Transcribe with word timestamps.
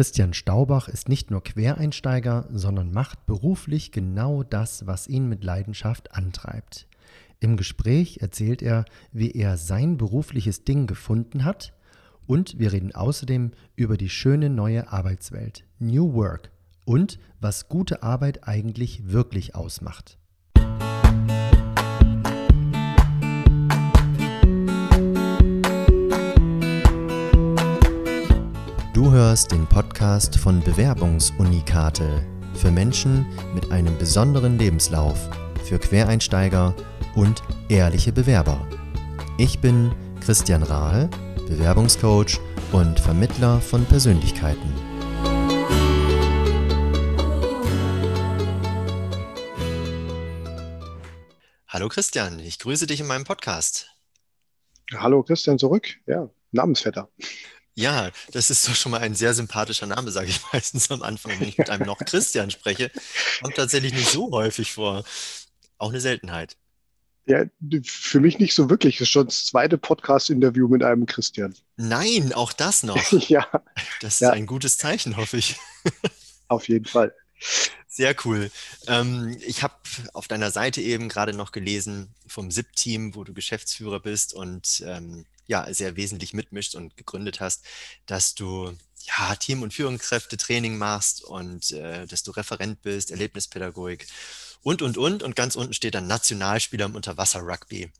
Christian 0.00 0.32
Staubach 0.32 0.88
ist 0.88 1.10
nicht 1.10 1.30
nur 1.30 1.44
Quereinsteiger, 1.44 2.48
sondern 2.50 2.90
macht 2.90 3.26
beruflich 3.26 3.92
genau 3.92 4.42
das, 4.42 4.86
was 4.86 5.06
ihn 5.06 5.28
mit 5.28 5.44
Leidenschaft 5.44 6.14
antreibt. 6.14 6.88
Im 7.38 7.58
Gespräch 7.58 8.22
erzählt 8.22 8.62
er, 8.62 8.86
wie 9.12 9.32
er 9.32 9.58
sein 9.58 9.98
berufliches 9.98 10.64
Ding 10.64 10.86
gefunden 10.86 11.44
hat 11.44 11.74
und 12.26 12.58
wir 12.58 12.72
reden 12.72 12.94
außerdem 12.94 13.50
über 13.76 13.98
die 13.98 14.08
schöne 14.08 14.48
neue 14.48 14.90
Arbeitswelt, 14.90 15.64
New 15.78 16.14
Work 16.14 16.50
und 16.86 17.18
was 17.38 17.68
gute 17.68 18.02
Arbeit 18.02 18.48
eigentlich 18.48 19.12
wirklich 19.12 19.54
ausmacht. 19.54 20.16
Du 29.10 29.16
hörst 29.16 29.50
den 29.50 29.66
Podcast 29.66 30.38
von 30.38 30.60
Bewerbungsunikate 30.60 32.24
für 32.54 32.70
Menschen 32.70 33.26
mit 33.56 33.72
einem 33.72 33.98
besonderen 33.98 34.56
Lebenslauf, 34.56 35.28
für 35.64 35.80
Quereinsteiger 35.80 36.76
und 37.16 37.42
ehrliche 37.68 38.12
Bewerber. 38.12 38.64
Ich 39.36 39.58
bin 39.58 39.92
Christian 40.20 40.62
Rahl, 40.62 41.10
Bewerbungscoach 41.48 42.38
und 42.70 43.00
Vermittler 43.00 43.60
von 43.60 43.84
Persönlichkeiten. 43.84 44.72
Hallo 51.66 51.88
Christian, 51.88 52.38
ich 52.38 52.60
grüße 52.60 52.86
dich 52.86 53.00
in 53.00 53.08
meinem 53.08 53.24
Podcast. 53.24 53.90
Hallo 54.94 55.24
Christian 55.24 55.58
zurück. 55.58 55.96
Ja, 56.06 56.30
Namensvetter. 56.52 57.08
Ja, 57.80 58.10
das 58.32 58.50
ist 58.50 58.68
doch 58.68 58.74
schon 58.74 58.92
mal 58.92 59.00
ein 59.00 59.14
sehr 59.14 59.32
sympathischer 59.32 59.86
Name, 59.86 60.10
sage 60.10 60.28
ich 60.28 60.40
meistens 60.52 60.90
am 60.90 61.02
Anfang, 61.02 61.40
wenn 61.40 61.48
ich 61.48 61.56
mit 61.56 61.70
einem 61.70 61.86
noch 61.86 61.98
Christian 61.98 62.50
spreche. 62.50 62.90
Kommt 63.40 63.56
tatsächlich 63.56 63.94
nicht 63.94 64.10
so 64.10 64.30
häufig 64.32 64.72
vor. 64.72 65.02
Auch 65.78 65.88
eine 65.88 66.00
Seltenheit. 66.00 66.58
Ja, 67.24 67.44
für 67.84 68.20
mich 68.20 68.38
nicht 68.38 68.54
so 68.54 68.68
wirklich. 68.68 68.98
Das 68.98 69.06
ist 69.06 69.12
schon 69.12 69.26
das 69.26 69.46
zweite 69.46 69.78
Podcast-Interview 69.78 70.68
mit 70.68 70.82
einem 70.82 71.06
Christian. 71.06 71.54
Nein, 71.76 72.34
auch 72.34 72.52
das 72.52 72.82
noch. 72.82 73.12
ja. 73.28 73.46
Das 74.02 74.14
ist 74.14 74.20
ja. 74.20 74.30
ein 74.30 74.44
gutes 74.44 74.76
Zeichen, 74.76 75.16
hoffe 75.16 75.38
ich. 75.38 75.56
Auf 76.48 76.68
jeden 76.68 76.84
Fall. 76.84 77.14
Sehr 77.88 78.14
cool. 78.26 78.50
Ähm, 78.88 79.38
ich 79.46 79.62
habe 79.62 79.74
auf 80.12 80.28
deiner 80.28 80.50
Seite 80.50 80.82
eben 80.82 81.08
gerade 81.08 81.32
noch 81.32 81.50
gelesen 81.50 82.14
vom 82.26 82.50
SIP-Team, 82.50 83.14
wo 83.14 83.24
du 83.24 83.32
Geschäftsführer 83.32 84.00
bist 84.00 84.34
und 84.34 84.82
ähm, 84.86 85.24
ja, 85.50 85.66
sehr 85.74 85.96
wesentlich 85.96 86.32
mitmischt 86.32 86.76
und 86.76 86.96
gegründet 86.96 87.40
hast, 87.40 87.64
dass 88.06 88.36
du 88.36 88.72
ja, 89.02 89.34
Team- 89.34 89.62
und 89.62 89.74
Führungskräfte-Training 89.74 90.78
machst 90.78 91.24
und 91.24 91.72
äh, 91.72 92.06
dass 92.06 92.22
du 92.22 92.30
Referent 92.30 92.82
bist, 92.82 93.10
Erlebnispädagogik 93.10 94.06
und, 94.62 94.80
und, 94.80 94.96
und. 94.96 95.24
Und 95.24 95.34
ganz 95.34 95.56
unten 95.56 95.72
steht 95.74 95.96
dann 95.96 96.06
Nationalspieler 96.06 96.86
im 96.86 96.94
Unterwasser-Rugby. 96.94 97.90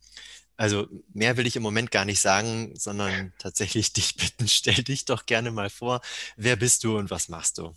Also 0.56 0.86
mehr 1.12 1.36
will 1.36 1.46
ich 1.46 1.56
im 1.56 1.64
Moment 1.64 1.90
gar 1.90 2.04
nicht 2.04 2.20
sagen, 2.20 2.72
sondern 2.76 3.32
tatsächlich 3.38 3.92
dich 3.94 4.14
bitten, 4.14 4.46
stell 4.46 4.84
dich 4.84 5.04
doch 5.04 5.26
gerne 5.26 5.50
mal 5.50 5.70
vor. 5.70 6.02
Wer 6.36 6.54
bist 6.54 6.84
du 6.84 6.98
und 6.98 7.10
was 7.10 7.28
machst 7.28 7.58
du? 7.58 7.72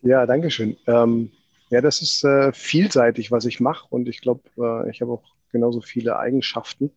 Ja, 0.00 0.24
danke 0.24 0.50
schön. 0.50 0.78
Ähm, 0.86 1.30
ja, 1.68 1.82
das 1.82 2.00
ist 2.00 2.24
äh, 2.24 2.54
vielseitig, 2.54 3.30
was 3.30 3.44
ich 3.44 3.60
mache 3.60 3.86
und 3.90 4.08
ich 4.08 4.22
glaube, 4.22 4.48
äh, 4.56 4.90
ich 4.90 5.02
habe 5.02 5.12
auch 5.12 5.34
genauso 5.50 5.80
viele 5.80 6.18
Eigenschaften. 6.18 6.90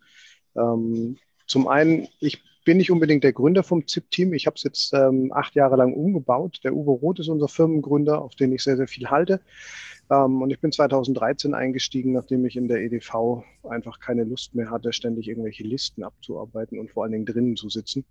Ähm, 0.58 1.18
zum 1.46 1.68
einen, 1.68 2.08
ich 2.20 2.44
bin 2.66 2.78
nicht 2.78 2.92
unbedingt 2.92 3.24
der 3.24 3.32
Gründer 3.32 3.64
vom 3.64 3.88
ZIP-Team. 3.88 4.34
Ich 4.34 4.46
habe 4.46 4.56
es 4.56 4.64
jetzt 4.64 4.94
ähm, 4.94 5.32
acht 5.34 5.56
Jahre 5.56 5.78
lang 5.78 5.94
umgebaut. 5.94 6.60
Der 6.66 6.76
Uwe 6.76 6.92
Roth 6.92 7.20
ist 7.20 7.30
unser 7.30 7.48
Firmengründer, 7.48 8.22
auf 8.22 8.36
den 8.36 8.52
ich 8.52 8.62
sehr, 8.62 8.76
sehr 8.76 8.90
viel 8.90 9.10
halte. 9.10 9.40
Ähm, 10.10 10.42
und 10.42 10.52
ich 10.52 10.60
bin 10.60 10.74
2013 10.74 11.54
eingestiegen, 11.54 12.12
nachdem 12.12 12.46
ich 12.46 12.58
in 12.58 12.68
der 12.68 12.82
EDV 12.82 13.44
einfach 13.64 14.02
keine 14.02 14.26
Lust 14.26 14.54
mehr 14.54 14.70
hatte, 14.70 14.92
ständig 14.92 15.30
irgendwelche 15.30 15.64
Listen 15.64 16.04
abzuarbeiten 16.04 16.78
und 16.78 16.92
vor 16.92 17.04
allen 17.04 17.14
Dingen 17.14 17.26
drinnen 17.26 17.56
zu 17.56 17.70
sitzen. 17.70 18.04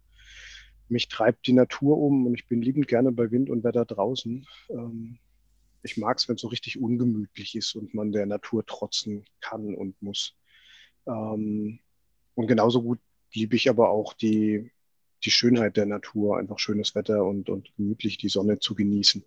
Mich 0.89 1.09
treibt 1.09 1.47
die 1.47 1.53
Natur 1.53 1.99
um 1.99 2.27
und 2.27 2.35
ich 2.35 2.47
bin 2.49 2.63
liebend 2.63 2.89
gerne 2.89 3.13
bei 3.13 3.31
Wind 3.31 3.51
und 3.51 3.65
Wetter 3.65 3.85
draußen. 3.85 4.47
Ähm, 4.71 5.19
ich 5.83 5.99
mag 5.99 6.17
es, 6.17 6.29
wenn 6.29 6.37
es 6.37 6.41
so 6.41 6.49
richtig 6.49 6.81
ungemütlich 6.81 7.57
ist 7.57 7.75
und 7.75 7.93
man 7.93 8.11
der 8.11 8.25
Natur 8.27 8.65
trotzen 8.65 9.25
kann 9.41 9.75
und 9.75 10.01
muss. 10.01 10.35
Ähm, 11.07 11.81
und 12.37 12.47
genauso 12.47 12.83
gut 12.83 13.01
liebe 13.33 13.57
ich 13.57 13.69
aber 13.69 13.91
auch 13.91 14.13
die, 14.13 14.71
die 15.25 15.31
Schönheit 15.31 15.77
der 15.77 15.87
Natur, 15.87 16.39
einfach 16.39 16.59
schönes 16.59 16.95
Wetter 16.95 17.25
und, 17.25 17.49
und 17.49 17.75
gemütlich 17.77 18.19
die 18.19 18.29
Sonne 18.29 18.61
zu 18.61 18.75
genießen. 18.75 19.25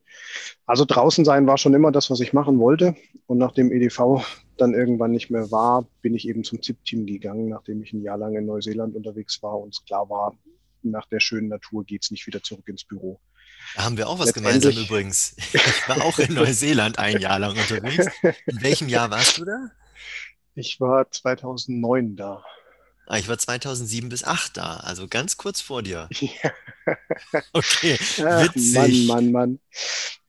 Also 0.66 0.86
draußen 0.86 1.25
sein 1.25 1.47
war 1.47 1.58
schon 1.58 1.74
immer 1.74 1.92
das, 1.92 2.09
was 2.09 2.22
ich 2.22 2.34
machen 2.34 2.59
wollte. 2.59 2.96
Und 3.28 3.40
nachdem 3.40 3.72
EDV 3.72 4.24
dann 4.58 4.74
irgendwann 4.74 5.12
nicht 5.12 5.30
mehr 5.30 5.52
war, 5.52 5.88
bin 6.02 6.16
ich 6.16 6.28
eben 6.28 6.44
zum 6.44 6.62
ZIP-Team 6.62 7.06
gegangen, 7.06 7.50
nachdem 7.50 7.81
ich 7.81 7.94
ein 7.94 8.02
Jahr 8.02 8.18
lang 8.18 8.36
in 8.36 8.46
Neuseeland 8.46 8.96
unterwegs 8.96 9.41
war 9.41 9.59
und 9.59 9.74
es 9.74 9.84
klar 9.84 10.09
war, 10.09 10.38
nach 10.84 11.06
der 11.08 11.20
schönen 11.20 11.50
Natur 11.50 11.84
geht 11.84 12.03
es 12.03 12.12
nicht 12.12 12.26
wieder 12.28 12.41
zurück 12.41 12.68
ins 12.68 12.86
Büro. 12.86 13.20
Da 13.76 13.84
haben 13.84 13.97
wir 13.97 14.08
auch 14.08 14.20
was 14.20 14.34
gemeinsam 14.34 14.72
übrigens. 14.74 15.36
Ich 15.53 15.90
war 15.90 16.03
auch 16.06 16.20
in 16.20 16.34
Neuseeland 16.34 17.00
ein 17.00 17.20
Jahr 17.20 17.40
lang 17.40 17.52
unterwegs. 17.52 18.08
In 18.46 18.62
welchem 18.62 18.88
Jahr 18.88 19.09
warst 19.12 19.40
du 19.40 19.46
da? 19.46 19.72
Ich 20.56 20.80
war 20.80 21.09
2009 21.09 22.16
da. 22.16 22.44
Ah, 23.12 23.18
ich 23.18 23.28
war 23.28 23.40
2007 23.40 24.08
bis 24.08 24.20
2008 24.20 24.58
da, 24.58 24.78
also 24.78 25.08
ganz 25.08 25.36
kurz 25.38 25.59
vor 25.62 25.81
dir. 25.81 26.08
Ja. 26.22 26.52
Okay, 27.53 27.94
witzig. 27.94 28.25
Ach, 28.25 28.56
Mann, 28.56 29.06
Mann, 29.06 29.31
Mann. 29.31 29.59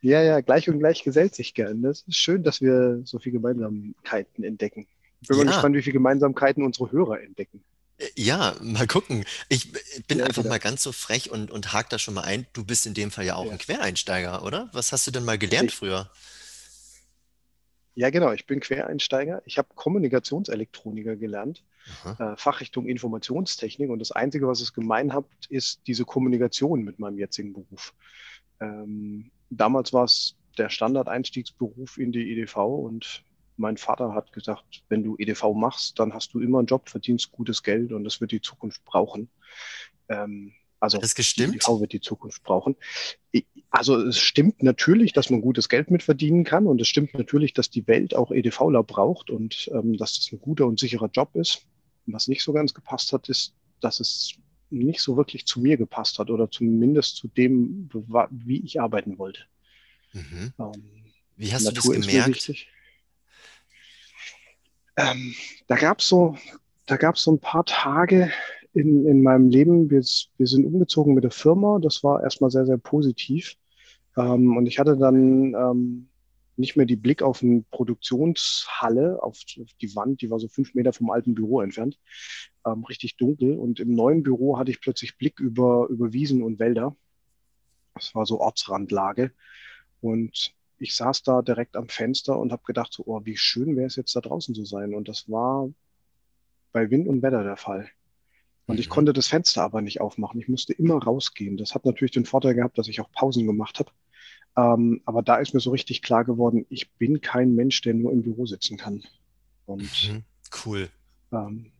Ja, 0.02 0.22
ja, 0.22 0.40
gleich 0.40 0.68
und 0.68 0.78
gleich 0.78 1.02
gesellt 1.02 1.34
sich 1.34 1.54
gern. 1.54 1.82
Das 1.82 2.02
ist 2.02 2.16
schön, 2.16 2.42
dass 2.42 2.60
wir 2.60 3.00
so 3.04 3.18
viele 3.18 3.34
Gemeinsamkeiten 3.34 4.44
entdecken. 4.44 4.86
Ich 5.22 5.28
bin 5.28 5.38
ja. 5.38 5.44
mal 5.44 5.50
gespannt, 5.52 5.76
wie 5.76 5.82
viele 5.82 5.94
Gemeinsamkeiten 5.94 6.62
unsere 6.62 6.90
Hörer 6.92 7.22
entdecken. 7.22 7.62
Äh, 7.98 8.08
ja, 8.14 8.54
mal 8.60 8.86
gucken. 8.86 9.24
Ich 9.48 9.72
bin 10.06 10.18
ja, 10.18 10.26
einfach 10.26 10.42
genau. 10.42 10.54
mal 10.54 10.58
ganz 10.58 10.82
so 10.82 10.92
frech 10.92 11.30
und, 11.30 11.50
und 11.50 11.72
hake 11.72 11.88
da 11.90 11.98
schon 11.98 12.14
mal 12.14 12.24
ein. 12.24 12.46
Du 12.52 12.64
bist 12.64 12.86
in 12.86 12.94
dem 12.94 13.10
Fall 13.10 13.24
ja 13.24 13.36
auch 13.36 13.46
ja. 13.46 13.52
ein 13.52 13.58
Quereinsteiger, 13.58 14.44
oder? 14.44 14.68
Was 14.72 14.92
hast 14.92 15.06
du 15.06 15.10
denn 15.10 15.24
mal 15.24 15.38
gelernt 15.38 15.70
ich, 15.70 15.76
früher? 15.76 16.10
Ja, 17.94 18.10
genau. 18.10 18.32
Ich 18.32 18.46
bin 18.46 18.60
Quereinsteiger. 18.60 19.42
Ich 19.44 19.58
habe 19.58 19.68
Kommunikationselektroniker 19.74 21.16
gelernt, 21.16 21.62
äh, 22.18 22.36
Fachrichtung 22.36 22.86
Informationstechnik. 22.86 23.90
Und 23.90 23.98
das 23.98 24.12
Einzige, 24.12 24.46
was 24.48 24.60
es 24.60 24.72
gemein 24.72 25.12
hat, 25.12 25.26
ist 25.48 25.80
diese 25.86 26.04
Kommunikation 26.04 26.82
mit 26.82 26.98
meinem 26.98 27.18
jetzigen 27.18 27.52
Beruf. 27.52 27.94
Ähm, 28.60 29.30
damals 29.50 29.92
war 29.92 30.04
es 30.04 30.36
der 30.58 30.68
Standardeinstiegsberuf 30.68 31.98
in 31.98 32.12
die 32.12 32.32
EDV 32.32 32.56
und 32.56 33.24
mein 33.56 33.76
Vater 33.76 34.14
hat 34.14 34.32
gesagt, 34.32 34.82
wenn 34.88 35.04
du 35.04 35.16
EDV 35.18 35.52
machst, 35.54 35.98
dann 35.98 36.14
hast 36.14 36.32
du 36.32 36.40
immer 36.40 36.58
einen 36.58 36.66
Job, 36.66 36.88
verdienst 36.88 37.30
gutes 37.30 37.62
Geld 37.62 37.92
und 37.92 38.04
das 38.04 38.20
wird 38.20 38.32
die 38.32 38.40
Zukunft 38.40 38.84
brauchen. 38.84 39.30
Ähm, 40.08 40.52
also 40.80 40.98
das 40.98 41.14
gestimmt? 41.14 41.54
EDV 41.56 41.80
wird 41.80 41.92
die 41.92 42.00
Zukunft 42.00 42.42
brauchen. 42.42 42.74
Also 43.70 43.96
es 43.98 44.18
stimmt 44.18 44.62
natürlich, 44.62 45.12
dass 45.12 45.30
man 45.30 45.42
gutes 45.42 45.68
Geld 45.68 45.90
mitverdienen 45.90 46.42
kann 46.42 46.66
und 46.66 46.80
es 46.80 46.88
stimmt 46.88 47.14
natürlich, 47.14 47.52
dass 47.52 47.70
die 47.70 47.86
Welt 47.86 48.16
auch 48.16 48.32
EDVler 48.32 48.82
braucht 48.82 49.30
und 49.30 49.70
ähm, 49.72 49.96
dass 49.96 50.18
das 50.18 50.32
ein 50.32 50.40
guter 50.40 50.66
und 50.66 50.80
sicherer 50.80 51.10
Job 51.12 51.36
ist. 51.36 51.66
Was 52.06 52.26
nicht 52.26 52.42
so 52.42 52.52
ganz 52.52 52.74
gepasst 52.74 53.12
hat, 53.12 53.28
ist, 53.28 53.54
dass 53.80 54.00
es 54.00 54.34
nicht 54.70 55.00
so 55.00 55.16
wirklich 55.16 55.46
zu 55.46 55.60
mir 55.60 55.76
gepasst 55.76 56.18
hat 56.18 56.30
oder 56.30 56.50
zumindest 56.50 57.16
zu 57.16 57.28
dem, 57.28 57.88
wie 58.30 58.64
ich 58.64 58.80
arbeiten 58.80 59.18
wollte. 59.18 59.42
Mhm. 60.12 60.52
Ähm, 60.58 60.82
wie 61.36 61.52
hast 61.52 61.64
Natur 61.64 61.94
du 61.94 62.00
das 62.00 62.08
gemerkt? 62.08 62.66
Ähm, 64.96 65.34
da 65.66 65.76
gab 65.76 66.00
es 66.00 66.08
so, 66.08 66.36
da 66.86 66.96
gab 66.96 67.16
so 67.16 67.32
ein 67.32 67.40
paar 67.40 67.64
Tage, 67.64 68.32
in, 68.72 69.06
in 69.06 69.22
meinem 69.22 69.48
Leben. 69.48 69.90
Wir, 69.90 70.02
wir 70.36 70.46
sind 70.46 70.66
umgezogen 70.66 71.14
mit 71.14 71.24
der 71.24 71.30
Firma. 71.30 71.78
Das 71.80 72.02
war 72.02 72.22
erstmal 72.22 72.50
sehr, 72.50 72.66
sehr 72.66 72.78
positiv. 72.78 73.56
Ähm, 74.16 74.56
und 74.56 74.66
ich 74.66 74.78
hatte 74.78 74.96
dann 74.96 75.54
ähm, 75.54 76.08
nicht 76.56 76.76
mehr 76.76 76.86
die 76.86 76.96
Blick 76.96 77.22
auf 77.22 77.42
eine 77.42 77.64
Produktionshalle, 77.70 79.22
auf, 79.22 79.38
die 79.44 79.96
Wand, 79.96 80.20
die 80.20 80.30
war 80.30 80.38
so 80.38 80.48
fünf 80.48 80.74
Meter 80.74 80.92
vom 80.92 81.10
alten 81.10 81.34
Büro 81.34 81.60
entfernt, 81.60 81.98
ähm, 82.66 82.84
richtig 82.84 83.16
dunkel. 83.16 83.58
Und 83.58 83.80
im 83.80 83.94
neuen 83.94 84.22
Büro 84.22 84.58
hatte 84.58 84.70
ich 84.70 84.80
plötzlich 84.80 85.16
Blick 85.16 85.40
über, 85.40 85.88
über 85.88 86.12
Wiesen 86.12 86.42
und 86.42 86.58
Wälder. 86.58 86.96
Das 87.94 88.14
war 88.14 88.26
so 88.26 88.40
Ortsrandlage. 88.40 89.32
Und 90.00 90.54
ich 90.78 90.94
saß 90.94 91.22
da 91.22 91.42
direkt 91.42 91.76
am 91.76 91.88
Fenster 91.88 92.38
und 92.38 92.52
habe 92.52 92.62
gedacht, 92.64 92.92
so, 92.92 93.04
oh, 93.06 93.20
wie 93.24 93.36
schön 93.36 93.76
wäre 93.76 93.86
es 93.86 93.96
jetzt 93.96 94.14
da 94.16 94.20
draußen 94.20 94.54
zu 94.54 94.64
sein. 94.64 94.94
Und 94.94 95.08
das 95.08 95.28
war 95.28 95.68
bei 96.72 96.90
Wind 96.90 97.08
und 97.08 97.22
Wetter 97.22 97.42
der 97.42 97.56
Fall. 97.56 97.88
Und 98.70 98.80
ich 98.80 98.88
mhm. 98.88 98.92
konnte 98.92 99.12
das 99.12 99.26
Fenster 99.26 99.62
aber 99.62 99.80
nicht 99.80 100.00
aufmachen. 100.00 100.40
Ich 100.40 100.48
musste 100.48 100.72
immer 100.72 101.02
rausgehen. 101.02 101.56
Das 101.56 101.74
hat 101.74 101.84
natürlich 101.84 102.12
den 102.12 102.24
Vorteil 102.24 102.54
gehabt, 102.54 102.78
dass 102.78 102.88
ich 102.88 103.00
auch 103.00 103.10
Pausen 103.12 103.46
gemacht 103.46 103.78
habe. 103.78 103.90
Ähm, 104.56 105.00
aber 105.04 105.22
da 105.22 105.36
ist 105.36 105.54
mir 105.54 105.60
so 105.60 105.70
richtig 105.70 106.02
klar 106.02 106.24
geworden, 106.24 106.66
ich 106.68 106.90
bin 106.92 107.20
kein 107.20 107.54
Mensch, 107.54 107.82
der 107.82 107.94
nur 107.94 108.12
im 108.12 108.22
Büro 108.22 108.46
sitzen 108.46 108.76
kann. 108.76 109.02
Und 109.66 110.10
mhm. 110.10 110.22
cool. 110.64 110.88
Ähm, 111.32 111.72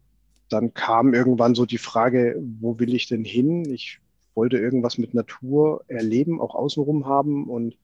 dann 0.48 0.75
kam 0.75 1.14
irgendwann 1.14 1.54
so 1.54 1.66
die 1.66 1.78
Frage, 1.78 2.37
wo 2.60 2.78
will 2.78 2.94
ich 2.94 3.06
denn 3.06 3.25
hin? 3.25 3.64
Ich 3.70 4.00
wollte 4.34 4.58
irgendwas 4.58 4.98
mit 4.98 5.14
Natur 5.14 5.84
erleben, 5.88 6.40
auch 6.40 6.54
außenrum 6.54 7.06
haben 7.06 7.48
und 7.48 7.76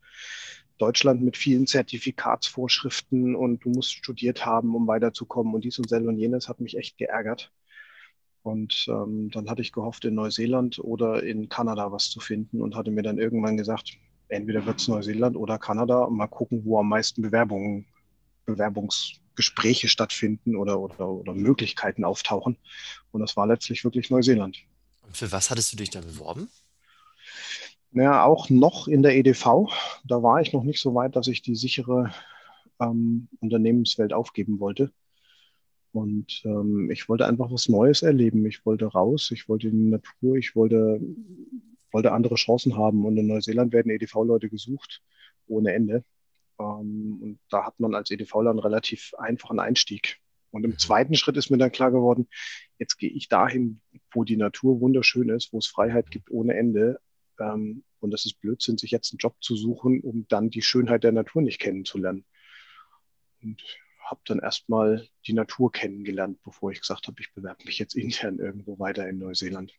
Deutschland 0.78 1.22
mit 1.22 1.36
vielen 1.36 1.66
Zertifikatsvorschriften 1.66 3.34
und 3.34 3.64
du 3.64 3.70
musst 3.70 3.94
studiert 3.94 4.44
haben, 4.44 4.74
um 4.74 4.86
weiterzukommen 4.86 5.54
und 5.54 5.64
dies 5.64 5.78
und 5.78 5.88
sel 5.88 6.06
und 6.06 6.18
jenes 6.18 6.48
hat 6.48 6.60
mich 6.60 6.76
echt 6.76 6.98
geärgert. 6.98 7.50
Und 8.46 8.86
ähm, 8.88 9.28
dann 9.32 9.50
hatte 9.50 9.60
ich 9.60 9.72
gehofft, 9.72 10.04
in 10.04 10.14
Neuseeland 10.14 10.78
oder 10.78 11.24
in 11.24 11.48
Kanada 11.48 11.90
was 11.90 12.10
zu 12.10 12.20
finden 12.20 12.62
und 12.62 12.76
hatte 12.76 12.92
mir 12.92 13.02
dann 13.02 13.18
irgendwann 13.18 13.56
gesagt, 13.56 13.98
entweder 14.28 14.64
wird 14.64 14.80
es 14.80 14.86
Neuseeland 14.86 15.36
oder 15.36 15.58
Kanada. 15.58 16.08
Mal 16.08 16.28
gucken, 16.28 16.64
wo 16.64 16.78
am 16.78 16.88
meisten 16.88 17.22
Bewerbungen, 17.22 17.86
Bewerbungsgespräche 18.44 19.88
stattfinden 19.88 20.54
oder, 20.54 20.78
oder, 20.78 21.08
oder 21.08 21.34
Möglichkeiten 21.34 22.04
auftauchen. 22.04 22.56
Und 23.10 23.20
das 23.20 23.36
war 23.36 23.48
letztlich 23.48 23.82
wirklich 23.82 24.10
Neuseeland. 24.10 24.58
Und 25.02 25.16
für 25.16 25.32
was 25.32 25.50
hattest 25.50 25.72
du 25.72 25.76
dich 25.76 25.90
da 25.90 26.00
beworben? 26.00 26.48
Ja, 27.90 28.22
auch 28.22 28.48
noch 28.48 28.86
in 28.86 29.02
der 29.02 29.16
EDV. 29.16 29.72
Da 30.04 30.22
war 30.22 30.40
ich 30.40 30.52
noch 30.52 30.62
nicht 30.62 30.80
so 30.80 30.94
weit, 30.94 31.16
dass 31.16 31.26
ich 31.26 31.42
die 31.42 31.56
sichere 31.56 32.12
ähm, 32.78 33.26
Unternehmenswelt 33.40 34.12
aufgeben 34.12 34.60
wollte. 34.60 34.92
Und 35.96 36.42
ähm, 36.44 36.90
ich 36.90 37.08
wollte 37.08 37.26
einfach 37.26 37.50
was 37.50 37.70
Neues 37.70 38.02
erleben. 38.02 38.44
Ich 38.44 38.66
wollte 38.66 38.84
raus, 38.84 39.30
ich 39.32 39.48
wollte 39.48 39.68
in 39.68 39.84
die 39.84 39.90
Natur, 39.92 40.36
ich 40.36 40.54
wollte, 40.54 41.00
wollte 41.90 42.12
andere 42.12 42.34
Chancen 42.34 42.76
haben. 42.76 43.06
Und 43.06 43.16
in 43.16 43.26
Neuseeland 43.26 43.72
werden 43.72 43.90
EDV-Leute 43.90 44.50
gesucht, 44.50 45.02
ohne 45.46 45.72
Ende. 45.72 46.04
Ähm, 46.58 47.18
und 47.22 47.38
da 47.48 47.64
hat 47.64 47.80
man 47.80 47.94
als 47.94 48.10
EDVler 48.10 48.50
einen 48.50 48.58
relativ 48.58 49.14
einfachen 49.16 49.58
Einstieg. 49.58 50.18
Und 50.50 50.64
im 50.64 50.76
zweiten 50.76 51.14
Schritt 51.14 51.38
ist 51.38 51.48
mir 51.48 51.56
dann 51.56 51.72
klar 51.72 51.90
geworden, 51.90 52.28
jetzt 52.76 52.98
gehe 52.98 53.10
ich 53.10 53.28
dahin, 53.30 53.80
wo 54.12 54.24
die 54.24 54.36
Natur 54.36 54.80
wunderschön 54.82 55.30
ist, 55.30 55.54
wo 55.54 55.58
es 55.58 55.66
Freiheit 55.66 56.10
gibt 56.10 56.30
ohne 56.30 56.58
Ende. 56.58 57.00
Ähm, 57.40 57.84
und 58.00 58.10
das 58.10 58.26
ist 58.26 58.38
Blödsinn, 58.42 58.76
sich 58.76 58.90
jetzt 58.90 59.14
einen 59.14 59.18
Job 59.18 59.34
zu 59.40 59.56
suchen, 59.56 60.02
um 60.02 60.26
dann 60.28 60.50
die 60.50 60.60
Schönheit 60.60 61.04
der 61.04 61.12
Natur 61.12 61.40
nicht 61.40 61.58
kennenzulernen. 61.58 62.26
Und 63.42 63.62
habe 64.06 64.20
dann 64.24 64.38
erstmal 64.38 65.08
die 65.26 65.32
Natur 65.32 65.72
kennengelernt, 65.72 66.42
bevor 66.42 66.70
ich 66.70 66.80
gesagt 66.80 67.06
habe, 67.08 67.20
ich 67.20 67.32
bewerbe 67.34 67.64
mich 67.64 67.78
jetzt 67.78 67.94
intern 67.94 68.38
irgendwo 68.38 68.78
weiter 68.78 69.08
in 69.08 69.18
Neuseeland. 69.18 69.72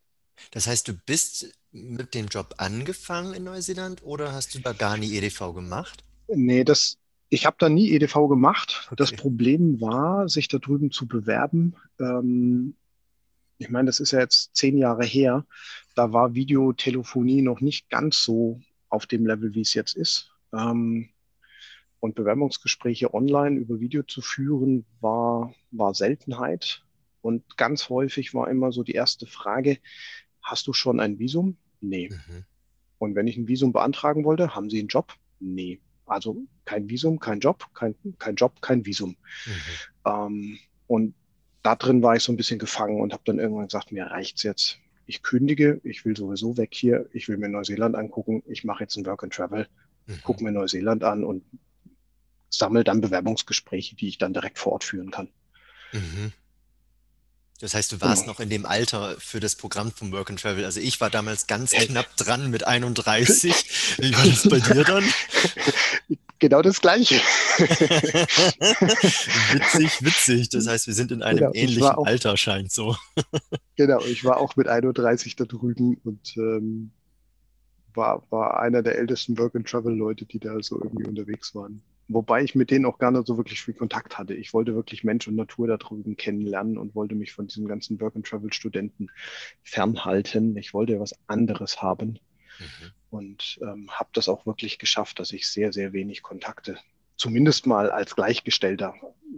Das 0.51 0.67
heißt, 0.67 0.87
du 0.87 0.93
bist 0.93 1.51
mit 1.71 2.13
dem 2.13 2.27
Job 2.27 2.55
angefangen 2.57 3.33
in 3.33 3.43
Neuseeland 3.45 4.03
oder 4.03 4.33
hast 4.33 4.53
du 4.53 4.59
da 4.59 4.73
gar 4.73 4.97
nie 4.97 5.15
EDV 5.15 5.53
gemacht? 5.53 6.03
Nee, 6.27 6.63
das, 6.63 6.97
ich 7.29 7.45
habe 7.45 7.57
da 7.59 7.69
nie 7.69 7.91
EDV 7.91 8.27
gemacht. 8.27 8.83
Okay. 8.87 8.95
Das 8.97 9.11
Problem 9.13 9.81
war, 9.81 10.29
sich 10.29 10.47
da 10.47 10.59
drüben 10.59 10.91
zu 10.91 11.07
bewerben. 11.07 11.75
Ähm, 11.99 12.75
ich 13.57 13.69
meine, 13.69 13.87
das 13.87 13.99
ist 13.99 14.11
ja 14.11 14.19
jetzt 14.19 14.55
zehn 14.55 14.77
Jahre 14.77 15.05
her. 15.05 15.45
Da 15.95 16.13
war 16.13 16.35
Videotelefonie 16.35 17.41
noch 17.41 17.61
nicht 17.61 17.89
ganz 17.89 18.21
so 18.23 18.61
auf 18.89 19.07
dem 19.07 19.25
Level, 19.25 19.55
wie 19.55 19.61
es 19.61 19.73
jetzt 19.73 19.95
ist. 19.95 20.31
Ähm, 20.53 21.09
und 21.99 22.15
Bewerbungsgespräche 22.15 23.13
online 23.13 23.57
über 23.57 23.79
Video 23.79 24.03
zu 24.03 24.21
führen, 24.21 24.85
war, 25.01 25.53
war 25.71 25.93
Seltenheit. 25.93 26.83
Und 27.21 27.57
ganz 27.57 27.89
häufig 27.89 28.33
war 28.33 28.49
immer 28.49 28.71
so 28.71 28.83
die 28.83 28.93
erste 28.93 29.25
Frage, 29.25 29.79
hast 30.41 30.67
du 30.67 30.73
schon 30.73 30.99
ein 30.99 31.19
Visum? 31.19 31.57
Nee. 31.81 32.09
Mhm. 32.09 32.45
Und 32.99 33.15
wenn 33.15 33.27
ich 33.27 33.37
ein 33.37 33.47
Visum 33.47 33.73
beantragen 33.73 34.23
wollte, 34.23 34.55
haben 34.55 34.69
Sie 34.69 34.79
einen 34.79 34.87
Job? 34.87 35.13
Nee. 35.39 35.81
Also 36.05 36.37
kein 36.65 36.89
Visum, 36.89 37.19
kein 37.19 37.39
Job, 37.39 37.65
kein, 37.73 37.95
kein 38.17 38.35
Job, 38.35 38.61
kein 38.61 38.85
Visum. 38.85 39.17
Mhm. 39.45 39.55
Ähm, 40.05 40.59
und 40.87 41.15
da 41.63 41.75
drin 41.75 42.01
war 42.01 42.15
ich 42.15 42.23
so 42.23 42.31
ein 42.31 42.37
bisschen 42.37 42.59
gefangen 42.59 43.01
und 43.01 43.11
habe 43.11 43.23
dann 43.25 43.39
irgendwann 43.39 43.67
gesagt, 43.67 43.91
mir 43.91 44.05
reicht's 44.05 44.43
jetzt. 44.43 44.79
Ich 45.05 45.21
kündige, 45.21 45.81
ich 45.83 46.05
will 46.05 46.15
sowieso 46.15 46.57
weg 46.57 46.73
hier, 46.73 47.09
ich 47.11 47.27
will 47.27 47.37
mir 47.37 47.49
Neuseeland 47.49 47.95
angucken, 47.95 48.43
ich 48.45 48.63
mache 48.63 48.83
jetzt 48.83 48.97
ein 48.97 49.05
Work 49.05 49.23
and 49.23 49.33
Travel, 49.33 49.67
mhm. 50.05 50.21
gucke 50.23 50.43
mir 50.43 50.51
Neuseeland 50.51 51.03
an 51.03 51.23
und 51.23 51.43
sammle 52.49 52.83
dann 52.83 53.01
Bewerbungsgespräche, 53.01 53.95
die 53.95 54.07
ich 54.07 54.17
dann 54.17 54.33
direkt 54.33 54.59
vor 54.59 54.73
Ort 54.73 54.83
führen 54.83 55.11
kann. 55.11 55.29
Mhm. 55.91 56.33
Das 57.59 57.73
heißt, 57.73 57.91
du 57.91 58.01
warst 58.01 58.23
genau. 58.23 58.33
noch 58.33 58.39
in 58.39 58.49
dem 58.49 58.67
Alter 58.67 59.15
für 59.19 59.39
das 59.39 59.55
Programm 59.55 59.91
vom 59.91 60.11
Work 60.11 60.29
and 60.29 60.39
Travel. 60.39 60.63
Also 60.63 60.79
ich 60.79 61.01
war 61.01 61.09
damals 61.09 61.47
ganz 61.47 61.71
knapp 61.71 62.15
dran 62.15 62.51
mit 62.51 62.67
31. 62.67 63.51
Wie 63.97 64.13
war 64.13 64.25
das 64.25 64.47
bei 64.47 64.59
dir 64.59 64.83
dann? 64.83 65.03
Genau 66.39 66.61
das 66.61 66.81
Gleiche. 66.81 67.15
witzig, 69.55 70.05
witzig. 70.05 70.49
Das 70.49 70.67
heißt, 70.67 70.85
wir 70.85 70.93
sind 70.93 71.11
in 71.11 71.23
einem 71.23 71.39
genau, 71.39 71.51
ähnlichen 71.55 71.89
auch, 71.89 72.05
Alter, 72.05 72.37
scheint 72.37 72.71
so. 72.71 72.95
genau, 73.75 74.01
ich 74.01 74.23
war 74.23 74.37
auch 74.37 74.55
mit 74.55 74.67
31 74.67 75.35
da 75.35 75.45
drüben 75.45 75.97
und 76.03 76.37
ähm, 76.37 76.91
war, 77.95 78.23
war 78.29 78.59
einer 78.59 78.83
der 78.83 78.99
ältesten 78.99 79.39
Work 79.39 79.55
and 79.55 79.67
Travel 79.67 79.95
Leute, 79.95 80.25
die 80.25 80.37
da 80.37 80.61
so 80.61 80.79
irgendwie 80.79 81.07
unterwegs 81.07 81.55
waren. 81.55 81.81
Wobei 82.09 82.41
ich 82.43 82.55
mit 82.55 82.71
denen 82.71 82.85
auch 82.85 82.99
gar 82.99 83.11
nicht 83.11 83.27
so 83.27 83.37
wirklich 83.37 83.61
viel 83.61 83.73
Kontakt 83.73 84.17
hatte. 84.17 84.33
Ich 84.33 84.53
wollte 84.53 84.75
wirklich 84.75 85.03
Mensch 85.03 85.27
und 85.27 85.35
Natur 85.35 85.67
da 85.67 85.77
drüben 85.77 86.15
kennenlernen 86.15 86.77
und 86.77 86.95
wollte 86.95 87.15
mich 87.15 87.33
von 87.33 87.47
diesen 87.47 87.67
ganzen 87.67 87.99
Work-and-Travel-Studenten 87.99 89.11
fernhalten. 89.61 90.55
Ich 90.55 90.73
wollte 90.73 90.99
was 90.99 91.15
anderes 91.27 91.81
haben 91.81 92.19
mhm. 92.59 92.91
und 93.09 93.59
ähm, 93.61 93.89
habe 93.91 94.09
das 94.13 94.29
auch 94.29 94.45
wirklich 94.45 94.79
geschafft, 94.79 95.19
dass 95.19 95.33
ich 95.33 95.49
sehr, 95.49 95.73
sehr 95.73 95.91
wenig 95.91 96.21
Kontakte, 96.21 96.77
zumindest 97.17 97.67
mal 97.67 97.91
als 97.91 98.15
Gleichgestellter, 98.15 98.93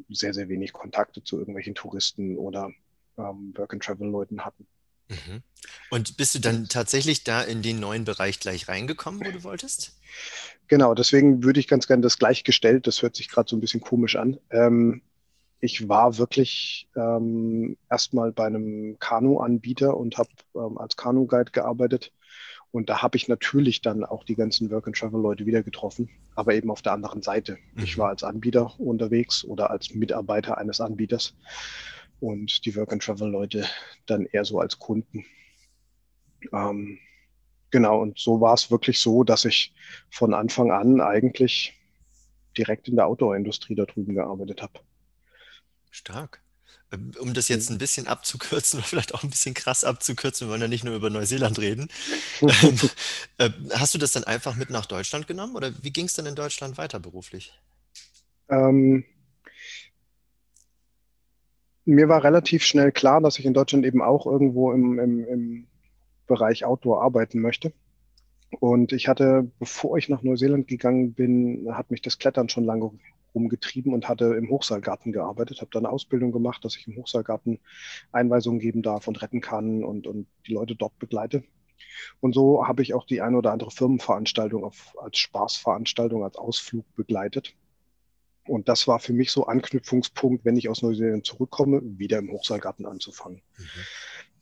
sehr, 0.10 0.36
sehr 0.36 0.48
wenig 0.48 0.72
Kontakte 0.72 1.24
zu 1.24 1.40
irgendwelchen 1.40 1.74
Touristen 1.74 2.38
oder 2.38 2.72
ähm, 3.18 3.54
Work-and-Travel-Leuten 3.56 4.46
hatten. 4.46 4.68
Mhm. 5.10 5.42
Und 5.90 6.18
bist 6.18 6.36
du 6.36 6.40
dann 6.40 6.68
tatsächlich 6.68 7.24
da 7.24 7.42
in 7.42 7.62
den 7.62 7.80
neuen 7.80 8.06
Bereich 8.06 8.40
gleich 8.40 8.68
reingekommen, 8.68 9.26
wo 9.26 9.32
du 9.32 9.44
wolltest? 9.44 10.00
Genau, 10.68 10.94
deswegen 10.94 11.44
würde 11.44 11.60
ich 11.60 11.68
ganz 11.68 11.88
gerne 11.88 12.02
das 12.02 12.20
gleichgestellt, 12.20 12.88
das 12.88 13.02
hört 13.02 13.16
sich 13.16 13.30
gerade 13.30 13.50
so 13.50 13.56
ein 13.56 13.60
bisschen 13.60 13.82
komisch 13.82 14.16
an. 14.16 14.40
Ähm, 14.52 15.02
ich 15.60 15.90
war 15.90 16.18
wirklich 16.18 16.88
ähm, 16.96 17.76
erstmal 17.90 18.32
bei 18.32 18.46
einem 18.46 18.98
Kanu-Anbieter 19.00 19.98
und 19.98 20.18
habe 20.18 20.30
ähm, 20.56 20.78
als 20.78 20.96
Kanu-Guide 20.96 21.52
gearbeitet. 21.52 22.14
Und 22.72 22.90
da 22.90 23.02
habe 23.02 23.18
ich 23.18 23.28
natürlich 23.28 23.82
dann 23.82 24.06
auch 24.06 24.24
die 24.24 24.36
ganzen 24.36 24.70
Work-and-Travel-Leute 24.70 25.46
wieder 25.46 25.64
getroffen, 25.64 26.10
aber 26.36 26.54
eben 26.54 26.70
auf 26.70 26.84
der 26.84 26.94
anderen 26.94 27.24
Seite. 27.24 27.58
Mhm. 27.74 27.84
Ich 27.84 27.98
war 27.98 28.10
als 28.10 28.24
Anbieter 28.24 28.80
unterwegs 28.80 29.44
oder 29.44 29.72
als 29.72 29.94
Mitarbeiter 29.96 30.58
eines 30.58 30.80
Anbieters 30.80 31.34
und 32.20 32.66
die 32.66 32.76
Work-and-Travel-Leute 32.76 33.66
dann 34.06 34.26
eher 34.26 34.46
so 34.46 34.60
als 34.60 34.80
Kunden. 34.80 35.26
Ähm, 36.54 37.00
genau, 37.72 38.02
und 38.02 38.20
so 38.20 38.42
war 38.42 38.54
es 38.54 38.72
wirklich 38.72 39.00
so, 39.00 39.24
dass 39.24 39.46
ich 39.46 39.74
von 40.10 40.34
Anfang 40.34 40.72
an 40.72 41.02
eigentlich 41.02 41.74
direkt 42.58 42.88
in 42.88 42.96
der 42.96 43.08
Outdoor-Industrie 43.08 43.76
da 43.76 43.86
drüben 43.86 44.16
gearbeitet 44.16 44.62
habe. 44.62 44.80
Stark. 45.92 46.42
Ähm, 46.92 47.12
um 47.20 47.34
das 47.34 47.48
jetzt 47.48 47.70
ein 47.70 47.78
bisschen 47.78 48.08
abzukürzen 48.08 48.80
oder 48.80 48.88
vielleicht 48.88 49.14
auch 49.14 49.24
ein 49.24 49.30
bisschen 49.30 49.54
krass 49.54 49.84
abzukürzen, 49.84 50.48
wir 50.48 50.52
wollen 50.52 50.62
ja 50.62 50.68
nicht 50.68 50.84
nur 50.84 50.96
über 50.96 51.10
Neuseeland 51.10 51.60
reden. 51.60 51.90
Ähm, 52.42 52.80
äh, 53.38 53.50
hast 53.76 53.94
du 53.94 53.98
das 53.98 54.12
dann 54.12 54.24
einfach 54.26 54.56
mit 54.56 54.70
nach 54.70 54.86
Deutschland 54.86 55.28
genommen 55.28 55.56
oder 55.56 55.72
wie 55.82 55.92
ging 55.92 56.06
es 56.06 56.14
dann 56.14 56.26
in 56.26 56.36
Deutschland 56.36 56.78
weiter 56.78 57.00
beruflich? 57.00 57.54
Ähm, 58.50 59.06
mir 61.90 62.08
war 62.08 62.24
relativ 62.24 62.64
schnell 62.64 62.92
klar, 62.92 63.22
dass 63.22 63.40
ich 63.40 63.46
in 63.46 63.54
Deutschland 63.54 63.86
eben 63.86 64.02
auch 64.02 64.26
irgendwo 64.26 64.72
im, 64.72 65.00
im, 65.00 65.28
im 65.28 65.68
Bereich 66.28 66.66
Outdoor 66.66 67.02
arbeiten 67.02 67.42
möchte. 67.42 67.74
Und 68.60 68.94
ich 68.94 69.08
hatte, 69.08 69.52
bevor 69.60 69.98
ich 69.98 70.10
nach 70.10 70.24
Neuseeland 70.24 70.68
gegangen 70.68 71.14
bin, 71.14 71.68
hat 71.72 71.92
mich 71.92 72.02
das 72.02 72.18
Klettern 72.18 72.50
schon 72.50 72.64
lange 72.64 72.92
umgetrieben 73.34 73.94
und 73.94 74.10
hatte 74.10 74.26
im 74.36 74.50
Hochseilgarten 74.50 75.12
gearbeitet, 75.12 75.62
habe 75.62 75.70
dann 75.72 75.86
eine 75.86 75.94
Ausbildung 75.94 76.32
gemacht, 76.32 76.66
dass 76.66 76.76
ich 76.76 76.88
im 76.88 76.96
Hochseilgarten 76.96 77.60
Einweisungen 78.12 78.60
geben 78.60 78.82
darf 78.82 79.08
und 79.08 79.22
retten 79.22 79.42
kann 79.42 79.84
und, 79.84 80.08
und 80.08 80.28
die 80.48 80.54
Leute 80.54 80.76
dort 80.76 80.98
begleite. 81.00 81.44
Und 82.20 82.34
so 82.34 82.68
habe 82.68 82.82
ich 82.82 82.94
auch 82.94 83.06
die 83.06 83.22
eine 83.22 83.38
oder 83.38 83.52
andere 83.52 83.72
Firmenveranstaltung 83.72 84.64
auf, 84.64 84.96
als 85.00 85.18
Spaßveranstaltung, 85.18 86.24
als 86.24 86.38
Ausflug 86.38 86.86
begleitet. 86.96 87.56
Und 88.50 88.68
das 88.68 88.88
war 88.88 89.00
für 89.00 89.14
mich 89.14 89.32
so 89.32 89.46
Anknüpfungspunkt, 89.46 90.44
wenn 90.44 90.58
ich 90.58 90.70
aus 90.70 90.82
Neuseeland 90.82 91.26
zurückkomme, 91.26 91.82
wieder 91.84 92.18
im 92.18 92.32
Hochseilgarten 92.32 92.86
anzufangen. 92.86 93.42
Mhm. 93.58 93.64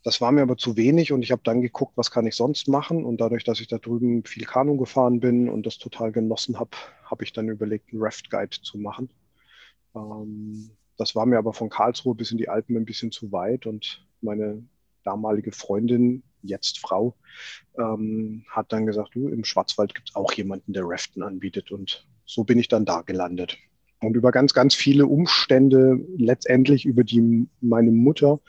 Das 0.04 0.22
war 0.22 0.32
mir 0.32 0.44
aber 0.44 0.56
zu 0.56 0.78
wenig 0.78 1.12
und 1.12 1.22
ich 1.22 1.32
habe 1.32 1.42
dann 1.44 1.62
geguckt, 1.62 1.92
was 1.98 2.12
kann 2.12 2.26
ich 2.26 2.36
sonst 2.36 2.70
machen. 2.70 3.04
Und 3.04 3.20
dadurch, 3.20 3.44
dass 3.44 3.60
ich 3.60 3.68
da 3.68 3.78
drüben 3.78 4.24
viel 4.24 4.46
Kanu 4.46 4.78
gefahren 4.78 5.20
bin 5.20 5.50
und 5.50 5.66
das 5.66 5.78
total 5.78 6.14
genossen 6.14 6.58
habe, 6.58 6.72
habe 7.04 7.26
ich 7.26 7.34
dann 7.34 7.50
überlegt, 7.50 7.92
einen 7.92 8.02
Raft 8.02 8.30
Guide 8.30 8.58
zu 8.62 8.78
machen. 8.78 9.10
Ähm, 9.94 10.72
das 10.96 11.14
war 11.14 11.26
mir 11.26 11.38
aber 11.38 11.52
von 11.52 11.70
Karlsruhe 11.70 12.16
bis 12.16 12.32
in 12.32 12.38
die 12.38 12.48
Alpen 12.48 12.78
ein 12.78 12.86
bisschen 12.86 13.12
zu 13.12 13.32
weit 13.34 13.66
und 13.66 14.08
meine 14.22 14.64
damalige 15.04 15.52
Freundin, 15.52 16.24
jetzt 16.42 16.80
Frau, 16.80 17.16
ähm, 17.78 18.46
hat 18.50 18.72
dann 18.72 18.86
gesagt, 18.86 19.16
du, 19.16 19.28
im 19.28 19.44
Schwarzwald 19.44 19.94
gibt 19.94 20.10
es 20.10 20.16
auch 20.16 20.32
jemanden, 20.34 20.72
der 20.72 20.84
Raften 20.86 21.24
anbietet. 21.24 21.72
Und 21.72 22.08
so 22.26 22.46
bin 22.46 22.60
ich 22.60 22.70
dann 22.70 22.86
da 22.86 23.02
gelandet. 23.02 23.58
Und 24.00 24.16
über 24.16 24.32
ganz, 24.32 24.54
ganz 24.54 24.76
viele 24.76 25.08
Umstände, 25.08 26.00
letztendlich 26.18 26.86
über 26.86 27.04
die 27.04 27.48
meine 27.62 27.92
Mutter, 27.92 28.40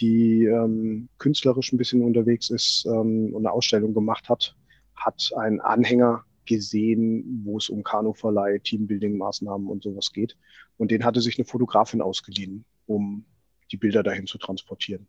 die 0.00 0.44
ähm, 0.44 1.08
künstlerisch 1.18 1.72
ein 1.72 1.78
bisschen 1.78 2.02
unterwegs 2.02 2.50
ist 2.50 2.86
ähm, 2.86 3.34
und 3.34 3.44
eine 3.44 3.52
Ausstellung 3.52 3.92
gemacht 3.92 4.28
hat, 4.28 4.54
hat 4.94 5.30
einen 5.36 5.60
Anhänger 5.60 6.24
gesehen, 6.46 7.42
wo 7.44 7.58
es 7.58 7.68
um 7.68 7.82
Kanuverleih, 7.82 8.58
Teambuilding-Maßnahmen 8.58 9.66
und 9.66 9.82
sowas 9.82 10.12
geht. 10.12 10.36
Und 10.76 10.90
den 10.90 11.04
hatte 11.04 11.20
sich 11.20 11.38
eine 11.38 11.44
Fotografin 11.44 12.00
ausgeliehen, 12.00 12.64
um 12.86 13.24
die 13.70 13.76
Bilder 13.76 14.02
dahin 14.02 14.26
zu 14.26 14.38
transportieren. 14.38 15.08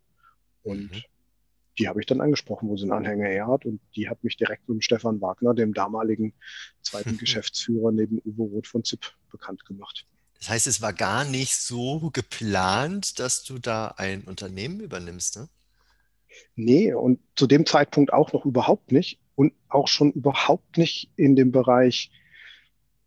Und 0.62 0.90
mhm. 0.92 1.02
Die 1.80 1.88
habe 1.88 1.98
ich 1.98 2.06
dann 2.06 2.20
angesprochen, 2.20 2.68
wo 2.68 2.76
sie 2.76 2.84
einen 2.84 2.92
Anhänger 2.92 3.26
her 3.26 3.46
hat. 3.48 3.64
Und 3.64 3.80
die 3.96 4.08
hat 4.08 4.22
mich 4.22 4.36
direkt 4.36 4.68
mit 4.68 4.76
dem 4.76 4.80
Stefan 4.82 5.20
Wagner, 5.20 5.54
dem 5.54 5.72
damaligen 5.72 6.34
zweiten 6.82 7.16
Geschäftsführer 7.18 7.90
neben 7.90 8.20
Uwe 8.24 8.42
Roth 8.42 8.66
von 8.66 8.84
ZIP, 8.84 9.12
bekannt 9.30 9.64
gemacht. 9.64 10.06
Das 10.38 10.50
heißt, 10.50 10.66
es 10.66 10.82
war 10.82 10.92
gar 10.92 11.24
nicht 11.24 11.56
so 11.56 12.10
geplant, 12.12 13.18
dass 13.18 13.42
du 13.42 13.58
da 13.58 13.94
ein 13.96 14.22
Unternehmen 14.24 14.80
übernimmst, 14.80 15.36
ne? 15.36 15.48
Nee, 16.54 16.92
und 16.94 17.18
zu 17.34 17.46
dem 17.46 17.66
Zeitpunkt 17.66 18.12
auch 18.12 18.32
noch 18.32 18.44
überhaupt 18.44 18.92
nicht. 18.92 19.18
Und 19.34 19.54
auch 19.68 19.88
schon 19.88 20.12
überhaupt 20.12 20.76
nicht 20.76 21.10
in 21.16 21.34
dem 21.34 21.50
Bereich, 21.50 22.10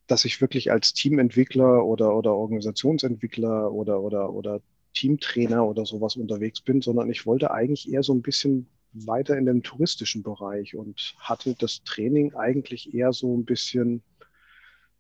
dass 0.08 0.26
ich 0.26 0.42
wirklich 0.42 0.72
als 0.72 0.94
Teamentwickler 0.94 1.86
oder, 1.86 2.16
oder 2.16 2.34
Organisationsentwickler 2.34 3.72
oder, 3.72 4.02
oder, 4.02 4.34
oder 4.34 4.62
Teamtrainer 4.94 5.66
oder 5.66 5.86
sowas 5.86 6.16
unterwegs 6.16 6.62
bin, 6.62 6.82
sondern 6.82 7.10
ich 7.10 7.26
wollte 7.26 7.52
eigentlich 7.52 7.92
eher 7.92 8.04
so 8.04 8.14
ein 8.14 8.22
bisschen 8.22 8.68
weiter 8.94 9.38
in 9.38 9.46
dem 9.46 9.64
touristischen 9.64 10.24
Bereich 10.24 10.76
und 10.76 11.16
hatte 11.18 11.56
das 11.56 11.84
Training 11.84 12.36
eigentlich 12.36 12.94
eher 12.94 13.12
so 13.12 13.36
ein 13.36 13.46
bisschen 13.46 14.04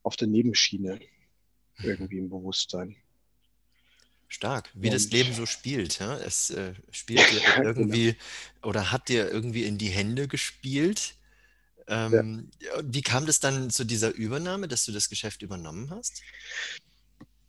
auf 0.01 0.15
der 0.15 0.27
Nebenschiene 0.27 0.99
irgendwie 1.81 2.17
im 2.17 2.29
Bewusstsein. 2.29 2.95
Stark, 4.27 4.71
wie 4.73 4.87
und, 4.87 4.93
das 4.95 5.11
Leben 5.11 5.33
so 5.33 5.45
spielt. 5.45 5.99
Ja? 5.99 6.17
Es 6.17 6.49
äh, 6.49 6.73
spielt 6.91 7.19
dir 7.19 7.39
genau. 7.55 7.67
irgendwie 7.67 8.13
genau. 8.13 8.69
oder 8.69 8.91
hat 8.91 9.09
dir 9.09 9.29
irgendwie 9.29 9.63
in 9.63 9.77
die 9.77 9.89
Hände 9.89 10.27
gespielt. 10.27 11.15
Ähm, 11.87 12.49
ja. 12.59 12.71
Wie 12.83 13.01
kam 13.01 13.25
das 13.25 13.39
dann 13.39 13.69
zu 13.69 13.83
dieser 13.83 14.13
Übernahme, 14.13 14.67
dass 14.67 14.85
du 14.85 14.91
das 14.91 15.09
Geschäft 15.09 15.41
übernommen 15.43 15.89
hast? 15.91 16.23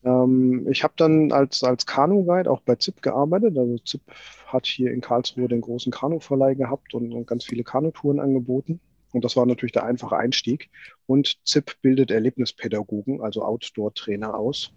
Ähm, 0.05 0.67
ich 0.71 0.85
habe 0.85 0.95
dann 0.97 1.33
als, 1.33 1.63
als 1.63 1.87
Kanu-Guide 1.87 2.51
auch 2.51 2.61
bei 2.61 2.77
ZIP 2.77 3.03
gearbeitet. 3.03 3.57
Also 3.59 3.79
ZIP 3.79 4.03
hat 4.47 4.67
hier 4.67 4.93
in 4.93 5.01
Karlsruhe 5.01 5.49
den 5.49 5.61
großen 5.61 5.93
Kanuverleih 5.93 6.55
gehabt 6.55 6.95
und, 6.95 7.13
und 7.13 7.27
ganz 7.27 7.45
viele 7.45 7.65
Kanutouren 7.65 8.21
angeboten. 8.21 8.81
Und 9.13 9.25
das 9.25 9.37
war 9.37 9.47
natürlich 9.47 9.73
der 9.73 9.85
einfache 9.85 10.17
Einstieg. 10.17 10.71
Und 11.07 11.39
ZIP 11.45 11.81
bildet 11.83 12.11
Erlebnispädagogen, 12.11 13.21
also 13.21 13.43
Outdoor-Trainer 13.43 14.35
aus 14.35 14.73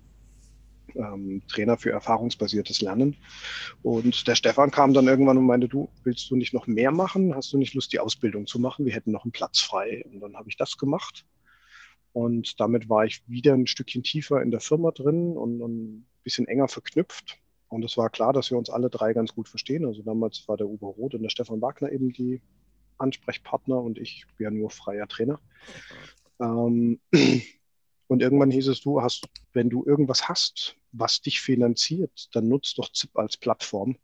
ähm, 0.96 1.42
Trainer 1.48 1.78
für 1.78 1.92
erfahrungsbasiertes 1.92 2.82
Lernen. 2.82 3.16
Und 3.84 4.28
der 4.28 4.36
Stefan 4.36 4.72
kam 4.72 4.94
dann 4.94 5.08
irgendwann 5.08 5.38
und 5.38 5.46
meinte, 5.46 5.68
du, 5.68 5.90
willst 6.04 6.30
du 6.30 6.36
nicht 6.36 6.54
noch 6.54 6.68
mehr 6.68 6.92
machen? 6.92 7.36
Hast 7.36 7.54
du 7.54 7.58
nicht 7.58 7.74
Lust, 7.74 7.94
die 7.94 8.00
Ausbildung 8.00 8.48
zu 8.48 8.60
machen? 8.60 8.86
Wir 8.86 8.94
hätten 8.94 9.12
noch 9.12 9.24
einen 9.24 9.32
Platz 9.32 9.60
frei. 9.60 10.04
Und 10.12 10.20
dann 10.20 10.36
habe 10.36 10.50
ich 10.50 10.58
das 10.58 10.78
gemacht. 10.78 11.26
Und 12.18 12.60
damit 12.60 12.90
war 12.90 13.06
ich 13.06 13.22
wieder 13.28 13.54
ein 13.54 13.68
Stückchen 13.68 14.02
tiefer 14.02 14.42
in 14.42 14.50
der 14.50 14.60
Firma 14.60 14.90
drin 14.90 15.38
und, 15.38 15.62
und 15.62 15.84
ein 15.84 16.08
bisschen 16.24 16.48
enger 16.48 16.68
verknüpft. 16.68 17.38
Und 17.68 17.86
es 17.86 17.96
war 17.96 18.10
klar, 18.10 18.34
dass 18.34 18.50
wir 18.50 18.58
uns 18.58 18.72
alle 18.72 18.90
drei 18.90 19.14
ganz 19.14 19.36
gut 19.36 19.48
verstehen. 19.48 19.86
Also 19.86 20.02
damals 20.02 20.48
war 20.48 20.58
der 20.58 20.68
Uwe 20.68 20.88
Roth 20.88 21.14
und 21.14 21.22
der 21.22 21.30
Stefan 21.30 21.62
Wagner 21.62 21.92
eben 21.92 22.12
die 22.12 22.42
Ansprechpartner 22.98 23.80
und 23.80 24.00
ich 24.00 24.26
bin 24.36 24.46
ja 24.46 24.50
nur 24.50 24.72
freier 24.72 25.08
Trainer. 25.08 25.40
Ähm, 26.40 27.00
und 28.08 28.22
irgendwann 28.24 28.50
hieß 28.50 28.70
es, 28.70 28.82
du 28.82 29.00
hast, 29.00 29.30
wenn 29.54 29.70
du 29.70 29.86
irgendwas 29.86 30.28
hast, 30.28 30.76
was 30.94 31.22
dich 31.22 31.40
finanziert, 31.40 32.30
dann 32.34 32.48
nutzt 32.48 32.80
doch 32.80 32.92
ZIP 32.92 33.16
als 33.16 33.38
Plattform 33.38 33.96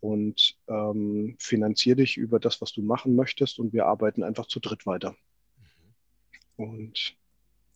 und 0.00 0.58
ähm, 0.66 1.36
finanzier 1.38 1.94
dich 1.94 2.16
über 2.16 2.40
das, 2.40 2.60
was 2.60 2.72
du 2.72 2.82
machen 2.82 3.14
möchtest 3.14 3.60
und 3.60 3.72
wir 3.72 3.86
arbeiten 3.86 4.24
einfach 4.24 4.46
zu 4.46 4.58
dritt 4.58 4.86
weiter. 4.86 5.14
Mhm. 6.56 6.64
Und 6.64 7.16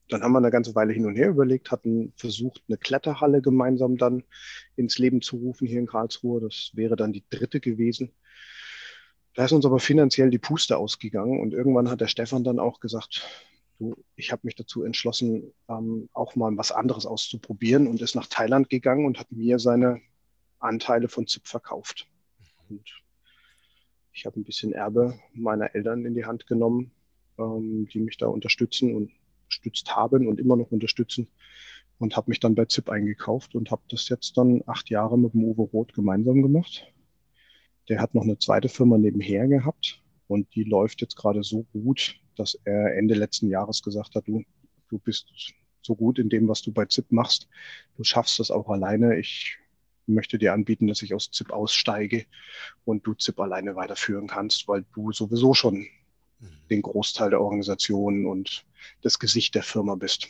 dann 0.08 0.22
haben 0.22 0.32
wir 0.32 0.38
eine 0.38 0.50
ganze 0.50 0.74
Weile 0.74 0.92
hin 0.92 1.06
und 1.06 1.16
her 1.16 1.28
überlegt, 1.28 1.70
hatten 1.70 2.12
versucht, 2.16 2.62
eine 2.68 2.78
Kletterhalle 2.78 3.42
gemeinsam 3.42 3.96
dann 3.96 4.24
ins 4.76 4.98
Leben 4.98 5.20
zu 5.20 5.36
rufen 5.36 5.66
hier 5.66 5.78
in 5.78 5.86
Karlsruhe. 5.86 6.40
Das 6.40 6.70
wäre 6.74 6.96
dann 6.96 7.12
die 7.12 7.24
dritte 7.28 7.60
gewesen. 7.60 8.12
Da 9.34 9.44
ist 9.44 9.52
uns 9.52 9.66
aber 9.66 9.78
finanziell 9.78 10.30
die 10.30 10.38
Puste 10.38 10.78
ausgegangen 10.78 11.40
und 11.40 11.52
irgendwann 11.52 11.90
hat 11.90 12.00
der 12.00 12.08
Stefan 12.08 12.42
dann 12.42 12.58
auch 12.58 12.80
gesagt, 12.80 13.28
du, 13.78 13.94
ich 14.16 14.32
habe 14.32 14.40
mich 14.44 14.56
dazu 14.56 14.82
entschlossen, 14.82 15.52
ähm, 15.68 16.08
auch 16.12 16.34
mal 16.34 16.56
was 16.56 16.72
anderes 16.72 17.06
auszuprobieren 17.06 17.86
und 17.86 18.02
ist 18.02 18.16
nach 18.16 18.26
Thailand 18.26 18.68
gegangen 18.68 19.06
und 19.06 19.18
hat 19.18 19.30
mir 19.30 19.58
seine 19.58 20.00
Anteile 20.58 21.08
von 21.08 21.26
ZIP 21.26 21.46
verkauft. 21.46 22.08
Und 22.68 23.02
ich 24.12 24.26
habe 24.26 24.40
ein 24.40 24.44
bisschen 24.44 24.72
Erbe 24.72 25.18
meiner 25.32 25.74
Eltern 25.74 26.04
in 26.04 26.14
die 26.14 26.24
Hand 26.24 26.46
genommen, 26.46 26.90
ähm, 27.38 27.88
die 27.92 28.00
mich 28.00 28.16
da 28.16 28.26
unterstützen 28.26 28.96
und 28.96 29.12
unterstützt 29.48 29.96
haben 29.96 30.28
und 30.28 30.38
immer 30.38 30.56
noch 30.56 30.70
unterstützen 30.70 31.28
und 31.98 32.16
habe 32.16 32.30
mich 32.30 32.40
dann 32.40 32.54
bei 32.54 32.66
ZIP 32.66 32.90
eingekauft 32.90 33.54
und 33.54 33.70
habe 33.70 33.82
das 33.88 34.08
jetzt 34.08 34.36
dann 34.36 34.62
acht 34.66 34.90
Jahre 34.90 35.18
mit 35.18 35.32
dem 35.32 35.44
Uwe 35.44 35.62
Roth 35.62 35.94
gemeinsam 35.94 36.42
gemacht. 36.42 36.86
Der 37.88 38.00
hat 38.00 38.14
noch 38.14 38.22
eine 38.22 38.38
zweite 38.38 38.68
Firma 38.68 38.98
nebenher 38.98 39.48
gehabt 39.48 40.02
und 40.26 40.54
die 40.54 40.64
läuft 40.64 41.00
jetzt 41.00 41.16
gerade 41.16 41.42
so 41.42 41.64
gut, 41.72 42.16
dass 42.36 42.60
er 42.64 42.96
Ende 42.96 43.14
letzten 43.14 43.48
Jahres 43.48 43.82
gesagt 43.82 44.14
hat, 44.14 44.28
du, 44.28 44.44
du 44.90 44.98
bist 44.98 45.32
so 45.82 45.96
gut 45.96 46.18
in 46.18 46.28
dem, 46.28 46.46
was 46.48 46.60
du 46.62 46.70
bei 46.70 46.84
ZIP 46.84 47.10
machst. 47.10 47.48
Du 47.96 48.04
schaffst 48.04 48.38
das 48.38 48.50
auch 48.50 48.68
alleine. 48.68 49.18
Ich 49.18 49.56
möchte 50.06 50.38
dir 50.38 50.52
anbieten, 50.52 50.86
dass 50.86 51.02
ich 51.02 51.14
aus 51.14 51.30
ZIP 51.30 51.50
aussteige 51.50 52.26
und 52.84 53.06
du 53.06 53.14
ZIP 53.14 53.40
alleine 53.40 53.74
weiterführen 53.74 54.26
kannst, 54.26 54.68
weil 54.68 54.84
du 54.94 55.12
sowieso 55.12 55.54
schon 55.54 55.86
mhm. 56.38 56.50
den 56.70 56.82
Großteil 56.82 57.30
der 57.30 57.40
Organisation 57.40 58.26
und 58.26 58.66
das 59.02 59.18
Gesicht 59.18 59.54
der 59.54 59.62
Firma 59.62 59.94
bist. 59.94 60.28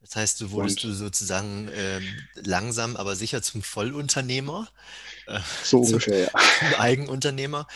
Das 0.00 0.16
heißt, 0.16 0.40
du 0.40 0.50
wurdest 0.50 0.82
und, 0.84 0.90
du 0.90 0.94
sozusagen 0.94 1.68
äh, 1.68 2.00
langsam, 2.34 2.96
aber 2.96 3.16
sicher 3.16 3.42
zum 3.42 3.62
Vollunternehmer. 3.62 4.68
Äh, 5.26 5.40
so 5.62 5.80
ungefähr, 5.80 6.30
zum, 6.30 6.40
ja. 6.40 6.48
Zum 6.58 6.80
Eigenunternehmer. 6.80 7.66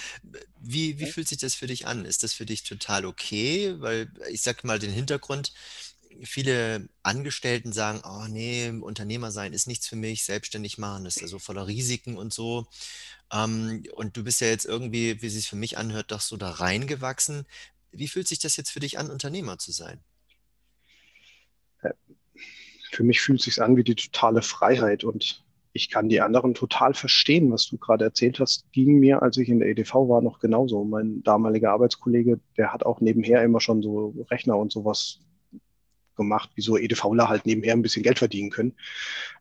Wie, 0.58 0.98
wie 0.98 1.06
fühlt 1.06 1.28
sich 1.28 1.38
das 1.38 1.54
für 1.54 1.66
dich 1.66 1.86
an? 1.86 2.06
Ist 2.06 2.22
das 2.22 2.32
für 2.32 2.46
dich 2.46 2.62
total 2.62 3.04
okay? 3.04 3.74
Weil 3.78 4.10
ich 4.30 4.40
sag 4.40 4.64
mal 4.64 4.78
den 4.78 4.90
Hintergrund, 4.90 5.52
viele 6.22 6.88
Angestellten 7.02 7.72
sagen, 7.72 8.00
oh 8.04 8.26
nee, 8.28 8.70
Unternehmer 8.70 9.30
sein 9.30 9.52
ist 9.52 9.66
nichts 9.66 9.86
für 9.86 9.96
mich, 9.96 10.24
selbstständig 10.24 10.78
machen, 10.78 11.06
ist 11.06 11.20
ja 11.20 11.26
so 11.26 11.38
voller 11.38 11.66
Risiken 11.66 12.16
und 12.16 12.32
so. 12.32 12.66
Ähm, 13.32 13.84
und 13.94 14.16
du 14.16 14.24
bist 14.24 14.40
ja 14.40 14.48
jetzt 14.48 14.64
irgendwie, 14.64 15.20
wie 15.20 15.26
es 15.26 15.34
sich 15.34 15.48
für 15.48 15.56
mich 15.56 15.78
anhört, 15.78 16.10
doch 16.10 16.20
so 16.20 16.36
da 16.36 16.50
reingewachsen. 16.50 17.46
Wie 17.94 18.08
fühlt 18.08 18.28
sich 18.28 18.38
das 18.38 18.56
jetzt 18.56 18.70
für 18.70 18.80
dich 18.80 18.98
an, 18.98 19.10
Unternehmer 19.10 19.58
zu 19.58 19.72
sein? 19.72 20.00
für 22.94 23.02
mich 23.02 23.20
fühlt 23.20 23.40
es 23.40 23.44
sich 23.46 23.62
an 23.62 23.76
wie 23.76 23.84
die 23.84 23.94
totale 23.94 24.42
Freiheit 24.42 25.04
und 25.04 25.44
ich 25.72 25.90
kann 25.90 26.08
die 26.08 26.20
anderen 26.20 26.54
total 26.54 26.94
verstehen, 26.94 27.50
was 27.50 27.66
du 27.66 27.78
gerade 27.78 28.04
erzählt 28.04 28.38
hast. 28.38 28.70
Ging 28.70 29.00
mir, 29.00 29.22
als 29.22 29.36
ich 29.38 29.48
in 29.48 29.58
der 29.58 29.68
EDV 29.68 29.92
war, 30.08 30.22
noch 30.22 30.38
genauso. 30.38 30.84
Mein 30.84 31.20
damaliger 31.24 31.72
Arbeitskollege, 31.72 32.38
der 32.56 32.72
hat 32.72 32.86
auch 32.86 33.00
nebenher 33.00 33.42
immer 33.42 33.60
schon 33.60 33.82
so 33.82 34.14
Rechner 34.30 34.56
und 34.56 34.70
sowas 34.70 35.18
gemacht, 36.14 36.50
wie 36.54 36.62
so 36.62 36.78
EDVler 36.78 37.28
halt 37.28 37.44
nebenher 37.44 37.72
ein 37.72 37.82
bisschen 37.82 38.04
Geld 38.04 38.20
verdienen 38.20 38.50
können. 38.50 38.74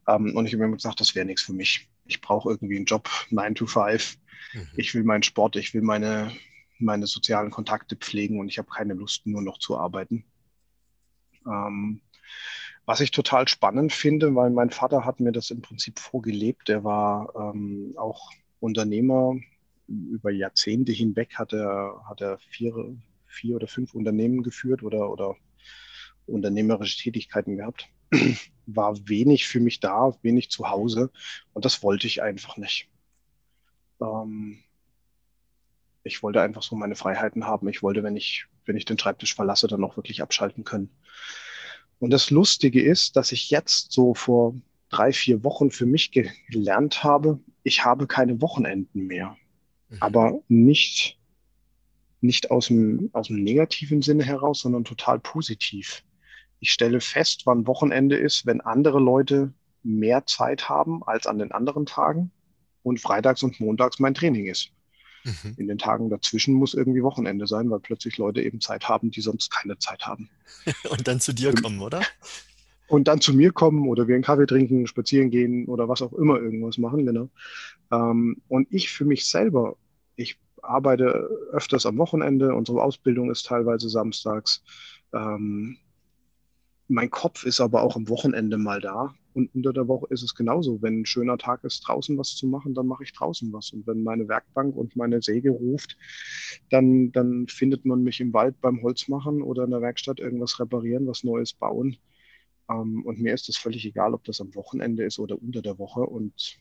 Ähm, 0.08 0.36
und 0.36 0.48
ich 0.48 0.54
habe 0.54 0.64
immer 0.64 0.76
gesagt, 0.76 1.00
das 1.00 1.14
wäre 1.14 1.26
nichts 1.26 1.44
für 1.44 1.54
mich. 1.54 1.88
Ich 2.06 2.20
brauche 2.20 2.50
irgendwie 2.50 2.78
einen 2.78 2.86
Job, 2.86 3.08
9 3.30 3.54
to 3.54 3.68
5. 3.68 4.18
Mhm. 4.54 4.68
Ich 4.76 4.96
will 4.96 5.04
meinen 5.04 5.22
Sport, 5.22 5.56
ich 5.56 5.76
will 5.76 5.84
meine, 5.84 6.32
meine 6.84 7.08
sozialen 7.08 7.52
Kontakte 7.52 7.96
pflegen 7.96 8.40
und 8.40 8.48
ich 8.48 8.58
habe 8.58 8.70
keine 8.70 8.94
Lust, 8.94 9.26
nur 9.26 9.42
noch 9.42 9.58
zu 9.58 9.78
arbeiten. 9.78 10.26
Ähm, 11.46 12.02
was 12.86 13.00
ich 13.00 13.12
total 13.12 13.48
spannend 13.48 13.94
finde, 13.94 14.36
weil 14.36 14.50
mein 14.50 14.70
Vater 14.70 15.06
hat 15.06 15.20
mir 15.20 15.32
das 15.32 15.52
im 15.52 15.62
Prinzip 15.62 16.00
vorgelebt. 16.00 16.70
Er 16.70 16.84
war 16.84 17.34
ähm, 17.36 17.94
auch 17.98 18.32
Unternehmer. 18.60 19.36
Über 19.88 20.32
Jahrzehnte 20.32 20.92
hinweg 20.92 21.36
hat 21.36 21.54
er, 21.54 22.04
hat 22.10 22.22
er 22.22 22.38
vier, 22.38 22.74
vier 23.28 23.56
oder 23.56 23.68
fünf 23.68 23.94
Unternehmen 23.94 24.44
geführt 24.44 24.84
oder, 24.84 25.10
oder 25.10 25.36
unternehmerische 26.26 26.98
Tätigkeiten 26.98 27.58
gehabt. 27.58 27.90
War 28.66 29.08
wenig 29.08 29.48
für 29.48 29.60
mich 29.60 29.80
da, 29.82 30.16
wenig 30.22 30.50
zu 30.50 30.70
Hause 30.70 31.12
und 31.54 31.66
das 31.66 31.84
wollte 31.84 32.08
ich 32.08 32.22
einfach 32.22 32.58
nicht. 32.58 32.90
Ähm, 34.02 34.60
ich 36.04 36.22
wollte 36.22 36.42
einfach 36.42 36.64
so 36.64 36.76
meine 36.76 36.96
Freiheiten 36.96 37.46
haben. 37.46 37.68
Ich 37.70 37.82
wollte, 37.82 38.04
wenn 38.04 38.16
ich, 38.16 38.46
wenn 38.66 38.78
ich 38.78 38.86
den 38.86 39.00
Schreibtisch 39.00 39.36
verlasse, 39.36 39.68
dann 39.68 39.84
auch 39.84 39.98
wirklich 39.98 40.22
abschalten 40.22 40.64
können. 40.64 40.90
Und 42.00 42.12
das 42.12 42.30
Lustige 42.30 42.82
ist, 42.82 43.16
dass 43.16 43.32
ich 43.32 43.50
jetzt 43.50 43.92
so 43.92 44.14
vor 44.14 44.56
drei, 44.90 45.14
vier 45.14 45.44
Wochen 45.44 45.72
für 45.72 45.86
mich 45.86 46.12
gelernt 46.12 47.04
habe, 47.04 47.40
ich 47.64 47.86
habe 47.86 48.08
keine 48.08 48.42
Wochenenden 48.42 49.08
mehr. 49.08 49.38
Mhm. 49.90 49.98
Aber 50.02 50.40
nicht, 50.50 51.18
nicht 52.20 52.52
aus 52.52 52.68
dem, 52.68 53.10
aus 53.14 53.28
dem 53.28 53.42
negativen 53.44 54.02
Sinne 54.02 54.24
heraus, 54.24 54.60
sondern 54.60 54.84
total 54.84 55.20
positiv. 55.20 56.04
Ich 56.60 56.72
stelle 56.72 57.02
fest, 57.02 57.44
wann 57.46 57.68
Wochenende 57.68 58.18
ist, 58.18 58.46
wenn 58.46 58.62
andere 58.62 59.00
Leute 59.00 59.54
mehr 59.84 60.26
Zeit 60.26 60.70
haben 60.70 61.04
als 61.04 61.28
an 61.28 61.40
den 61.40 61.52
anderen 61.52 61.86
Tagen. 61.86 62.32
und 62.84 63.00
freitags 63.00 63.44
und 63.44 63.62
montags 63.62 64.00
mein 64.00 64.14
Training 64.14 64.48
ist. 64.48 64.72
Mhm. 65.24 65.54
In 65.58 65.68
den 65.68 65.78
Tagen 65.78 66.10
dazwischen 66.10 66.54
muss 66.54 66.74
irgendwie 66.74 67.04
Wochenende 67.04 67.48
sein, 67.48 67.70
weil 67.70 67.80
plötzlich 67.80 68.18
Leute 68.18 68.42
eben 68.42 68.62
Zeit 68.62 68.90
haben, 68.90 69.12
die 69.12 69.22
sonst 69.22 69.50
keine 69.50 69.78
Zeit 69.78 70.06
haben. 70.06 70.30
und 70.90 71.08
dann 71.08 71.20
zu 71.20 71.34
dir 71.34 71.54
kommen, 71.54 71.80
oder? 71.80 72.02
Und 72.88 73.08
dann 73.08 73.22
zu 73.22 73.34
mir 73.34 73.52
kommen 73.52 73.88
oder 73.88 74.08
wir 74.08 74.16
einen 74.16 74.24
Kaffee 74.24 74.46
trinken, 74.46 74.88
spazieren 74.88 75.30
gehen 75.30 75.66
oder 75.66 75.88
was 75.88 76.02
auch 76.02 76.14
immer 76.14 76.38
irgendwas 76.38 76.78
machen, 76.78 77.06
genau. 77.06 77.30
Ähm, 77.92 78.42
und 78.48 78.68
ich 78.72 78.92
für 78.92 79.06
mich 79.06 79.26
selber, 79.26 79.78
ich 80.16 80.38
arbeite 80.62 81.30
öfters 81.52 81.86
am 81.86 81.98
Wochenende, 81.98 82.54
unsere 82.54 82.84
Ausbildung 82.84 83.32
ist 83.32 83.46
teilweise 83.46 83.90
samstags. 83.90 84.64
Ähm, 85.14 85.78
mein 86.88 87.10
Kopf 87.10 87.46
ist 87.46 87.62
aber 87.62 87.84
auch 87.84 87.96
am 87.96 88.10
Wochenende 88.10 88.58
mal 88.58 88.82
da. 88.82 89.16
Und 89.34 89.54
unter 89.56 89.74
der 89.74 89.88
Woche 89.88 90.08
ist 90.10 90.24
es 90.24 90.36
genauso. 90.36 90.82
Wenn 90.82 91.02
ein 91.02 91.06
schöner 91.06 91.38
Tag 91.38 91.64
ist, 91.64 91.82
draußen 91.82 92.18
was 92.18 92.36
zu 92.36 92.48
machen, 92.48 92.74
dann 92.74 92.88
mache 92.88 93.04
ich 93.04 93.14
draußen 93.14 93.52
was. 93.52 93.72
Und 93.72 93.88
wenn 93.88 94.04
meine 94.04 94.28
Werkbank 94.28 94.76
und 94.76 94.96
meine 94.96 95.22
Säge 95.22 95.50
ruft, 95.52 95.98
dann, 96.70 97.12
dann 97.12 97.48
findet 97.48 97.86
man 97.86 98.04
mich 98.04 98.20
im 98.20 98.34
Wald 98.34 98.60
beim 98.62 98.82
Holzmachen 98.84 99.42
oder 99.42 99.64
in 99.64 99.72
der 99.72 99.82
Werkstatt 99.82 100.20
irgendwas 100.20 100.60
reparieren, 100.60 101.08
was 101.08 101.24
Neues 101.24 101.54
bauen. 101.54 101.98
Ähm, 102.70 103.04
und 103.06 103.20
mir 103.20 103.34
ist 103.34 103.50
es 103.50 103.58
völlig 103.58 103.86
egal, 103.86 104.14
ob 104.14 104.24
das 104.24 104.40
am 104.40 104.54
Wochenende 104.56 105.04
ist 105.04 105.20
oder 105.20 105.42
unter 105.42 105.62
der 105.62 105.80
Woche. 105.80 106.02
Und 106.02 106.60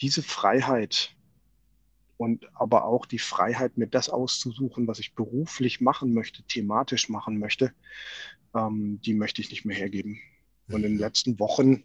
diese 0.00 0.22
Freiheit 0.22 1.14
und 2.16 2.48
aber 2.54 2.84
auch 2.84 3.06
die 3.06 3.18
Freiheit, 3.18 3.76
mir 3.76 3.88
das 3.88 4.08
auszusuchen, 4.08 4.86
was 4.86 4.98
ich 4.98 5.14
beruflich 5.14 5.80
machen 5.80 6.14
möchte, 6.14 6.42
thematisch 6.44 7.08
machen 7.08 7.38
möchte, 7.38 7.72
ähm, 8.54 9.00
die 9.04 9.14
möchte 9.14 9.42
ich 9.42 9.50
nicht 9.50 9.64
mehr 9.64 9.76
hergeben. 9.76 10.20
Und 10.68 10.76
in 10.76 10.82
den 10.82 10.92
mhm. 10.94 11.00
letzten 11.00 11.38
Wochen 11.38 11.84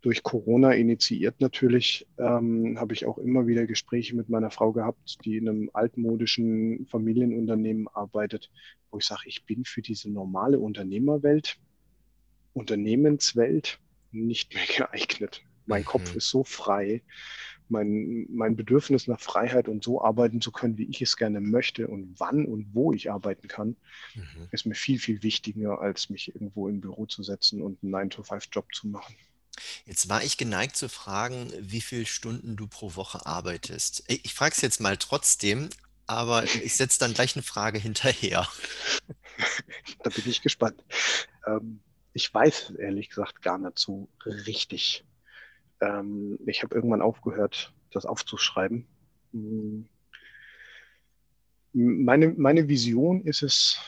durch 0.00 0.22
Corona 0.22 0.72
initiiert 0.72 1.40
natürlich, 1.40 2.06
ähm, 2.18 2.76
habe 2.78 2.92
ich 2.92 3.06
auch 3.06 3.18
immer 3.18 3.46
wieder 3.46 3.66
Gespräche 3.66 4.16
mit 4.16 4.28
meiner 4.28 4.50
Frau 4.50 4.72
gehabt, 4.72 5.18
die 5.24 5.36
in 5.36 5.48
einem 5.48 5.70
altmodischen 5.72 6.86
Familienunternehmen 6.90 7.86
arbeitet, 7.88 8.50
wo 8.90 8.98
ich 8.98 9.04
sage, 9.04 9.22
ich 9.26 9.44
bin 9.44 9.64
für 9.64 9.80
diese 9.80 10.10
normale 10.10 10.58
Unternehmerwelt, 10.58 11.56
Unternehmenswelt 12.52 13.78
nicht 14.10 14.54
mehr 14.54 14.64
geeignet. 14.76 15.42
Mein 15.66 15.84
Kopf 15.84 16.12
mhm. 16.12 16.18
ist 16.18 16.28
so 16.28 16.42
frei, 16.42 17.02
mein, 17.72 18.26
mein 18.30 18.54
Bedürfnis 18.54 19.08
nach 19.08 19.20
Freiheit 19.20 19.68
und 19.68 19.82
so 19.82 20.02
arbeiten 20.02 20.40
zu 20.40 20.52
können, 20.52 20.78
wie 20.78 20.84
ich 20.84 21.02
es 21.02 21.16
gerne 21.16 21.40
möchte 21.40 21.88
und 21.88 22.14
wann 22.18 22.44
und 22.44 22.68
wo 22.72 22.92
ich 22.92 23.10
arbeiten 23.10 23.48
kann, 23.48 23.76
mhm. 24.14 24.48
ist 24.52 24.66
mir 24.66 24.74
viel, 24.74 25.00
viel 25.00 25.22
wichtiger, 25.22 25.80
als 25.80 26.10
mich 26.10 26.34
irgendwo 26.34 26.68
im 26.68 26.80
Büro 26.80 27.06
zu 27.06 27.22
setzen 27.22 27.60
und 27.62 27.82
einen 27.82 28.10
9-to-5-Job 28.10 28.72
zu 28.72 28.86
machen. 28.86 29.16
Jetzt 29.84 30.08
war 30.08 30.22
ich 30.22 30.36
geneigt 30.36 30.76
zu 30.76 30.88
fragen, 30.88 31.52
wie 31.58 31.80
viele 31.80 32.06
Stunden 32.06 32.56
du 32.56 32.66
pro 32.68 32.94
Woche 32.94 33.26
arbeitest. 33.26 34.04
Ich 34.06 34.34
frage 34.34 34.54
es 34.54 34.62
jetzt 34.62 34.80
mal 34.80 34.96
trotzdem, 34.96 35.68
aber 36.06 36.44
ich 36.44 36.76
setze 36.76 36.98
dann 37.00 37.14
gleich 37.14 37.36
eine 37.36 37.42
Frage 37.42 37.78
hinterher. 37.78 38.46
da 40.02 40.10
bin 40.10 40.24
ich 40.26 40.42
gespannt. 40.42 40.82
Ähm, 41.46 41.80
ich 42.12 42.32
weiß 42.32 42.74
ehrlich 42.78 43.08
gesagt 43.08 43.42
gar 43.42 43.58
nicht 43.58 43.78
so 43.78 44.08
richtig, 44.24 45.04
ähm, 45.82 46.38
ich 46.46 46.62
habe 46.62 46.74
irgendwann 46.74 47.02
aufgehört, 47.02 47.74
das 47.90 48.06
aufzuschreiben. 48.06 48.86
Meine, 51.72 52.28
meine 52.28 52.68
Vision 52.68 53.22
ist 53.22 53.42
es, 53.42 53.78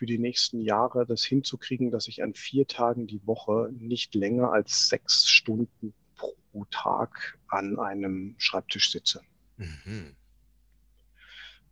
für 0.00 0.06
die 0.06 0.18
nächsten 0.18 0.62
Jahre 0.62 1.04
das 1.04 1.24
hinzukriegen, 1.24 1.90
dass 1.90 2.08
ich 2.08 2.22
an 2.22 2.32
vier 2.32 2.66
Tagen 2.66 3.06
die 3.06 3.26
Woche 3.26 3.68
nicht 3.72 4.14
länger 4.14 4.50
als 4.50 4.88
sechs 4.88 5.28
Stunden 5.28 5.92
pro 6.16 6.64
Tag 6.70 7.38
an 7.48 7.78
einem 7.78 8.34
Schreibtisch 8.38 8.90
sitze. 8.90 9.20
Mhm. 9.58 10.16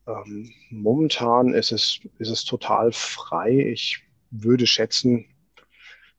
Ähm, 0.07 0.53
momentan 0.69 1.55
ist 1.55 1.73
es, 1.73 2.01
ist 2.19 2.29
es 2.29 2.45
total 2.45 2.93
frei. 2.93 3.71
Ich 3.73 4.03
würde 4.31 4.67
schätzen, 4.67 5.25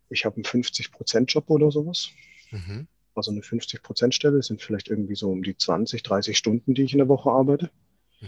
ich 0.10 0.26
habe 0.26 0.38
einen 0.38 0.46
50-Prozent-Job 0.46 1.48
oder 1.50 1.70
sowas. 1.70 2.10
Mhm. 2.50 2.88
Also 3.16 3.32
eine 3.32 3.42
50-Prozent-Stelle 3.42 4.42
sind 4.42 4.62
vielleicht 4.62 4.88
irgendwie 4.88 5.16
so 5.16 5.32
um 5.32 5.44
die 5.44 5.58
20, 5.58 6.04
30 6.04 6.38
Stunden, 6.38 6.74
die 6.74 6.84
ich 6.84 6.94
in 6.94 7.00
der 7.00 7.10
Woche 7.10 7.30
arbeite. 7.30 7.70
Mhm. 8.22 8.28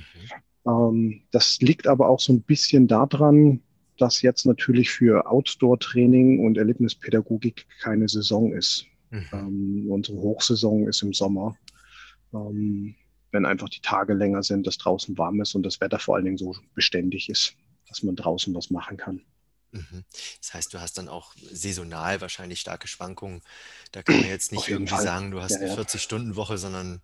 Ähm, 0.67 1.21
das 1.31 1.59
liegt 1.61 1.87
aber 1.87 2.09
auch 2.09 2.19
so 2.19 2.33
ein 2.33 2.41
bisschen 2.41 2.87
daran, 2.87 3.61
dass 3.97 4.21
jetzt 4.21 4.45
natürlich 4.45 4.89
für 4.89 5.29
Outdoor-Training 5.29 6.39
und 6.39 6.57
Erlebnispädagogik 6.57 7.67
keine 7.81 8.07
Saison 8.07 8.53
ist. 8.53 8.85
Mhm. 9.11 9.25
Ähm, 9.31 9.85
unsere 9.89 10.17
Hochsaison 10.17 10.87
ist 10.87 11.03
im 11.03 11.13
Sommer, 11.13 11.55
ähm, 12.33 12.95
wenn 13.31 13.45
einfach 13.45 13.69
die 13.69 13.81
Tage 13.81 14.13
länger 14.13 14.43
sind, 14.43 14.67
dass 14.67 14.77
draußen 14.77 15.17
warm 15.17 15.41
ist 15.41 15.55
und 15.55 15.63
das 15.63 15.79
Wetter 15.81 15.99
vor 15.99 16.15
allen 16.15 16.25
Dingen 16.25 16.37
so 16.37 16.55
beständig 16.73 17.29
ist, 17.29 17.55
dass 17.87 18.03
man 18.03 18.15
draußen 18.15 18.53
was 18.55 18.71
machen 18.71 18.97
kann. 18.97 19.21
Mhm. 19.71 20.03
Das 20.39 20.53
heißt, 20.53 20.73
du 20.73 20.81
hast 20.81 20.97
dann 20.97 21.07
auch 21.07 21.33
saisonal 21.51 22.21
wahrscheinlich 22.21 22.59
starke 22.59 22.87
Schwankungen. 22.87 23.41
Da 23.91 24.03
kann 24.03 24.17
man 24.17 24.29
jetzt 24.29 24.51
nicht 24.51 24.67
irgendwie 24.67 24.93
Fall. 24.93 25.03
sagen, 25.03 25.31
du 25.31 25.41
hast 25.41 25.51
ja, 25.51 25.59
eine 25.59 25.75
40-Stunden-Woche, 25.75 26.57
sondern 26.57 27.01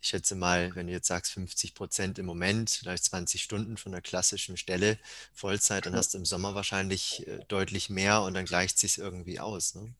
ich 0.00 0.08
schätze 0.08 0.36
mal, 0.36 0.70
wenn 0.74 0.86
du 0.86 0.92
jetzt 0.92 1.08
sagst 1.08 1.32
50 1.32 1.74
Prozent 1.74 2.18
im 2.18 2.26
Moment, 2.26 2.70
vielleicht 2.70 3.04
20 3.04 3.42
Stunden 3.42 3.76
von 3.76 3.92
der 3.92 4.00
klassischen 4.00 4.56
Stelle 4.56 4.96
Vollzeit, 5.34 5.86
dann 5.86 5.96
hast 5.96 6.14
du 6.14 6.18
im 6.18 6.24
Sommer 6.24 6.54
wahrscheinlich 6.54 7.26
äh, 7.26 7.40
deutlich 7.48 7.90
mehr 7.90 8.22
und 8.22 8.34
dann 8.34 8.44
gleicht 8.44 8.78
sich 8.78 8.98
irgendwie 8.98 9.40
aus. 9.40 9.74
Ne? 9.74 9.94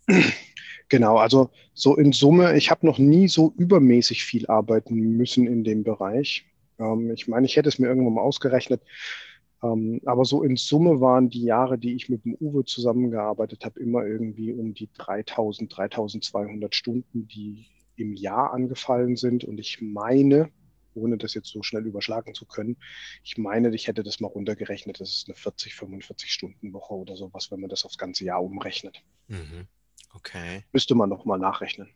Genau, 0.88 1.18
also 1.18 1.50
so 1.74 1.96
in 1.96 2.12
Summe, 2.12 2.56
ich 2.56 2.70
habe 2.70 2.86
noch 2.86 2.98
nie 2.98 3.28
so 3.28 3.52
übermäßig 3.58 4.24
viel 4.24 4.46
arbeiten 4.46 4.94
müssen 4.94 5.46
in 5.46 5.64
dem 5.64 5.82
Bereich. 5.82 6.46
Ähm, 6.78 7.10
ich 7.10 7.28
meine, 7.28 7.46
ich 7.46 7.56
hätte 7.56 7.68
es 7.68 7.78
mir 7.78 7.88
irgendwann 7.88 8.14
mal 8.14 8.22
ausgerechnet. 8.22 8.80
Ähm, 9.62 10.00
aber 10.04 10.24
so 10.24 10.42
in 10.42 10.56
Summe 10.56 11.00
waren 11.00 11.30
die 11.30 11.42
Jahre, 11.42 11.78
die 11.78 11.94
ich 11.94 12.08
mit 12.08 12.24
dem 12.24 12.34
Uwe 12.34 12.64
zusammengearbeitet 12.64 13.64
habe, 13.64 13.80
immer 13.80 14.04
irgendwie 14.04 14.52
um 14.52 14.74
die 14.74 14.88
3000, 14.92 15.74
3200 15.76 16.74
Stunden, 16.74 17.26
die 17.26 17.66
im 17.96 18.14
Jahr 18.14 18.52
angefallen 18.52 19.16
sind. 19.16 19.44
Und 19.44 19.58
ich 19.58 19.80
meine, 19.80 20.50
ohne 20.94 21.18
das 21.18 21.34
jetzt 21.34 21.48
so 21.48 21.62
schnell 21.62 21.86
überschlagen 21.86 22.34
zu 22.34 22.46
können, 22.46 22.76
ich 23.24 23.36
meine, 23.36 23.74
ich 23.74 23.88
hätte 23.88 24.02
das 24.02 24.20
mal 24.20 24.28
runtergerechnet. 24.28 25.00
Das 25.00 25.10
ist 25.10 25.28
eine 25.28 25.34
40, 25.34 25.74
45 25.74 26.32
Stunden 26.32 26.72
Woche 26.72 26.94
oder 26.94 27.16
sowas, 27.16 27.50
wenn 27.50 27.60
man 27.60 27.70
das 27.70 27.84
aufs 27.84 27.98
ganze 27.98 28.24
Jahr 28.24 28.42
umrechnet. 28.42 29.02
Mhm. 29.26 29.66
Okay. 30.14 30.64
Müsste 30.72 30.94
man 30.94 31.08
nochmal 31.08 31.38
nachrechnen. 31.38 31.88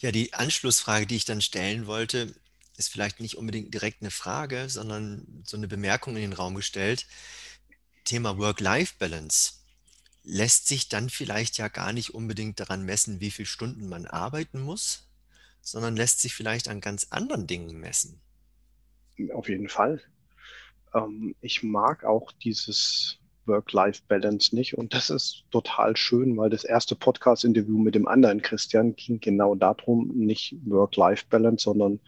Ja, 0.00 0.10
die 0.10 0.32
Anschlussfrage, 0.32 1.06
die 1.06 1.16
ich 1.16 1.26
dann 1.26 1.42
stellen 1.42 1.86
wollte, 1.86 2.34
ist 2.78 2.90
vielleicht 2.90 3.20
nicht 3.20 3.36
unbedingt 3.36 3.74
direkt 3.74 4.02
eine 4.02 4.10
Frage, 4.10 4.68
sondern 4.68 5.42
so 5.44 5.56
eine 5.56 5.68
Bemerkung 5.68 6.14
in 6.16 6.22
den 6.22 6.32
Raum 6.32 6.54
gestellt. 6.54 7.06
Thema 8.04 8.38
Work-Life-Balance 8.38 9.54
lässt 10.22 10.68
sich 10.68 10.88
dann 10.88 11.10
vielleicht 11.10 11.58
ja 11.58 11.68
gar 11.68 11.92
nicht 11.92 12.14
unbedingt 12.14 12.60
daran 12.60 12.84
messen, 12.84 13.20
wie 13.20 13.30
viele 13.30 13.46
Stunden 13.46 13.88
man 13.88 14.06
arbeiten 14.06 14.60
muss, 14.60 15.08
sondern 15.60 15.96
lässt 15.96 16.20
sich 16.20 16.34
vielleicht 16.34 16.68
an 16.68 16.80
ganz 16.80 17.08
anderen 17.10 17.46
Dingen 17.46 17.78
messen. 17.80 18.20
Auf 19.34 19.48
jeden 19.48 19.68
Fall. 19.68 20.00
Ähm, 20.94 21.34
ich 21.40 21.62
mag 21.62 22.04
auch 22.04 22.30
dieses 22.32 23.18
Work-Life-Balance 23.48 24.54
nicht. 24.54 24.76
Und 24.76 24.94
das 24.94 25.10
ist 25.10 25.44
total 25.50 25.96
schön, 25.96 26.36
weil 26.36 26.50
das 26.50 26.64
erste 26.64 26.94
Podcast-Interview 26.94 27.78
mit 27.78 27.94
dem 27.94 28.06
anderen 28.06 28.42
Christian 28.42 28.94
ging 28.94 29.20
genau 29.20 29.54
darum, 29.54 30.12
nicht 30.14 30.56
Work-Life-Balance, 30.66 31.64
sondern 31.64 32.00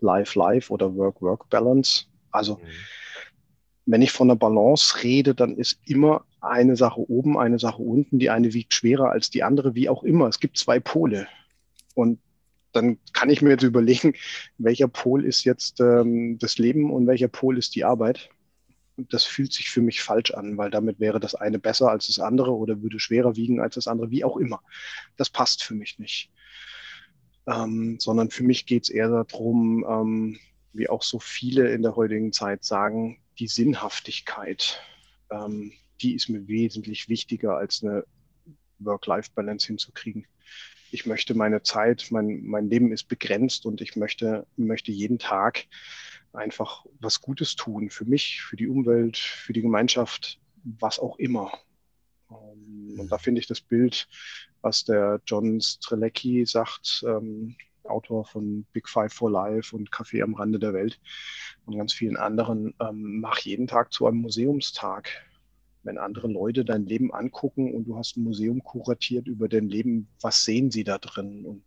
Life-Life 0.00 0.72
oder 0.72 0.96
Work-Work-Balance. 0.96 2.06
Also 2.30 2.54
mhm. 2.54 2.66
wenn 3.86 4.02
ich 4.02 4.10
von 4.10 4.28
der 4.28 4.34
Balance 4.34 5.02
rede, 5.04 5.34
dann 5.34 5.56
ist 5.56 5.78
immer 5.84 6.24
eine 6.40 6.76
Sache 6.76 7.00
oben, 7.08 7.38
eine 7.38 7.58
Sache 7.58 7.82
unten. 7.82 8.18
Die 8.18 8.30
eine 8.30 8.52
wiegt 8.52 8.74
schwerer 8.74 9.10
als 9.10 9.30
die 9.30 9.42
andere, 9.42 9.74
wie 9.74 9.88
auch 9.88 10.02
immer. 10.02 10.26
Es 10.26 10.40
gibt 10.40 10.58
zwei 10.58 10.80
Pole. 10.80 11.28
Und 11.94 12.18
dann 12.72 12.98
kann 13.12 13.30
ich 13.30 13.42
mir 13.42 13.50
jetzt 13.50 13.62
überlegen, 13.62 14.14
welcher 14.58 14.88
Pol 14.88 15.24
ist 15.24 15.44
jetzt 15.44 15.80
ähm, 15.80 16.38
das 16.38 16.58
Leben 16.58 16.90
und 16.90 17.06
welcher 17.06 17.28
Pol 17.28 17.56
ist 17.58 17.74
die 17.74 17.84
Arbeit 17.84 18.30
das 18.96 19.24
fühlt 19.24 19.52
sich 19.52 19.70
für 19.70 19.82
mich 19.82 20.02
falsch 20.02 20.32
an, 20.32 20.56
weil 20.56 20.70
damit 20.70 21.00
wäre 21.00 21.20
das 21.20 21.34
eine 21.34 21.58
besser 21.58 21.90
als 21.90 22.06
das 22.06 22.18
andere 22.18 22.52
oder 22.52 22.82
würde 22.82 22.98
schwerer 22.98 23.36
wiegen 23.36 23.60
als 23.60 23.74
das 23.74 23.88
andere, 23.88 24.10
wie 24.10 24.24
auch 24.24 24.36
immer. 24.36 24.62
Das 25.16 25.30
passt 25.30 25.62
für 25.62 25.74
mich 25.74 25.98
nicht. 25.98 26.30
Ähm, 27.46 27.98
sondern 28.00 28.30
für 28.30 28.42
mich 28.42 28.66
geht 28.66 28.84
es 28.84 28.88
eher 28.88 29.08
darum, 29.08 29.84
ähm, 29.88 30.38
wie 30.72 30.88
auch 30.88 31.02
so 31.02 31.18
viele 31.18 31.70
in 31.72 31.82
der 31.82 31.96
heutigen 31.96 32.32
Zeit 32.32 32.64
sagen, 32.64 33.20
die 33.38 33.46
Sinnhaftigkeit, 33.46 34.80
ähm, 35.30 35.72
die 36.00 36.14
ist 36.14 36.28
mir 36.28 36.48
wesentlich 36.48 37.08
wichtiger 37.08 37.56
als 37.56 37.82
eine 37.82 38.04
Work-Life-Balance 38.78 39.66
hinzukriegen. 39.66 40.26
Ich 40.90 41.06
möchte 41.06 41.34
meine 41.34 41.62
Zeit, 41.62 42.08
mein, 42.10 42.42
mein 42.44 42.68
Leben 42.68 42.92
ist 42.92 43.04
begrenzt 43.04 43.66
und 43.66 43.80
ich 43.80 43.96
möchte, 43.96 44.46
möchte 44.56 44.92
jeden 44.92 45.18
Tag 45.18 45.66
einfach 46.36 46.86
was 47.00 47.20
Gutes 47.20 47.56
tun 47.56 47.90
für 47.90 48.04
mich, 48.04 48.42
für 48.42 48.56
die 48.56 48.68
Umwelt, 48.68 49.16
für 49.16 49.52
die 49.52 49.62
Gemeinschaft, 49.62 50.40
was 50.64 50.98
auch 50.98 51.18
immer. 51.18 51.52
Ähm, 52.30 52.96
und 52.98 53.10
da 53.10 53.18
finde 53.18 53.40
ich 53.40 53.46
das 53.46 53.60
Bild, 53.60 54.08
was 54.62 54.84
der 54.84 55.20
John 55.26 55.60
Strelecki 55.60 56.44
sagt, 56.46 57.04
ähm, 57.06 57.56
Autor 57.84 58.24
von 58.24 58.66
Big 58.72 58.88
Five 58.88 59.12
for 59.12 59.30
Life 59.30 59.74
und 59.74 59.90
Café 59.90 60.22
am 60.22 60.34
Rande 60.34 60.58
der 60.58 60.74
Welt 60.74 61.00
und 61.66 61.76
ganz 61.76 61.92
vielen 61.92 62.16
anderen, 62.16 62.74
ähm, 62.80 63.20
mach 63.20 63.38
jeden 63.40 63.66
Tag 63.66 63.92
zu 63.92 64.06
einem 64.06 64.18
Museumstag. 64.18 65.08
Wenn 65.82 65.98
andere 65.98 66.26
Leute 66.26 66.64
dein 66.64 66.84
Leben 66.84 67.14
angucken 67.14 67.72
und 67.72 67.84
du 67.84 67.96
hast 67.96 68.16
ein 68.16 68.24
Museum 68.24 68.62
kuratiert 68.64 69.28
über 69.28 69.48
dein 69.48 69.68
Leben, 69.68 70.08
was 70.20 70.44
sehen 70.44 70.72
sie 70.72 70.82
da 70.82 70.98
drin? 70.98 71.44
Und 71.44 71.62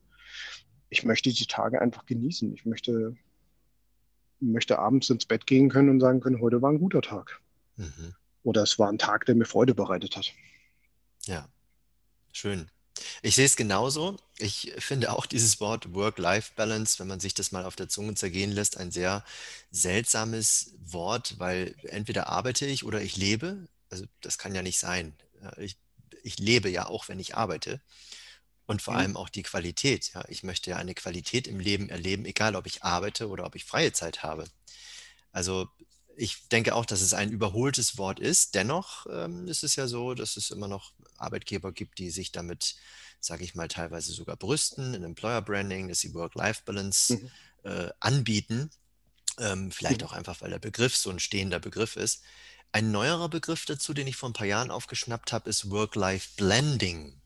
ich 0.90 1.06
möchte 1.06 1.32
die 1.32 1.46
Tage 1.46 1.82
einfach 1.82 2.06
genießen. 2.06 2.54
Ich 2.54 2.66
möchte, 2.66 3.16
möchte 4.40 4.80
abends 4.80 5.10
ins 5.10 5.26
Bett 5.26 5.46
gehen 5.48 5.70
können 5.70 5.90
und 5.90 6.00
sagen 6.00 6.20
können, 6.20 6.42
heute 6.42 6.62
war 6.62 6.72
ein 6.72 6.80
guter 6.80 7.02
Tag. 7.02 7.42
Mhm. 7.76 8.16
Oder 8.44 8.64
es 8.64 8.80
war 8.80 8.90
ein 8.90 8.98
Tag, 8.98 9.26
der 9.26 9.36
mir 9.36 9.46
Freude 9.46 9.76
bereitet 9.76 10.16
hat. 10.16 10.34
Ja, 11.26 11.48
schön. 12.32 12.70
Ich 13.22 13.36
sehe 13.36 13.46
es 13.46 13.56
genauso. 13.56 14.18
Ich 14.38 14.74
finde 14.78 15.12
auch 15.12 15.26
dieses 15.26 15.60
Wort 15.60 15.94
Work-Life-Balance, 15.94 17.00
wenn 17.00 17.08
man 17.08 17.20
sich 17.20 17.34
das 17.34 17.52
mal 17.52 17.66
auf 17.66 17.76
der 17.76 17.90
Zunge 17.90 18.16
zergehen 18.16 18.52
lässt, 18.52 18.78
ein 18.78 18.92
sehr 18.92 19.24
seltsames 19.72 20.74
Wort, 20.80 21.36
weil 21.38 21.76
entweder 21.84 22.28
arbeite 22.28 22.66
ich 22.66 22.84
oder 22.84 23.02
ich 23.02 23.18
lebe. 23.18 23.68
Also 23.90 24.06
das 24.22 24.38
kann 24.38 24.56
ja 24.56 24.62
nicht 24.62 24.80
sein. 24.80 25.14
Ich, 25.58 25.78
ich 26.24 26.40
lebe 26.40 26.70
ja 26.70 26.88
auch, 26.88 27.08
wenn 27.08 27.20
ich 27.20 27.36
arbeite. 27.36 27.82
Und 28.70 28.84
vor 28.84 28.94
mhm. 28.94 29.00
allem 29.00 29.18
auch 29.18 29.30
die 29.30 29.42
Qualität. 29.42 30.12
Ja, 30.14 30.24
ich 30.28 30.44
möchte 30.44 30.70
ja 30.70 30.78
eine 30.78 30.94
Qualität 30.94 31.48
im 31.48 31.60
Leben 31.60 31.90
erleben, 31.90 32.26
egal 32.26 32.56
ob 32.56 32.68
ich 32.68 32.84
arbeite 32.84 33.28
oder 33.28 33.48
ob 33.48 33.56
ich 33.56 33.66
freie 33.66 33.94
Zeit 33.94 34.22
habe. 34.22 34.46
Also 35.32 35.68
ich 36.16 36.48
denke 36.50 36.76
auch, 36.76 36.86
dass 36.86 37.02
es 37.02 37.16
ein 37.16 37.32
überholtes 37.32 37.98
Wort 37.98 38.20
ist. 38.20 38.54
Dennoch 38.54 39.08
ähm, 39.12 39.48
ist 39.48 39.64
es 39.64 39.76
ja 39.76 39.88
so, 39.88 40.14
dass 40.14 40.38
es 40.38 40.52
immer 40.52 40.68
noch 40.68 40.94
Arbeitgeber 41.18 41.72
gibt, 41.72 41.98
die 41.98 42.12
sich 42.12 42.32
damit, 42.32 42.76
sage 43.20 43.44
ich 43.44 43.56
mal, 43.56 43.70
teilweise 43.70 44.14
sogar 44.14 44.36
brüsten 44.36 44.94
in 44.94 45.04
Employer 45.04 45.42
Branding, 45.42 45.88
dass 45.88 46.02
sie 46.02 46.14
Work-Life-Balance 46.14 47.16
mhm. 47.16 47.32
äh, 47.64 47.90
anbieten. 48.00 48.70
Ähm, 49.40 49.72
vielleicht 49.72 50.02
mhm. 50.02 50.08
auch 50.08 50.14
einfach, 50.14 50.42
weil 50.42 50.52
der 50.52 50.60
Begriff 50.60 50.96
so 50.96 51.10
ein 51.10 51.20
stehender 51.20 51.60
Begriff 51.60 51.96
ist. 51.96 52.22
Ein 52.72 52.92
neuerer 52.92 53.30
Begriff 53.30 53.66
dazu, 53.66 53.96
den 53.96 54.06
ich 54.06 54.16
vor 54.16 54.30
ein 54.30 54.34
paar 54.34 54.46
Jahren 54.46 54.70
aufgeschnappt 54.70 55.32
habe, 55.32 55.50
ist 55.50 55.72
Work-Life-Blending. 55.72 57.19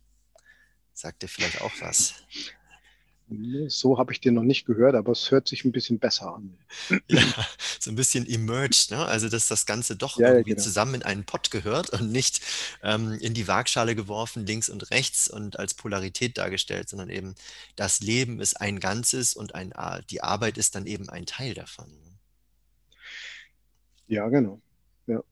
Sagt 0.94 1.24
dir 1.24 1.28
vielleicht 1.28 1.62
auch 1.62 1.72
was? 1.80 2.14
So 3.68 3.98
habe 3.98 4.12
ich 4.12 4.20
den 4.20 4.36
noch 4.36 4.44
nicht 4.44 4.66
gehört, 4.66 4.96
aber 4.96 5.12
es 5.12 5.32
hört 5.32 5.48
sich 5.48 5.66
ein 5.66 5.72
bisschen 5.72 5.98
besser 5.98 6.36
an. 6.36 6.58
Ja, 7.08 7.22
so 7.80 7.90
ein 7.90 7.96
bisschen 7.96 8.28
emerged, 8.28 8.92
ne? 8.92 9.06
also 9.06 9.30
dass 9.30 9.48
das 9.48 9.66
Ganze 9.66 9.96
doch 9.96 10.20
ja, 10.20 10.30
irgendwie 10.30 10.52
genau. 10.52 10.62
zusammen 10.62 10.96
in 10.96 11.04
einen 11.04 11.24
Pott 11.26 11.50
gehört 11.50 11.90
und 11.92 12.12
nicht 12.12 12.42
ähm, 12.84 13.14
in 13.22 13.34
die 13.34 13.48
Waagschale 13.48 13.96
geworfen, 13.96 14.46
links 14.46 14.70
und 14.70 14.92
rechts 14.92 15.30
und 15.30 15.58
als 15.58 15.74
Polarität 15.74 16.38
dargestellt, 16.38 16.90
sondern 16.90 17.10
eben 17.10 17.34
das 17.76 18.02
Leben 18.02 18.40
ist 18.40 18.60
ein 18.60 18.80
Ganzes 18.80 19.34
und 19.36 19.56
ein, 19.56 19.74
die 20.10 20.22
Arbeit 20.22 20.58
ist 20.58 20.76
dann 20.76 20.86
eben 20.86 21.10
ein 21.10 21.26
Teil 21.26 21.54
davon. 21.54 21.90
Ne? 21.90 22.14
Ja, 24.08 24.28
genau. 24.28 24.62
Ja. 25.08 25.24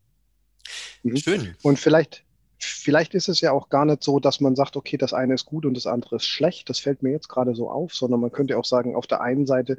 Mhm. 1.03 1.17
Schön. 1.17 1.55
Und 1.61 1.79
vielleicht, 1.79 2.23
vielleicht 2.63 3.13
ist 3.13 3.29
es 3.29 3.41
ja 3.41 3.51
auch 3.51 3.69
gar 3.69 3.85
nicht 3.85 4.03
so, 4.03 4.19
dass 4.19 4.39
man 4.39 4.55
sagt, 4.55 4.75
okay, 4.75 4.97
das 4.97 5.13
eine 5.13 5.33
ist 5.33 5.45
gut 5.45 5.65
und 5.65 5.75
das 5.75 5.87
andere 5.87 6.17
ist 6.17 6.25
schlecht. 6.25 6.69
Das 6.69 6.79
fällt 6.79 7.03
mir 7.03 7.11
jetzt 7.11 7.27
gerade 7.27 7.55
so 7.55 7.69
auf, 7.69 7.93
sondern 7.93 8.19
man 8.19 8.31
könnte 8.31 8.57
auch 8.57 8.65
sagen, 8.65 8.95
auf 8.95 9.07
der 9.07 9.21
einen 9.21 9.45
Seite 9.45 9.77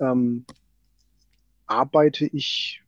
ähm, 0.00 0.44
arbeite 1.66 2.26
ich 2.26 2.82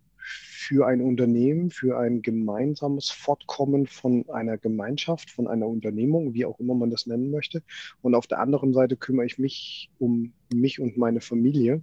für 0.62 0.86
ein 0.86 1.00
Unternehmen, 1.00 1.70
für 1.70 1.98
ein 1.98 2.22
gemeinsames 2.22 3.10
Fortkommen 3.10 3.86
von 3.86 4.28
einer 4.30 4.58
Gemeinschaft, 4.58 5.30
von 5.30 5.48
einer 5.48 5.66
Unternehmung, 5.66 6.34
wie 6.34 6.44
auch 6.44 6.60
immer 6.60 6.74
man 6.74 6.90
das 6.90 7.06
nennen 7.06 7.30
möchte. 7.30 7.62
Und 8.00 8.14
auf 8.14 8.26
der 8.26 8.38
anderen 8.38 8.72
Seite 8.72 8.96
kümmere 8.96 9.26
ich 9.26 9.38
mich 9.38 9.90
um 9.98 10.32
mich 10.52 10.80
und 10.80 10.96
meine 10.96 11.20
Familie. 11.20 11.82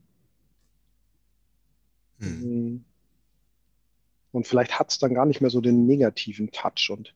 Hm. 2.19 2.85
Und 4.31 4.47
vielleicht 4.47 4.79
hat 4.79 4.91
es 4.91 4.99
dann 4.99 5.13
gar 5.13 5.25
nicht 5.25 5.41
mehr 5.41 5.49
so 5.49 5.61
den 5.61 5.85
negativen 5.85 6.51
Touch. 6.51 6.89
Und 6.89 7.13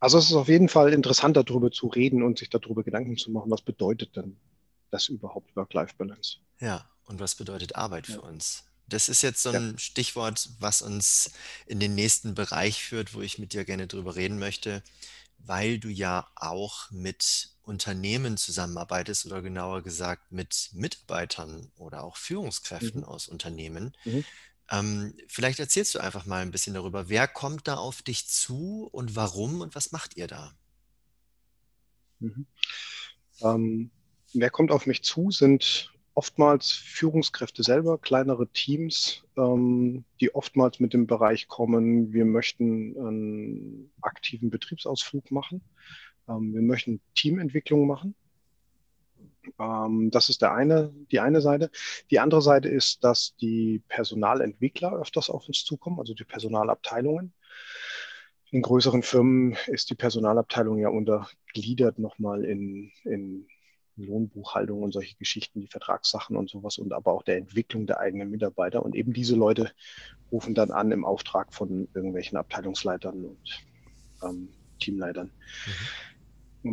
also 0.00 0.18
es 0.18 0.26
ist 0.26 0.34
auf 0.34 0.48
jeden 0.48 0.68
Fall 0.68 0.92
interessant, 0.92 1.36
darüber 1.36 1.70
zu 1.70 1.86
reden 1.86 2.22
und 2.22 2.38
sich 2.38 2.50
darüber 2.50 2.82
Gedanken 2.82 3.16
zu 3.16 3.30
machen, 3.30 3.50
was 3.50 3.62
bedeutet 3.62 4.16
denn 4.16 4.36
das 4.90 5.08
überhaupt 5.08 5.54
Work-Life-Balance? 5.56 6.38
Ja, 6.60 6.88
und 7.06 7.20
was 7.20 7.34
bedeutet 7.34 7.76
Arbeit 7.76 8.06
für 8.06 8.20
uns? 8.20 8.64
Das 8.88 9.08
ist 9.08 9.22
jetzt 9.22 9.42
so 9.42 9.50
ein 9.50 9.72
ja. 9.72 9.78
Stichwort, 9.78 10.48
was 10.60 10.80
uns 10.80 11.32
in 11.66 11.80
den 11.80 11.94
nächsten 11.94 12.34
Bereich 12.34 12.82
führt, 12.82 13.14
wo 13.14 13.20
ich 13.20 13.38
mit 13.38 13.52
dir 13.52 13.64
gerne 13.64 13.86
drüber 13.86 14.14
reden 14.14 14.38
möchte, 14.38 14.82
weil 15.38 15.78
du 15.78 15.88
ja 15.88 16.28
auch 16.36 16.90
mit 16.90 17.50
Unternehmen 17.62 18.36
zusammenarbeitest 18.36 19.26
oder 19.26 19.42
genauer 19.42 19.82
gesagt 19.82 20.30
mit 20.30 20.70
Mitarbeitern 20.72 21.72
oder 21.76 22.04
auch 22.04 22.16
Führungskräften 22.16 23.00
mhm. 23.00 23.06
aus 23.06 23.26
Unternehmen. 23.26 23.96
Mhm. 24.04 24.24
Ähm, 24.70 25.14
vielleicht 25.28 25.60
erzählst 25.60 25.94
du 25.94 26.00
einfach 26.00 26.26
mal 26.26 26.42
ein 26.42 26.50
bisschen 26.50 26.74
darüber. 26.74 27.08
Wer 27.08 27.28
kommt 27.28 27.68
da 27.68 27.76
auf 27.76 28.02
dich 28.02 28.26
zu 28.26 28.88
und 28.92 29.14
warum 29.14 29.60
und 29.60 29.74
was 29.74 29.92
macht 29.92 30.16
ihr 30.16 30.26
da? 30.26 30.52
Mhm. 32.18 32.46
Ähm, 33.42 33.90
wer 34.32 34.50
kommt 34.50 34.70
auf 34.70 34.86
mich 34.86 35.02
zu, 35.02 35.30
sind 35.30 35.92
oftmals 36.14 36.70
Führungskräfte 36.72 37.62
selber, 37.62 37.98
kleinere 37.98 38.48
Teams, 38.48 39.22
ähm, 39.36 40.04
die 40.20 40.34
oftmals 40.34 40.80
mit 40.80 40.94
dem 40.94 41.06
Bereich 41.06 41.46
kommen, 41.46 42.12
wir 42.12 42.24
möchten 42.24 42.96
einen 42.96 43.92
aktiven 44.00 44.50
Betriebsausflug 44.50 45.30
machen, 45.30 45.60
ähm, 46.26 46.54
wir 46.54 46.62
möchten 46.62 47.00
Teamentwicklung 47.14 47.86
machen 47.86 48.14
ähm, 49.58 50.10
das 50.10 50.28
ist 50.28 50.42
der 50.42 50.52
eine, 50.52 50.92
die 51.10 51.20
eine 51.20 51.40
Seite. 51.40 51.70
Die 52.10 52.18
andere 52.18 52.42
Seite 52.42 52.68
ist, 52.68 53.04
dass 53.04 53.36
die 53.36 53.82
Personalentwickler 53.88 54.92
öfters 54.92 55.30
auf 55.30 55.46
uns 55.46 55.64
zukommen, 55.64 55.98
also 55.98 56.14
die 56.14 56.24
Personalabteilungen. 56.24 57.32
In 58.50 58.62
größeren 58.62 59.02
Firmen 59.02 59.56
ist 59.66 59.90
die 59.90 59.94
Personalabteilung 59.94 60.78
ja 60.78 60.88
untergliedert 60.88 61.98
nochmal 61.98 62.44
in, 62.44 62.92
in 63.04 63.48
Lohnbuchhaltung 63.96 64.82
und 64.82 64.92
solche 64.92 65.16
Geschichten, 65.16 65.60
die 65.60 65.68
Vertragssachen 65.68 66.36
und 66.36 66.50
sowas 66.50 66.78
und 66.78 66.92
aber 66.92 67.12
auch 67.12 67.22
der 67.22 67.38
Entwicklung 67.38 67.86
der 67.86 67.98
eigenen 67.98 68.30
Mitarbeiter. 68.30 68.84
Und 68.84 68.94
eben 68.94 69.12
diese 69.12 69.34
Leute 69.34 69.72
rufen 70.30 70.54
dann 70.54 70.70
an 70.70 70.92
im 70.92 71.04
Auftrag 71.04 71.52
von 71.52 71.88
irgendwelchen 71.94 72.36
Abteilungsleitern 72.36 73.24
und 73.24 73.64
ähm, 74.22 74.48
Teamleitern. 74.78 75.26
Mhm. 75.26 76.15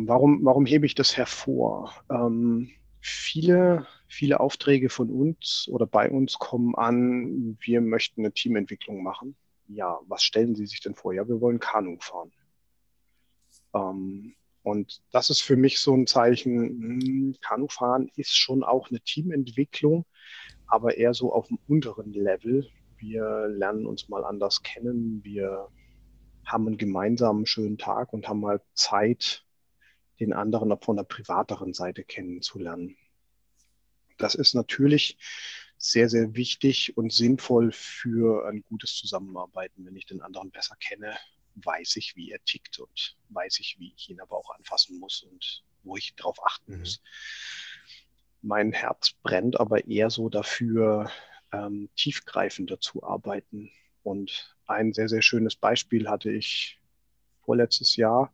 Warum, 0.06 0.44
warum 0.44 0.66
hebe 0.66 0.86
ich 0.86 0.94
das 0.94 1.16
hervor? 1.16 1.92
Ähm, 2.10 2.70
viele, 3.00 3.86
viele 4.08 4.40
Aufträge 4.40 4.88
von 4.88 5.10
uns 5.10 5.68
oder 5.70 5.86
bei 5.86 6.10
uns 6.10 6.38
kommen 6.38 6.74
an, 6.74 7.56
wir 7.60 7.80
möchten 7.80 8.22
eine 8.22 8.32
Teamentwicklung 8.32 9.02
machen. 9.02 9.36
Ja, 9.68 9.98
was 10.06 10.22
stellen 10.22 10.54
Sie 10.54 10.66
sich 10.66 10.80
denn 10.80 10.94
vor? 10.94 11.14
Ja, 11.14 11.26
wir 11.28 11.40
wollen 11.40 11.60
Kanu 11.60 11.96
fahren. 12.00 12.32
Ähm, 13.74 14.34
und 14.62 15.02
das 15.12 15.30
ist 15.30 15.42
für 15.42 15.56
mich 15.56 15.78
so 15.78 15.94
ein 15.94 16.06
Zeichen, 16.06 16.58
hm, 17.02 17.36
Kanufahren 17.42 18.10
ist 18.16 18.36
schon 18.36 18.64
auch 18.64 18.88
eine 18.90 19.00
Teamentwicklung, 19.00 20.06
aber 20.66 20.96
eher 20.96 21.12
so 21.14 21.32
auf 21.32 21.48
dem 21.48 21.58
unteren 21.68 22.12
Level. 22.12 22.66
Wir 22.96 23.46
lernen 23.48 23.86
uns 23.86 24.08
mal 24.08 24.24
anders 24.24 24.62
kennen, 24.62 25.22
wir 25.22 25.68
haben 26.46 26.66
einen 26.66 26.78
gemeinsamen 26.78 27.46
schönen 27.46 27.76
Tag 27.78 28.12
und 28.12 28.28
haben 28.28 28.40
mal 28.40 28.62
Zeit, 28.74 29.43
den 30.20 30.32
anderen 30.32 30.76
von 30.80 30.96
der 30.96 31.04
privateren 31.04 31.74
Seite 31.74 32.04
kennenzulernen. 32.04 32.96
Das 34.18 34.34
ist 34.34 34.54
natürlich 34.54 35.18
sehr, 35.76 36.08
sehr 36.08 36.34
wichtig 36.34 36.96
und 36.96 37.12
sinnvoll 37.12 37.72
für 37.72 38.46
ein 38.48 38.62
gutes 38.62 38.94
Zusammenarbeiten. 38.96 39.84
Wenn 39.84 39.96
ich 39.96 40.06
den 40.06 40.22
anderen 40.22 40.50
besser 40.50 40.76
kenne, 40.76 41.16
weiß 41.56 41.96
ich, 41.96 42.16
wie 42.16 42.30
er 42.30 42.42
tickt 42.44 42.78
und 42.78 43.16
weiß 43.30 43.58
ich, 43.60 43.76
wie 43.78 43.92
ich 43.96 44.08
ihn 44.10 44.20
aber 44.20 44.36
auch 44.36 44.50
anfassen 44.50 44.98
muss 44.98 45.22
und 45.22 45.64
wo 45.82 45.96
ich 45.96 46.14
darauf 46.16 46.44
achten 46.44 46.74
mhm. 46.74 46.78
muss. 46.80 47.02
Mein 48.42 48.72
Herz 48.72 49.12
brennt 49.22 49.58
aber 49.58 49.86
eher 49.86 50.10
so 50.10 50.28
dafür, 50.28 51.10
ähm, 51.52 51.88
tiefgreifender 51.96 52.80
zu 52.80 53.02
arbeiten. 53.02 53.70
Und 54.02 54.54
ein 54.66 54.92
sehr, 54.92 55.08
sehr 55.08 55.22
schönes 55.22 55.56
Beispiel 55.56 56.08
hatte 56.08 56.30
ich 56.30 56.80
vorletztes 57.44 57.96
Jahr, 57.96 58.32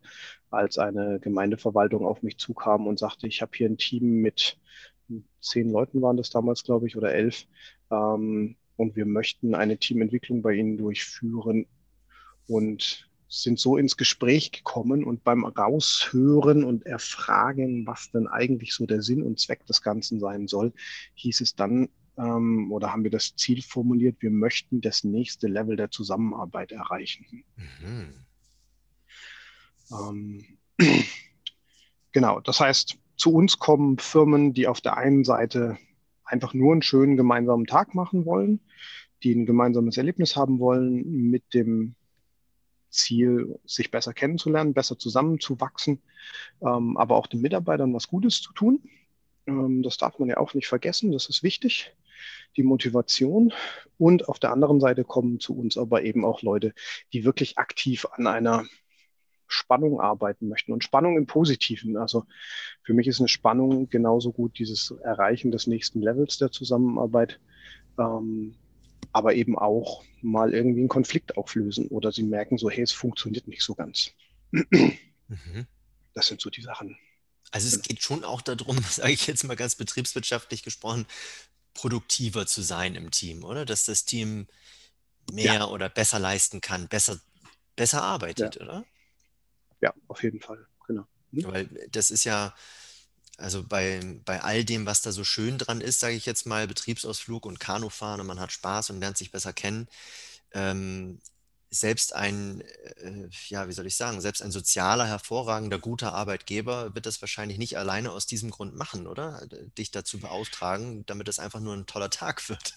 als 0.51 0.77
eine 0.77 1.19
Gemeindeverwaltung 1.19 2.05
auf 2.05 2.23
mich 2.23 2.37
zukam 2.37 2.87
und 2.87 2.99
sagte, 2.99 3.27
ich 3.27 3.41
habe 3.41 3.51
hier 3.55 3.69
ein 3.69 3.77
Team 3.77 4.21
mit 4.21 4.57
zehn 5.41 5.71
Leuten 5.71 6.01
waren 6.01 6.17
das 6.17 6.29
damals, 6.29 6.63
glaube 6.63 6.87
ich, 6.87 6.95
oder 6.95 7.13
elf. 7.13 7.45
Ähm, 7.89 8.55
und 8.77 8.95
wir 8.95 9.05
möchten 9.05 9.53
eine 9.55 9.77
Teamentwicklung 9.77 10.41
bei 10.41 10.53
Ihnen 10.53 10.77
durchführen 10.77 11.67
und 12.47 13.09
sind 13.27 13.59
so 13.59 13.77
ins 13.77 13.95
Gespräch 13.95 14.51
gekommen 14.51 15.03
und 15.03 15.23
beim 15.23 15.45
Raushören 15.45 16.63
und 16.63 16.85
Erfragen, 16.85 17.87
was 17.87 18.11
denn 18.11 18.27
eigentlich 18.27 18.73
so 18.73 18.85
der 18.85 19.01
Sinn 19.01 19.23
und 19.23 19.39
Zweck 19.39 19.65
des 19.65 19.81
Ganzen 19.81 20.19
sein 20.19 20.47
soll, 20.47 20.73
hieß 21.13 21.41
es 21.41 21.55
dann, 21.55 21.87
ähm, 22.17 22.71
oder 22.71 22.91
haben 22.91 23.03
wir 23.03 23.11
das 23.11 23.35
Ziel 23.35 23.61
formuliert, 23.61 24.17
wir 24.19 24.31
möchten 24.31 24.81
das 24.81 25.05
nächste 25.05 25.47
Level 25.47 25.77
der 25.77 25.91
Zusammenarbeit 25.91 26.73
erreichen. 26.73 27.43
Mhm. 27.55 28.25
Ähm, 29.91 30.45
genau, 32.11 32.39
das 32.39 32.59
heißt, 32.59 32.97
zu 33.15 33.33
uns 33.33 33.59
kommen 33.59 33.99
Firmen, 33.99 34.53
die 34.53 34.67
auf 34.67 34.81
der 34.81 34.97
einen 34.97 35.23
Seite 35.23 35.77
einfach 36.23 36.53
nur 36.53 36.71
einen 36.71 36.81
schönen 36.81 37.17
gemeinsamen 37.17 37.65
Tag 37.65 37.93
machen 37.93 38.25
wollen, 38.25 38.61
die 39.23 39.33
ein 39.33 39.45
gemeinsames 39.45 39.97
Erlebnis 39.97 40.35
haben 40.35 40.59
wollen 40.59 41.29
mit 41.29 41.53
dem 41.53 41.95
Ziel, 42.89 43.59
sich 43.65 43.91
besser 43.91 44.13
kennenzulernen, 44.13 44.73
besser 44.73 44.97
zusammenzuwachsen, 44.97 46.01
ähm, 46.61 46.97
aber 46.97 47.15
auch 47.15 47.27
den 47.27 47.41
Mitarbeitern 47.41 47.93
was 47.93 48.07
Gutes 48.07 48.41
zu 48.41 48.53
tun. 48.53 48.81
Ähm, 49.47 49.83
das 49.83 49.97
darf 49.97 50.19
man 50.19 50.29
ja 50.29 50.37
auch 50.37 50.53
nicht 50.53 50.67
vergessen, 50.67 51.11
das 51.11 51.29
ist 51.29 51.43
wichtig, 51.43 51.95
die 52.57 52.63
Motivation. 52.63 53.53
Und 53.97 54.27
auf 54.27 54.39
der 54.39 54.51
anderen 54.51 54.79
Seite 54.79 55.03
kommen 55.03 55.39
zu 55.39 55.57
uns 55.57 55.77
aber 55.77 56.03
eben 56.03 56.25
auch 56.25 56.41
Leute, 56.41 56.73
die 57.13 57.23
wirklich 57.23 57.57
aktiv 57.57 58.05
an 58.11 58.27
einer 58.27 58.65
Spannung 59.51 59.99
arbeiten 59.99 60.47
möchten 60.47 60.73
und 60.73 60.83
Spannung 60.83 61.17
im 61.17 61.25
Positiven. 61.25 61.97
Also 61.97 62.25
für 62.83 62.93
mich 62.93 63.07
ist 63.07 63.19
eine 63.19 63.27
Spannung 63.27 63.89
genauso 63.89 64.31
gut 64.31 64.57
dieses 64.59 64.91
Erreichen 65.03 65.51
des 65.51 65.67
nächsten 65.67 66.01
Levels 66.01 66.37
der 66.37 66.51
Zusammenarbeit, 66.51 67.39
ähm, 67.99 68.55
aber 69.11 69.33
eben 69.35 69.57
auch 69.57 70.03
mal 70.21 70.53
irgendwie 70.53 70.81
einen 70.81 70.89
Konflikt 70.89 71.37
auflösen 71.37 71.87
oder 71.87 72.11
sie 72.11 72.23
merken 72.23 72.57
so, 72.57 72.69
hey, 72.69 72.83
es 72.83 72.91
funktioniert 72.91 73.47
nicht 73.47 73.63
so 73.63 73.75
ganz. 73.75 74.11
Mhm. 74.51 75.67
Das 76.13 76.27
sind 76.27 76.41
so 76.41 76.49
die 76.49 76.61
Sachen. 76.61 76.97
Also 77.51 77.67
es 77.67 77.81
geht 77.81 78.01
schon 78.01 78.23
auch 78.23 78.41
darum, 78.41 78.77
sage 78.89 79.11
ich 79.11 79.27
jetzt 79.27 79.43
mal 79.43 79.55
ganz 79.55 79.75
betriebswirtschaftlich 79.75 80.63
gesprochen, 80.63 81.05
produktiver 81.73 82.45
zu 82.45 82.61
sein 82.61 82.95
im 82.95 83.11
Team, 83.11 83.43
oder? 83.43 83.65
Dass 83.65 83.85
das 83.85 84.05
Team 84.05 84.47
mehr 85.31 85.53
ja. 85.53 85.67
oder 85.67 85.89
besser 85.89 86.19
leisten 86.19 86.61
kann, 86.61 86.87
besser, 86.87 87.19
besser 87.75 88.03
arbeitet, 88.03 88.55
ja. 88.55 88.61
oder? 88.61 88.85
Ja, 89.81 89.93
auf 90.07 90.23
jeden 90.23 90.39
Fall, 90.39 90.65
genau. 90.87 91.05
Mhm. 91.31 91.43
Weil 91.45 91.65
das 91.91 92.11
ist 92.11 92.23
ja, 92.23 92.53
also 93.37 93.63
bei, 93.63 93.99
bei 94.25 94.41
all 94.41 94.63
dem, 94.63 94.85
was 94.85 95.01
da 95.01 95.11
so 95.11 95.23
schön 95.23 95.57
dran 95.57 95.81
ist, 95.81 95.99
sage 95.99 96.15
ich 96.15 96.25
jetzt 96.25 96.45
mal, 96.45 96.67
Betriebsausflug 96.67 97.45
und 97.45 97.59
Kanufahren 97.59 98.21
und 98.21 98.27
man 98.27 98.39
hat 98.39 98.51
Spaß 98.51 98.91
und 98.91 98.99
lernt 98.99 99.17
sich 99.17 99.31
besser 99.31 99.53
kennen, 99.53 99.87
ähm, 100.53 101.19
selbst 101.73 102.13
ein, 102.13 102.61
äh, 102.97 103.29
ja, 103.47 103.67
wie 103.69 103.71
soll 103.71 103.87
ich 103.87 103.95
sagen, 103.95 104.19
selbst 104.19 104.41
ein 104.41 104.51
sozialer, 104.51 105.07
hervorragender, 105.07 105.79
guter 105.79 106.13
Arbeitgeber 106.13 106.93
wird 106.93 107.05
das 107.05 107.21
wahrscheinlich 107.21 107.57
nicht 107.57 107.77
alleine 107.77 108.11
aus 108.11 108.25
diesem 108.25 108.51
Grund 108.51 108.75
machen, 108.75 109.07
oder? 109.07 109.47
Dich 109.77 109.89
dazu 109.89 110.19
beauftragen, 110.19 111.05
damit 111.05 111.29
es 111.29 111.39
einfach 111.39 111.61
nur 111.61 111.73
ein 111.73 111.85
toller 111.85 112.09
Tag 112.09 112.47
wird. 112.49 112.75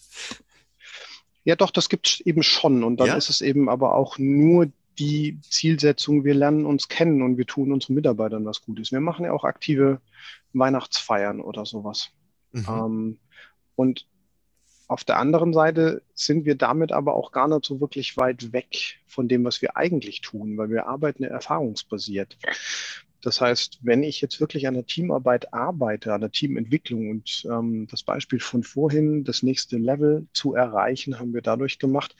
Ja, 1.42 1.56
doch, 1.56 1.72
das 1.72 1.88
gibt 1.88 2.08
es 2.08 2.20
eben 2.20 2.42
schon. 2.42 2.84
Und 2.84 2.98
dann 2.98 3.08
ja? 3.08 3.16
ist 3.16 3.28
es 3.28 3.40
eben 3.40 3.68
aber 3.68 3.94
auch 3.94 4.16
nur 4.16 4.72
die 4.98 5.40
Zielsetzung, 5.42 6.24
wir 6.24 6.34
lernen 6.34 6.66
uns 6.66 6.88
kennen 6.88 7.22
und 7.22 7.36
wir 7.36 7.46
tun 7.46 7.72
unseren 7.72 7.94
Mitarbeitern 7.94 8.44
was 8.44 8.62
Gutes. 8.62 8.92
Wir 8.92 9.00
machen 9.00 9.24
ja 9.24 9.32
auch 9.32 9.44
aktive 9.44 10.00
Weihnachtsfeiern 10.52 11.40
oder 11.40 11.66
sowas. 11.66 12.10
Mhm. 12.52 12.66
Ähm, 12.68 13.18
und 13.76 14.06
auf 14.86 15.04
der 15.04 15.18
anderen 15.18 15.52
Seite 15.52 16.02
sind 16.14 16.44
wir 16.44 16.56
damit 16.56 16.92
aber 16.92 17.14
auch 17.14 17.32
gar 17.32 17.48
nicht 17.48 17.64
so 17.64 17.80
wirklich 17.80 18.16
weit 18.16 18.52
weg 18.52 19.00
von 19.06 19.28
dem, 19.28 19.44
was 19.44 19.62
wir 19.62 19.76
eigentlich 19.76 20.20
tun, 20.20 20.56
weil 20.56 20.70
wir 20.70 20.86
arbeiten 20.86 21.24
erfahrungsbasiert. 21.24 22.36
Das 23.24 23.40
heißt, 23.40 23.78
wenn 23.80 24.02
ich 24.02 24.20
jetzt 24.20 24.38
wirklich 24.38 24.68
an 24.68 24.74
der 24.74 24.84
Teamarbeit 24.84 25.54
arbeite, 25.54 26.12
an 26.12 26.20
der 26.20 26.30
Teamentwicklung 26.30 27.08
und 27.08 27.46
ähm, 27.50 27.86
das 27.90 28.02
Beispiel 28.02 28.38
von 28.38 28.62
vorhin, 28.62 29.24
das 29.24 29.42
nächste 29.42 29.78
Level 29.78 30.26
zu 30.34 30.54
erreichen, 30.54 31.18
haben 31.18 31.32
wir 31.32 31.40
dadurch 31.40 31.78
gemacht, 31.78 32.14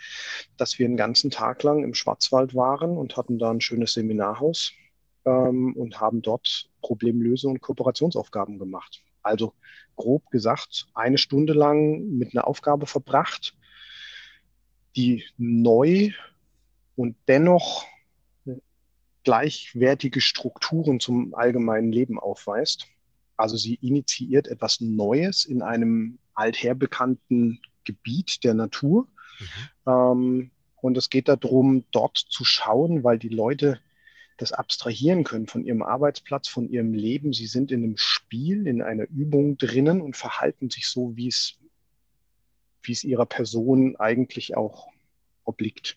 dass 0.56 0.78
wir 0.78 0.86
einen 0.86 0.96
ganzen 0.96 1.30
Tag 1.30 1.62
lang 1.62 1.84
im 1.84 1.92
Schwarzwald 1.92 2.54
waren 2.54 2.96
und 2.96 3.18
hatten 3.18 3.38
da 3.38 3.50
ein 3.50 3.60
schönes 3.60 3.92
Seminarhaus 3.92 4.72
ähm, 5.26 5.76
und 5.76 6.00
haben 6.00 6.22
dort 6.22 6.70
Problemlöse 6.80 7.48
und 7.48 7.60
Kooperationsaufgaben 7.60 8.58
gemacht. 8.58 9.02
Also 9.22 9.52
grob 9.96 10.30
gesagt, 10.30 10.86
eine 10.94 11.18
Stunde 11.18 11.52
lang 11.52 12.16
mit 12.16 12.34
einer 12.34 12.46
Aufgabe 12.46 12.86
verbracht, 12.86 13.54
die 14.96 15.22
neu 15.36 16.12
und 16.96 17.14
dennoch 17.28 17.84
gleichwertige 19.24 20.20
Strukturen 20.20 21.00
zum 21.00 21.34
allgemeinen 21.34 21.92
Leben 21.92 22.18
aufweist. 22.18 22.86
Also 23.36 23.56
sie 23.56 23.74
initiiert 23.76 24.46
etwas 24.46 24.80
Neues 24.80 25.44
in 25.44 25.62
einem 25.62 26.18
altherbekannten 26.34 27.60
Gebiet 27.84 28.44
der 28.44 28.54
Natur. 28.54 29.08
Mhm. 29.38 29.90
Ähm, 29.90 30.50
und 30.76 30.96
es 30.96 31.10
geht 31.10 31.28
darum, 31.28 31.84
dort 31.90 32.18
zu 32.18 32.44
schauen, 32.44 33.04
weil 33.04 33.18
die 33.18 33.30
Leute 33.30 33.80
das 34.36 34.52
abstrahieren 34.52 35.24
können 35.24 35.46
von 35.46 35.64
ihrem 35.64 35.82
Arbeitsplatz, 35.82 36.48
von 36.48 36.68
ihrem 36.68 36.92
Leben. 36.92 37.32
Sie 37.32 37.46
sind 37.46 37.70
in 37.70 37.82
einem 37.82 37.96
Spiel, 37.96 38.66
in 38.66 38.82
einer 38.82 39.08
Übung 39.08 39.56
drinnen 39.56 40.00
und 40.00 40.16
verhalten 40.16 40.70
sich 40.70 40.88
so, 40.88 41.16
wie 41.16 41.28
es, 41.28 41.54
wie 42.82 42.92
es 42.92 43.04
ihrer 43.04 43.26
Person 43.26 43.96
eigentlich 43.96 44.56
auch 44.56 44.88
obliegt. 45.44 45.96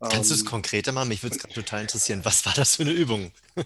Kannst 0.00 0.30
du 0.30 0.34
es 0.34 0.40
ähm, 0.42 0.46
konkreter 0.46 0.92
machen? 0.92 1.08
Mich 1.08 1.22
würde 1.22 1.36
es 1.36 1.42
gerade 1.42 1.54
total 1.54 1.82
interessieren. 1.82 2.20
Was 2.24 2.44
war 2.46 2.52
das 2.54 2.76
für 2.76 2.82
eine 2.82 2.92
Übung? 2.92 3.32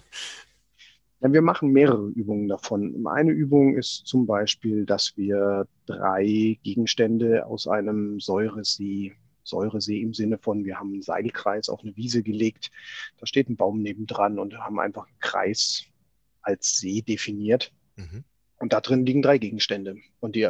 Ja, 1.23 1.31
wir 1.31 1.43
machen 1.43 1.71
mehrere 1.71 2.07
Übungen 2.07 2.47
davon. 2.47 3.05
Eine 3.05 3.29
Übung 3.29 3.77
ist 3.77 4.07
zum 4.07 4.25
Beispiel, 4.25 4.87
dass 4.87 5.15
wir 5.17 5.67
drei 5.85 6.57
Gegenstände 6.63 7.45
aus 7.45 7.67
einem 7.67 8.19
Säuresee, 8.19 9.13
Säuresee 9.43 10.01
im 10.01 10.15
Sinne 10.15 10.39
von, 10.39 10.65
wir 10.65 10.79
haben 10.79 10.93
einen 10.93 11.03
Seilkreis 11.03 11.69
auf 11.69 11.81
eine 11.81 11.95
Wiese 11.95 12.23
gelegt, 12.23 12.71
da 13.19 13.27
steht 13.27 13.49
ein 13.49 13.55
Baum 13.55 13.83
nebendran 13.83 14.39
und 14.39 14.57
haben 14.57 14.79
einfach 14.79 15.05
einen 15.05 15.19
Kreis 15.19 15.83
als 16.41 16.79
See 16.79 17.03
definiert. 17.03 17.71
Mhm. 17.97 18.23
Und 18.57 18.73
da 18.73 18.81
drin 18.81 19.05
liegen 19.05 19.21
drei 19.21 19.37
Gegenstände. 19.37 19.97
Und 20.21 20.35
die, 20.35 20.49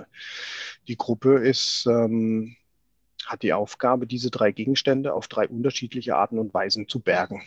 die 0.88 0.98
Gruppe 0.98 1.36
ist 1.36 1.86
ähm, 1.86 2.56
hat 3.26 3.44
die 3.44 3.54
Aufgabe, 3.54 4.08
diese 4.08 4.32
drei 4.32 4.52
Gegenstände 4.52 5.14
auf 5.14 5.28
drei 5.28 5.48
unterschiedliche 5.48 6.16
Arten 6.16 6.40
und 6.40 6.54
Weisen 6.54 6.88
zu 6.88 7.00
bergen. 7.00 7.44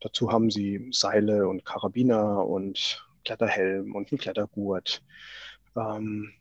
Dazu 0.00 0.30
haben 0.30 0.50
sie 0.50 0.88
Seile 0.92 1.48
und 1.48 1.64
Karabiner 1.64 2.46
und 2.46 3.04
Kletterhelm 3.24 3.94
und 3.94 4.12
einen 4.12 4.18
Klettergurt 4.18 5.02
ähm, 5.76 6.32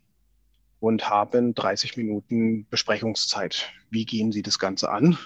und 0.79 1.09
haben 1.09 1.55
30 1.55 1.97
Minuten 1.97 2.67
Besprechungszeit. 2.69 3.69
Wie 3.89 4.05
gehen 4.05 4.31
sie 4.31 4.43
das 4.43 4.59
Ganze 4.59 4.89
an? 4.91 5.17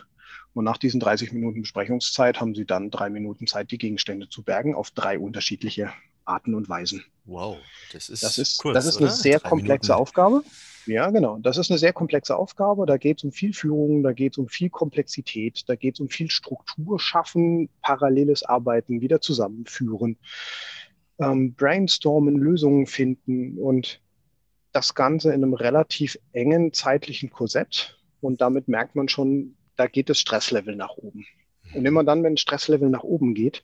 Und 0.54 0.66
nach 0.66 0.78
diesen 0.78 1.00
30 1.00 1.32
Minuten 1.32 1.62
Besprechungszeit 1.62 2.40
haben 2.40 2.56
sie 2.56 2.66
dann 2.66 2.90
drei 2.90 3.10
Minuten 3.10 3.48
Zeit, 3.48 3.72
die 3.72 3.78
Gegenstände 3.78 4.28
zu 4.30 4.44
bergen 4.44 4.76
auf 4.76 4.92
drei 4.92 5.18
unterschiedliche 5.18 5.94
Arten 6.26 6.56
und 6.56 6.70
Weisen. 6.70 7.04
Wow, 7.26 7.58
das 7.94 8.10
ist, 8.10 8.24
das 8.24 8.38
ist, 8.38 8.60
kurz, 8.60 8.76
das 8.76 8.86
ist 8.86 8.98
eine 8.98 9.10
sehr 9.10 9.40
drei 9.40 9.50
komplexe 9.50 9.92
Minuten. 9.92 10.02
Aufgabe. 10.02 10.44
Ja, 10.86 11.10
genau. 11.12 11.38
Das 11.40 11.58
ist 11.58 11.70
eine 11.70 11.78
sehr 11.78 11.94
komplexe 11.94 12.36
Aufgabe. 12.36 12.86
Da 12.86 12.98
geht 12.98 13.18
es 13.20 13.24
um 13.24 13.32
viel 13.32 13.54
Führung, 13.54 14.04
da 14.04 14.14
geht 14.14 14.34
es 14.34 14.38
um 14.38 14.48
viel 14.48 14.70
Komplexität, 14.70 15.64
da 15.68 15.76
geht 15.76 15.96
es 15.96 16.00
um 16.00 16.10
viel 16.10 16.30
Struktur 16.30 17.00
schaffen, 17.00 17.70
paralleles 17.82 18.44
Arbeiten, 18.44 19.02
wieder 19.02 19.22
zusammenführen, 19.22 20.18
ähm, 21.20 21.54
brainstormen, 21.54 22.36
Lösungen 22.36 22.88
finden 22.88 23.58
und 23.58 24.02
das 24.72 24.96
Ganze 24.96 25.30
in 25.30 25.44
einem 25.44 25.54
relativ 25.54 26.18
engen 26.32 26.74
zeitlichen 26.74 27.30
Korsett. 27.30 27.98
Und 28.22 28.42
damit 28.42 28.68
merkt 28.68 28.96
man 28.96 29.10
schon, 29.10 29.56
da 29.76 29.88
geht 29.88 30.10
das 30.10 30.20
Stresslevel 30.20 30.76
nach 30.76 30.96
oben. 30.98 31.26
Und 31.74 31.86
immer 31.86 32.04
dann, 32.04 32.24
wenn 32.24 32.38
Stresslevel 32.38 32.90
nach 32.90 33.04
oben 33.04 33.34
geht, 33.34 33.64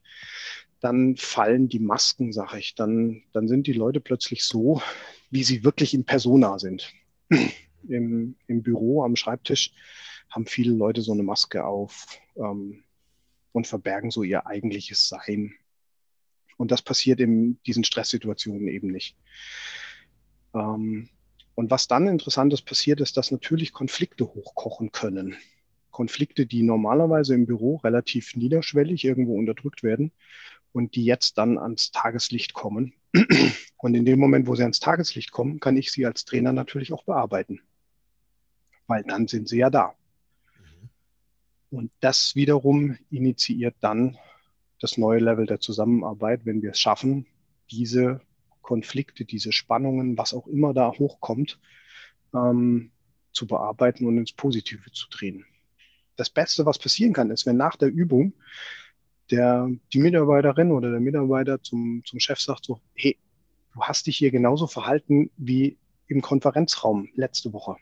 dann 0.80 1.16
fallen 1.16 1.70
die 1.70 1.80
Masken, 1.80 2.32
sag 2.32 2.54
ich. 2.56 2.76
Dann, 2.76 3.24
dann 3.34 3.48
sind 3.48 3.68
die 3.68 3.74
Leute 3.74 4.00
plötzlich 4.00 4.44
so, 4.44 4.82
wie 5.30 5.44
sie 5.44 5.64
wirklich 5.64 5.94
in 5.94 6.06
Persona 6.06 6.60
sind. 6.60 6.94
Im, 7.30 8.36
Im 8.48 8.64
Büro, 8.64 9.04
am 9.04 9.16
Schreibtisch 9.16 9.72
haben 10.30 10.46
viele 10.46 10.74
Leute 10.74 11.02
so 11.02 11.14
eine 11.14 11.24
Maske 11.24 11.66
auf 11.66 12.06
ähm, 12.36 12.84
und 13.52 13.68
verbergen 13.68 14.12
so 14.12 14.24
ihr 14.24 14.46
eigentliches 14.46 15.08
Sein. 15.08 15.54
Und 16.58 16.72
das 16.72 16.82
passiert 16.82 17.20
in 17.20 17.60
diesen 17.66 17.84
Stresssituationen 17.84 18.68
eben 18.68 18.92
nicht. 18.92 19.16
Ähm, 20.54 21.10
und 21.56 21.72
was 21.72 21.88
dann 21.88 22.08
interessantes 22.08 22.62
passiert, 22.62 23.02
ist, 23.02 23.18
dass 23.18 23.32
natürlich 23.32 23.74
Konflikte 23.74 24.26
hochkochen 24.26 24.92
können. 24.92 25.36
Konflikte, 25.92 26.46
die 26.46 26.62
normalerweise 26.62 27.34
im 27.34 27.48
Büro 27.48 27.78
relativ 27.78 28.36
niederschwellig 28.36 29.04
irgendwo 29.04 29.36
unterdrückt 29.38 29.82
werden 29.82 30.12
und 30.78 30.96
die 30.96 31.06
jetzt 31.06 31.38
dann 31.38 31.58
ans 31.58 31.92
Tageslicht 31.92 32.54
kommen. 32.54 32.94
Und 33.80 33.96
in 33.96 34.06
dem 34.06 34.20
Moment, 34.20 34.48
wo 34.48 34.56
sie 34.56 34.64
ans 34.64 34.80
Tageslicht 34.80 35.32
kommen, 35.32 35.60
kann 35.60 35.78
ich 35.78 35.92
sie 35.92 36.06
als 36.06 36.26
Trainer 36.26 36.52
natürlich 36.52 36.94
auch 36.94 37.04
bearbeiten, 37.04 37.62
weil 38.88 39.04
dann 39.04 39.28
sind 39.28 39.48
sie 39.48 39.58
ja 39.58 39.70
da. 39.70 39.94
Mhm. 40.60 40.90
Und 41.70 41.92
das 42.00 42.36
wiederum 42.36 42.98
initiiert 43.10 43.76
dann 43.82 44.18
das 44.80 44.98
neue 44.98 45.20
Level 45.20 45.46
der 45.46 45.60
Zusammenarbeit, 45.60 46.46
wenn 46.46 46.62
wir 46.62 46.72
es 46.72 46.80
schaffen, 46.80 47.28
diese 47.72 48.22
Konflikte, 48.62 49.26
diese 49.26 49.52
Spannungen, 49.52 50.18
was 50.18 50.34
auch 50.34 50.48
immer 50.48 50.74
da 50.74 50.92
hochkommt, 50.92 51.60
ähm, 52.34 52.92
zu 53.32 53.48
bearbeiten 53.48 54.06
und 54.06 54.18
ins 54.18 54.34
Positive 54.34 54.92
zu 54.92 55.08
drehen. 55.10 55.46
Das 56.16 56.30
Beste, 56.30 56.66
was 56.66 56.80
passieren 56.80 57.14
kann, 57.14 57.32
ist, 57.32 57.46
wenn 57.46 57.58
nach 57.58 57.76
der 57.76 57.90
Übung 57.90 58.34
der, 59.32 59.70
die 59.94 60.00
Mitarbeiterin 60.00 60.72
oder 60.72 60.92
der 60.92 61.00
Mitarbeiter 61.00 61.62
zum, 61.62 62.04
zum 62.06 62.20
Chef 62.20 62.40
sagt 62.40 62.66
so, 62.66 62.80
hey, 62.96 63.18
du 63.74 63.82
hast 63.82 64.08
dich 64.08 64.18
hier 64.18 64.32
genauso 64.32 64.68
verhalten 64.68 65.30
wie 65.38 65.78
im 66.08 66.22
Konferenzraum 66.22 67.10
letzte 67.16 67.54
Woche. 67.54 67.76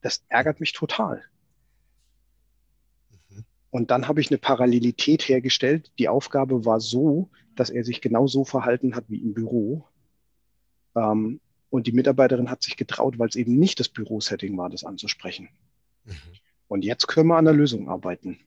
Das 0.00 0.24
ärgert 0.28 0.60
mich 0.60 0.72
total. 0.72 1.22
Mhm. 3.30 3.44
Und 3.70 3.90
dann 3.90 4.08
habe 4.08 4.20
ich 4.20 4.30
eine 4.30 4.38
Parallelität 4.38 5.28
hergestellt. 5.28 5.92
Die 5.98 6.08
Aufgabe 6.08 6.64
war 6.64 6.80
so, 6.80 7.30
dass 7.54 7.70
er 7.70 7.84
sich 7.84 8.00
genau 8.00 8.26
so 8.26 8.44
verhalten 8.44 8.94
hat 8.94 9.04
wie 9.08 9.18
im 9.18 9.34
Büro. 9.34 9.84
Ähm, 10.94 11.40
und 11.70 11.86
die 11.86 11.92
Mitarbeiterin 11.92 12.50
hat 12.50 12.62
sich 12.62 12.76
getraut, 12.76 13.18
weil 13.18 13.28
es 13.28 13.36
eben 13.36 13.58
nicht 13.58 13.78
das 13.80 13.88
Bürosetting 13.88 14.56
war, 14.56 14.70
das 14.70 14.84
anzusprechen. 14.84 15.50
Mhm. 16.04 16.14
Und 16.68 16.84
jetzt 16.84 17.06
können 17.06 17.28
wir 17.28 17.36
an 17.36 17.44
der 17.44 17.54
Lösung 17.54 17.88
arbeiten. 17.88 18.40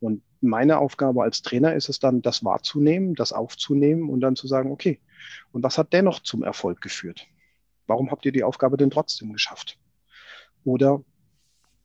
Und 0.00 0.22
meine 0.40 0.78
Aufgabe 0.78 1.22
als 1.22 1.42
Trainer 1.42 1.74
ist 1.74 1.88
es 1.88 1.98
dann, 1.98 2.22
das 2.22 2.44
wahrzunehmen, 2.44 3.14
das 3.14 3.32
aufzunehmen 3.32 4.08
und 4.08 4.20
dann 4.20 4.36
zu 4.36 4.46
sagen, 4.46 4.70
okay, 4.70 5.00
und 5.52 5.62
was 5.62 5.78
hat 5.78 5.92
dennoch 5.92 6.20
zum 6.20 6.42
Erfolg 6.42 6.80
geführt? 6.80 7.26
Warum 7.86 8.10
habt 8.10 8.24
ihr 8.24 8.32
die 8.32 8.44
Aufgabe 8.44 8.76
denn 8.76 8.90
trotzdem 8.90 9.32
geschafft? 9.32 9.78
Oder 10.64 11.02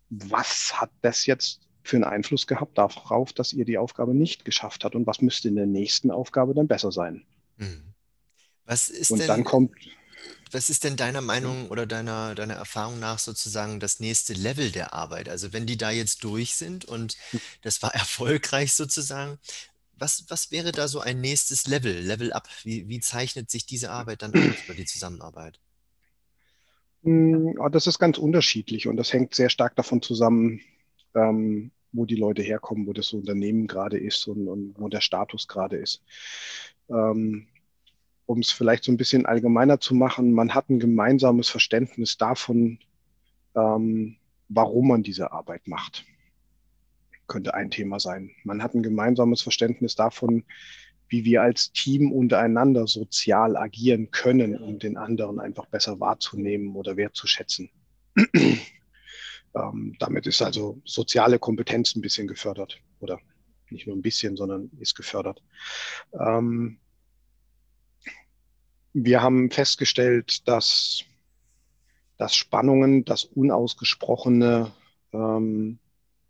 was 0.10 0.80
hat 0.80 0.91
das 1.02 1.26
jetzt 1.26 1.62
für 1.84 1.97
einen 1.97 2.04
Einfluss 2.04 2.45
gehabt 2.45 2.78
darauf, 2.78 3.34
dass 3.34 3.54
ihr 3.54 3.65
die 3.65 3.78
Aufgabe 3.78 4.13
nicht 4.13 4.45
geschafft 4.45 4.84
habt? 4.84 4.95
Und 4.95 5.08
was 5.08 5.21
müsste 5.21 5.47
in 5.47 5.56
der 5.56 5.65
nächsten 5.65 6.12
Aufgabe 6.12 6.54
dann 6.54 6.67
besser 6.67 6.91
sein? 6.91 7.26
Mhm. 7.58 7.93
Was 8.65 8.89
ist 8.89 9.12
und 9.12 9.19
denn, 9.19 9.28
dann 9.28 9.43
kommt 9.43 9.71
was 10.52 10.70
ist 10.70 10.84
denn 10.84 10.96
deiner 10.96 11.22
Meinung 11.22 11.70
oder 11.70 11.86
deiner, 11.86 12.36
deiner 12.36 12.54
Erfahrung 12.54 13.00
nach 13.00 13.20
sozusagen 13.20 13.80
das 13.80 14.00
nächste 14.00 14.34
Level 14.34 14.72
der 14.72 14.94
Arbeit? 14.94 15.30
Also 15.30 15.52
wenn 15.54 15.66
die 15.66 15.78
da 15.78 15.92
jetzt 15.92 16.24
durch 16.24 16.56
sind 16.56 16.86
und 16.86 17.18
hm. 17.32 17.40
das 17.62 17.82
war 17.82 17.94
erfolgreich 17.96 18.74
sozusagen, 18.74 19.40
was, 19.98 20.26
was 20.30 20.52
wäre 20.52 20.72
da 20.72 20.88
so 20.88 21.00
ein 21.00 21.22
nächstes 21.22 21.68
Level, 21.68 21.94
Level 22.00 22.34
up? 22.34 22.48
Wie, 22.64 22.88
wie 22.90 23.00
zeichnet 23.00 23.50
sich 23.50 23.66
diese 23.66 23.92
Arbeit 23.92 24.22
dann 24.22 24.34
aus 24.34 24.66
oder 24.66 24.76
die 24.76 24.86
Zusammenarbeit? 24.86 25.60
Hm, 27.04 27.58
das 27.72 27.88
ist 27.88 28.00
ganz 28.00 28.18
unterschiedlich 28.18 28.88
und 28.88 28.98
das 28.98 29.14
hängt 29.14 29.36
sehr 29.36 29.50
stark 29.50 29.76
davon 29.76 30.02
zusammen, 30.02 30.62
ähm, 31.16 31.72
wo 31.92 32.06
die 32.06 32.16
Leute 32.16 32.42
herkommen, 32.42 32.88
wo 32.88 32.94
das 32.94 33.14
Unternehmen 33.14 33.68
gerade 33.68 33.98
ist 33.98 34.28
und, 34.28 34.48
und 34.48 34.80
wo 34.80 34.90
der 34.90 35.02
Status 35.02 35.48
gerade 35.48 35.78
ist. 35.78 36.02
Ähm, 36.90 37.48
um 38.26 38.40
es 38.40 38.52
vielleicht 38.52 38.84
so 38.84 38.92
ein 38.92 38.98
bisschen 38.98 39.26
allgemeiner 39.26 39.80
zu 39.80 39.96
machen, 39.96 40.32
man 40.32 40.54
hat 40.54 40.70
ein 40.70 40.80
gemeinsames 40.80 41.50
Verständnis 41.50 42.18
davon, 42.18 42.80
ähm, 43.56 44.18
warum 44.50 44.88
man 44.88 45.04
diese 45.04 45.32
Arbeit 45.32 45.68
macht. 45.68 46.06
Könnte 47.28 47.54
ein 47.54 47.72
Thema 47.72 48.00
sein. 48.00 48.32
Man 48.44 48.62
hat 48.62 48.76
ein 48.76 48.84
gemeinsames 48.84 49.42
Verständnis 49.42 49.96
davon, 49.96 50.44
wie 51.08 51.26
wir 51.26 51.42
als 51.42 51.72
Team 51.72 52.12
untereinander 52.12 52.88
sozial 52.88 53.56
agieren 53.56 54.12
können, 54.12 54.58
um 54.58 54.80
den 54.80 54.98
anderen 54.98 55.40
einfach 55.40 55.66
besser 55.68 56.00
wahrzunehmen 56.00 56.76
oder 56.76 56.98
wertzuschätzen. 56.98 57.70
ähm, 59.56 59.96
damit 60.00 60.28
ist 60.28 60.42
also 60.42 60.82
soziale 60.86 61.40
Kompetenz 61.40 61.96
ein 61.96 62.02
bisschen 62.02 62.28
gefördert 62.28 62.80
oder 63.00 63.20
nicht 63.70 63.88
nur 63.88 63.96
ein 63.96 64.02
bisschen, 64.02 64.36
sondern 64.38 64.70
ist 64.80 64.96
gefördert. 64.96 65.44
Ähm, 66.20 66.80
wir 68.93 69.21
haben 69.21 69.49
festgestellt, 69.49 70.47
dass, 70.47 71.03
dass 72.17 72.36
Spannungen, 72.36 73.06
dass 73.06 73.25
unausgesprochene 73.25 74.71
ähm, 75.12 75.79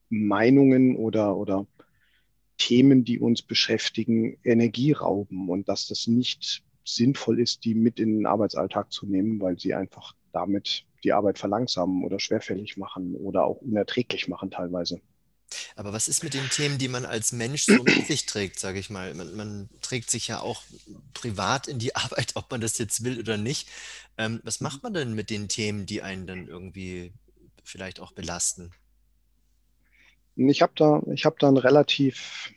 Meinungen 0.10 0.96
oder, 0.96 1.36
oder 1.36 1.68
Themen, 2.58 3.04
die 3.04 3.20
uns 3.20 3.42
beschäftigen, 3.42 4.38
Energie 4.44 4.94
rauben 4.94 5.50
und 5.50 5.68
dass 5.68 5.88
das 5.88 6.08
nicht 6.08 6.64
sinnvoll 6.86 7.40
ist, 7.40 7.66
die 7.66 7.76
mit 7.76 8.00
in 8.00 8.18
den 8.18 8.26
Arbeitsalltag 8.26 8.92
zu 8.92 9.06
nehmen, 9.06 9.42
weil 9.42 9.60
sie 9.60 9.74
einfach 9.74 10.16
damit 10.32 10.86
die 11.04 11.14
Arbeit 11.14 11.40
verlangsamen 11.40 12.04
oder 12.04 12.20
schwerfällig 12.20 12.78
machen 12.78 13.16
oder 13.16 13.46
auch 13.46 13.58
unerträglich 13.58 14.28
machen 14.28 14.52
teilweise. 14.52 15.02
Aber 15.76 15.94
was 15.94 16.08
ist 16.08 16.24
mit 16.24 16.34
den 16.34 16.50
Themen, 16.50 16.78
die 16.78 16.88
man 16.88 17.06
als 17.06 17.32
Mensch 17.32 17.66
so 17.66 17.84
mit 17.84 18.08
sich 18.08 18.26
trägt, 18.26 18.60
sage 18.60 18.80
ich 18.80 18.90
mal? 18.90 19.14
Man, 19.14 19.36
man, 19.36 19.70
trägt 19.82 20.10
sich 20.10 20.28
ja 20.28 20.40
auch 20.40 20.64
privat 21.14 21.68
in 21.68 21.80
die 21.80 21.96
Arbeit, 21.96 22.32
ob 22.36 22.50
man 22.52 22.62
das 22.62 22.78
jetzt 22.78 23.04
will 23.04 23.20
oder 23.20 23.38
nicht. 23.38 23.70
Ähm, 24.18 24.42
was 24.44 24.62
macht 24.62 24.84
man 24.84 24.94
denn 24.94 25.14
mit 25.14 25.30
den 25.30 25.48
Themen, 25.48 25.86
die 25.86 26.02
einen 26.02 26.28
dann 26.28 26.48
irgendwie 26.48 27.14
vielleicht 27.64 28.00
auch 28.00 28.12
belasten? 28.12 28.72
Ich 30.36 30.62
habe 30.62 30.74
da, 30.76 31.02
ich 31.14 31.26
habe 31.26 31.36
da 31.40 31.48
ein 31.48 31.58
relativ 31.58 32.52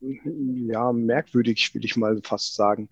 ja, 0.00 0.92
merkwürdig, 0.92 1.74
will 1.74 1.84
ich 1.84 1.96
mal 1.96 2.20
fast 2.22 2.54
sagen, 2.54 2.88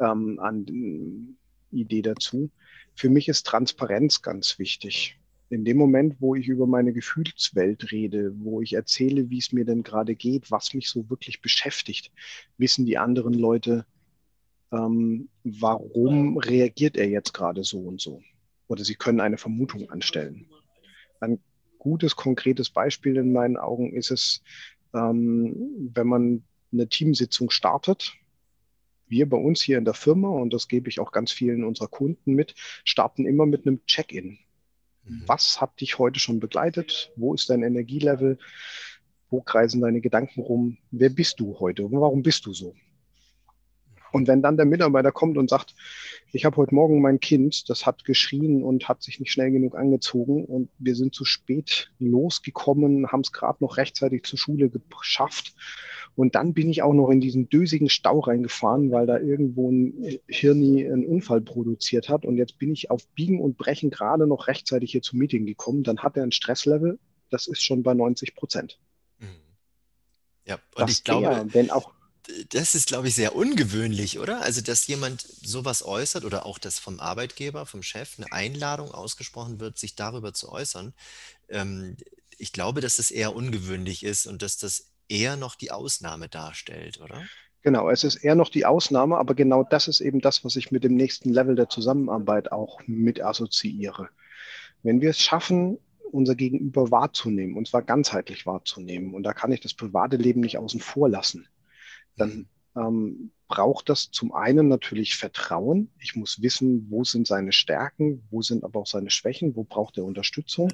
ähm, 0.00 0.38
an 0.40 1.36
Idee 1.70 2.02
dazu. 2.02 2.50
Für 2.94 3.08
mich 3.08 3.28
ist 3.28 3.46
Transparenz 3.46 4.22
ganz 4.22 4.58
wichtig 4.58 5.18
in 5.50 5.64
dem 5.64 5.76
Moment, 5.76 6.16
wo 6.20 6.34
ich 6.34 6.48
über 6.48 6.66
meine 6.66 6.92
Gefühlswelt 6.92 7.92
rede, 7.92 8.32
wo 8.38 8.60
ich 8.60 8.72
erzähle, 8.72 9.30
wie 9.30 9.38
es 9.38 9.52
mir 9.52 9.64
denn 9.64 9.82
gerade 9.82 10.14
geht, 10.14 10.50
was 10.50 10.74
mich 10.74 10.88
so 10.88 11.08
wirklich 11.10 11.42
beschäftigt, 11.42 12.10
wissen 12.58 12.86
die 12.86 12.98
anderen 12.98 13.34
Leute, 13.34 13.86
ähm, 14.72 15.28
warum 15.44 16.38
reagiert 16.38 16.96
er 16.96 17.08
jetzt 17.08 17.32
gerade 17.34 17.62
so 17.62 17.80
und 17.80 18.00
so. 18.00 18.22
Oder 18.66 18.84
sie 18.84 18.94
können 18.94 19.20
eine 19.20 19.38
Vermutung 19.38 19.90
anstellen. 19.90 20.46
Ein 21.20 21.38
gutes, 21.78 22.16
konkretes 22.16 22.70
Beispiel 22.70 23.16
in 23.16 23.32
meinen 23.32 23.56
Augen 23.56 23.92
ist 23.92 24.10
es, 24.10 24.42
ähm, 24.94 25.90
wenn 25.94 26.06
man 26.06 26.44
eine 26.72 26.88
Teamsitzung 26.88 27.50
startet. 27.50 28.14
Wir 29.06 29.28
bei 29.28 29.36
uns 29.36 29.60
hier 29.60 29.78
in 29.78 29.84
der 29.84 29.94
Firma, 29.94 30.28
und 30.28 30.52
das 30.54 30.66
gebe 30.66 30.88
ich 30.88 30.98
auch 30.98 31.12
ganz 31.12 31.30
vielen 31.30 31.62
unserer 31.62 31.88
Kunden 31.88 32.32
mit, 32.32 32.54
starten 32.84 33.26
immer 33.26 33.46
mit 33.46 33.66
einem 33.66 33.84
Check-in. 33.86 34.38
Mhm. 35.04 35.22
Was 35.26 35.60
hat 35.60 35.80
dich 35.80 35.98
heute 35.98 36.20
schon 36.20 36.40
begleitet? 36.40 37.12
Wo 37.16 37.34
ist 37.34 37.50
dein 37.50 37.62
Energielevel? 37.62 38.38
Wo 39.30 39.40
kreisen 39.40 39.80
deine 39.80 40.00
Gedanken 40.00 40.40
rum? 40.40 40.78
Wer 40.90 41.10
bist 41.10 41.40
du 41.40 41.58
heute? 41.58 41.84
Und 41.84 42.00
warum 42.00 42.22
bist 42.22 42.46
du 42.46 42.52
so? 42.52 42.74
Und 44.14 44.28
wenn 44.28 44.42
dann 44.42 44.56
der 44.56 44.64
Mitarbeiter 44.64 45.10
kommt 45.10 45.36
und 45.36 45.50
sagt, 45.50 45.74
ich 46.32 46.44
habe 46.44 46.56
heute 46.56 46.72
Morgen 46.72 47.02
mein 47.02 47.18
Kind, 47.18 47.68
das 47.68 47.84
hat 47.84 48.04
geschrien 48.04 48.62
und 48.62 48.88
hat 48.88 49.02
sich 49.02 49.18
nicht 49.18 49.32
schnell 49.32 49.50
genug 49.50 49.74
angezogen 49.74 50.44
und 50.44 50.70
wir 50.78 50.94
sind 50.94 51.16
zu 51.16 51.24
spät 51.24 51.90
losgekommen, 51.98 53.10
haben 53.10 53.22
es 53.22 53.32
gerade 53.32 53.62
noch 53.64 53.76
rechtzeitig 53.76 54.22
zur 54.22 54.38
Schule 54.38 54.70
geschafft 54.70 55.56
und 56.16 56.34
dann 56.34 56.54
bin 56.54 56.70
ich 56.70 56.82
auch 56.82 56.92
noch 56.92 57.10
in 57.10 57.20
diesen 57.20 57.48
dösigen 57.48 57.88
Stau 57.88 58.20
reingefahren, 58.20 58.90
weil 58.92 59.06
da 59.06 59.18
irgendwo 59.18 59.70
ein 59.70 60.18
Hirni 60.28 60.86
einen 60.86 61.04
Unfall 61.04 61.40
produziert 61.40 62.08
hat. 62.08 62.24
Und 62.24 62.36
jetzt 62.36 62.58
bin 62.58 62.72
ich 62.72 62.90
auf 62.90 63.06
Biegen 63.08 63.40
und 63.40 63.58
Brechen 63.58 63.90
gerade 63.90 64.26
noch 64.26 64.46
rechtzeitig 64.46 64.92
hier 64.92 65.02
zum 65.02 65.18
Meeting 65.18 65.44
gekommen. 65.44 65.82
Dann 65.82 65.98
hat 65.98 66.16
er 66.16 66.22
ein 66.22 66.32
Stresslevel, 66.32 66.98
das 67.30 67.46
ist 67.48 67.62
schon 67.62 67.82
bei 67.82 67.94
90 67.94 68.36
Prozent. 68.36 68.78
Mhm. 69.18 69.26
Ja, 70.46 70.54
und 70.76 70.88
das 70.88 70.90
ich 70.92 71.04
glaube, 71.04 71.26
der, 71.26 71.54
wenn 71.54 71.70
auch 71.70 71.92
das 72.50 72.74
ist, 72.74 72.86
glaube 72.86 73.08
ich, 73.08 73.14
sehr 73.14 73.36
ungewöhnlich, 73.36 74.18
oder? 74.18 74.40
Also, 74.40 74.62
dass 74.62 74.86
jemand 74.86 75.20
sowas 75.20 75.84
äußert 75.84 76.24
oder 76.24 76.46
auch 76.46 76.58
das 76.58 76.78
vom 76.78 76.98
Arbeitgeber, 76.98 77.66
vom 77.66 77.82
Chef, 77.82 78.14
eine 78.16 78.32
Einladung 78.32 78.92
ausgesprochen 78.92 79.60
wird, 79.60 79.78
sich 79.78 79.94
darüber 79.94 80.32
zu 80.32 80.50
äußern. 80.50 80.94
Ähm, 81.50 81.98
ich 82.38 82.52
glaube, 82.52 82.80
dass 82.80 82.96
das 82.96 83.10
eher 83.10 83.36
ungewöhnlich 83.36 84.04
ist 84.04 84.26
und 84.26 84.40
dass 84.40 84.56
das 84.56 84.93
eher 85.08 85.36
noch 85.36 85.54
die 85.54 85.70
Ausnahme 85.70 86.28
darstellt, 86.28 87.00
oder? 87.00 87.22
Genau, 87.62 87.88
es 87.88 88.04
ist 88.04 88.16
eher 88.16 88.34
noch 88.34 88.50
die 88.50 88.66
Ausnahme, 88.66 89.16
aber 89.16 89.34
genau 89.34 89.64
das 89.64 89.88
ist 89.88 90.00
eben 90.00 90.20
das, 90.20 90.44
was 90.44 90.56
ich 90.56 90.70
mit 90.70 90.84
dem 90.84 90.94
nächsten 90.94 91.30
Level 91.30 91.54
der 91.54 91.70
Zusammenarbeit 91.70 92.52
auch 92.52 92.80
mit 92.86 93.22
assoziiere. 93.22 94.10
Wenn 94.82 95.00
wir 95.00 95.10
es 95.10 95.20
schaffen, 95.20 95.78
unser 96.12 96.34
Gegenüber 96.34 96.90
wahrzunehmen, 96.90 97.56
und 97.56 97.66
zwar 97.66 97.82
ganzheitlich 97.82 98.44
wahrzunehmen, 98.44 99.14
und 99.14 99.22
da 99.22 99.32
kann 99.32 99.50
ich 99.50 99.60
das 99.60 99.72
private 99.72 100.16
Leben 100.16 100.40
nicht 100.40 100.58
außen 100.58 100.80
vor 100.80 101.08
lassen, 101.08 101.48
dann 102.16 102.46
mhm. 102.74 102.80
ähm, 102.82 103.30
braucht 103.48 103.88
das 103.88 104.10
zum 104.10 104.32
einen 104.32 104.68
natürlich 104.68 105.16
Vertrauen. 105.16 105.90
Ich 105.98 106.16
muss 106.16 106.42
wissen, 106.42 106.86
wo 106.90 107.02
sind 107.04 107.26
seine 107.26 107.52
Stärken, 107.52 108.22
wo 108.30 108.42
sind 108.42 108.62
aber 108.62 108.80
auch 108.80 108.86
seine 108.86 109.10
Schwächen, 109.10 109.56
wo 109.56 109.64
braucht 109.64 109.96
er 109.96 110.04
Unterstützung 110.04 110.70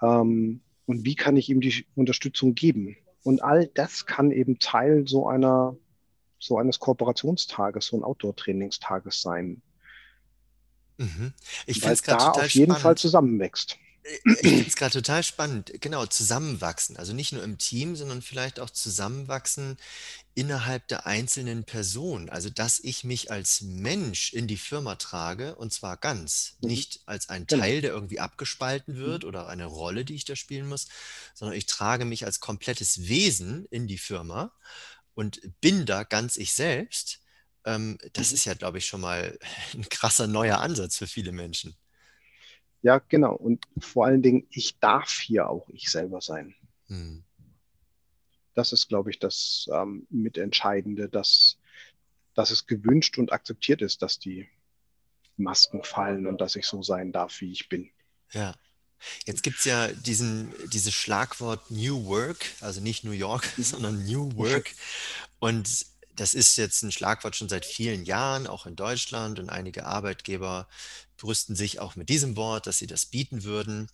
ähm, 0.00 0.60
und 0.86 1.04
wie 1.04 1.14
kann 1.14 1.36
ich 1.36 1.48
ihm 1.48 1.60
die 1.60 1.86
Unterstützung 1.94 2.54
geben. 2.54 2.96
Und 3.24 3.42
all 3.42 3.66
das 3.66 4.06
kann 4.06 4.30
eben 4.30 4.60
Teil 4.60 5.08
so 5.08 5.26
einer, 5.26 5.76
so 6.38 6.58
eines 6.58 6.78
Kooperationstages, 6.78 7.86
so 7.86 7.96
ein 7.96 8.04
Outdoor-Trainingstages 8.04 9.20
sein. 9.22 9.62
Mhm. 10.98 11.32
Ich 11.66 11.80
finde 11.80 11.94
es 11.94 12.02
da 12.02 12.30
auf 12.30 12.48
jeden 12.50 12.66
spannend. 12.66 12.82
Fall 12.82 12.96
zusammenwächst. 12.96 13.78
Ich 14.24 14.38
finde 14.40 14.66
es 14.66 14.76
gerade 14.76 14.92
total 14.92 15.22
spannend. 15.22 15.72
Genau, 15.80 16.04
zusammenwachsen. 16.04 16.96
Also 16.96 17.14
nicht 17.14 17.32
nur 17.32 17.42
im 17.42 17.56
Team, 17.56 17.96
sondern 17.96 18.20
vielleicht 18.20 18.60
auch 18.60 18.68
zusammenwachsen 18.68 19.78
innerhalb 20.34 20.86
der 20.88 21.06
einzelnen 21.06 21.64
Person. 21.64 22.28
Also, 22.28 22.50
dass 22.50 22.80
ich 22.80 23.04
mich 23.04 23.30
als 23.30 23.62
Mensch 23.62 24.32
in 24.34 24.46
die 24.46 24.58
Firma 24.58 24.96
trage 24.96 25.54
und 25.54 25.72
zwar 25.72 25.96
ganz, 25.96 26.56
mhm. 26.60 26.68
nicht 26.68 27.00
als 27.06 27.30
ein 27.30 27.46
genau. 27.46 27.62
Teil, 27.62 27.80
der 27.80 27.92
irgendwie 27.92 28.20
abgespalten 28.20 28.96
wird 28.96 29.22
mhm. 29.22 29.28
oder 29.28 29.48
eine 29.48 29.66
Rolle, 29.66 30.04
die 30.04 30.14
ich 30.14 30.26
da 30.26 30.36
spielen 30.36 30.68
muss, 30.68 30.88
sondern 31.34 31.56
ich 31.56 31.66
trage 31.66 32.04
mich 32.04 32.26
als 32.26 32.40
komplettes 32.40 33.08
Wesen 33.08 33.66
in 33.70 33.86
die 33.86 33.98
Firma 33.98 34.52
und 35.14 35.40
bin 35.60 35.86
da 35.86 36.04
ganz 36.04 36.36
ich 36.36 36.52
selbst 36.52 37.20
ähm, 37.64 37.98
das 38.12 38.30
mhm. 38.30 38.34
ist 38.34 38.44
ja, 38.44 38.54
glaube 38.54 38.78
ich, 38.78 38.86
schon 38.86 39.00
mal 39.00 39.38
ein 39.74 39.88
krasser 39.88 40.26
neuer 40.26 40.58
Ansatz 40.58 40.98
für 40.98 41.06
viele 41.06 41.32
Menschen. 41.32 41.76
Ja, 42.84 42.98
genau. 42.98 43.34
Und 43.34 43.64
vor 43.78 44.04
allen 44.04 44.20
Dingen, 44.20 44.46
ich 44.50 44.78
darf 44.78 45.10
hier 45.10 45.48
auch 45.48 45.70
ich 45.70 45.90
selber 45.90 46.20
sein. 46.20 46.54
Hm. 46.88 47.24
Das 48.52 48.74
ist, 48.74 48.88
glaube 48.88 49.10
ich, 49.10 49.18
das 49.18 49.66
ähm, 49.72 50.06
Mitentscheidende, 50.10 51.08
dass, 51.08 51.56
dass 52.34 52.50
es 52.50 52.66
gewünscht 52.66 53.16
und 53.16 53.32
akzeptiert 53.32 53.80
ist, 53.80 54.02
dass 54.02 54.18
die 54.18 54.50
Masken 55.38 55.82
fallen 55.82 56.26
und 56.26 56.42
dass 56.42 56.56
ich 56.56 56.66
so 56.66 56.82
sein 56.82 57.10
darf, 57.10 57.40
wie 57.40 57.52
ich 57.52 57.70
bin. 57.70 57.90
Ja. 58.32 58.54
Jetzt 59.24 59.42
gibt 59.42 59.60
es 59.60 59.64
ja 59.64 59.88
diesen, 59.88 60.52
dieses 60.70 60.92
Schlagwort 60.92 61.70
New 61.70 62.04
Work, 62.04 62.44
also 62.60 62.82
nicht 62.82 63.02
New 63.02 63.12
York, 63.12 63.48
sondern 63.56 64.04
New 64.04 64.36
Work. 64.36 64.70
Und 65.38 65.86
das 66.16 66.34
ist 66.34 66.56
jetzt 66.56 66.82
ein 66.82 66.92
Schlagwort 66.92 67.36
schon 67.36 67.48
seit 67.48 67.64
vielen 67.64 68.04
Jahren, 68.04 68.46
auch 68.46 68.66
in 68.66 68.76
Deutschland. 68.76 69.38
Und 69.38 69.50
einige 69.50 69.86
Arbeitgeber 69.86 70.68
brüsten 71.16 71.56
sich 71.56 71.80
auch 71.80 71.96
mit 71.96 72.08
diesem 72.08 72.36
Wort, 72.36 72.66
dass 72.66 72.78
sie 72.78 72.86
das 72.86 73.06
bieten 73.06 73.44
würden. 73.44 73.88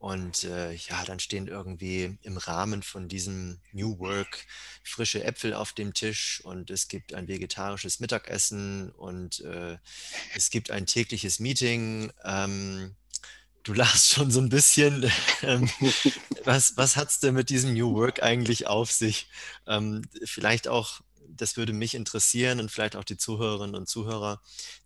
Und 0.00 0.44
äh, 0.44 0.72
ja, 0.72 1.04
dann 1.04 1.20
stehen 1.20 1.46
irgendwie 1.46 2.16
im 2.22 2.38
Rahmen 2.38 2.82
von 2.82 3.06
diesem 3.06 3.60
New 3.72 3.98
Work 3.98 4.46
frische 4.82 5.22
Äpfel 5.22 5.52
auf 5.52 5.74
dem 5.74 5.92
Tisch 5.92 6.40
und 6.42 6.70
es 6.70 6.88
gibt 6.88 7.12
ein 7.12 7.28
vegetarisches 7.28 8.00
Mittagessen 8.00 8.90
und 8.92 9.40
äh, 9.40 9.76
es 10.34 10.48
gibt 10.48 10.70
ein 10.70 10.86
tägliches 10.86 11.38
Meeting. 11.38 12.10
Ähm, 12.24 12.96
du 13.62 13.72
lachst 13.74 14.08
schon 14.14 14.30
so 14.30 14.40
ein 14.40 14.48
bisschen. 14.48 15.10
Ähm, 15.42 15.68
was 16.44 16.78
was 16.78 16.96
hat 16.96 17.10
es 17.10 17.20
denn 17.20 17.34
mit 17.34 17.50
diesem 17.50 17.74
New 17.74 17.94
Work 17.94 18.22
eigentlich 18.22 18.66
auf 18.66 18.90
sich? 18.90 19.28
Ähm, 19.66 20.02
vielleicht 20.24 20.66
auch, 20.66 21.02
das 21.36 21.56
würde 21.56 21.72
mich 21.72 21.94
interessieren 21.94 22.60
und 22.60 22.70
vielleicht 22.70 22.96
auch 22.96 23.04
die 23.04 23.16
Zuhörerinnen 23.16 23.74
und 23.74 23.88
Zuhörer, 23.88 24.40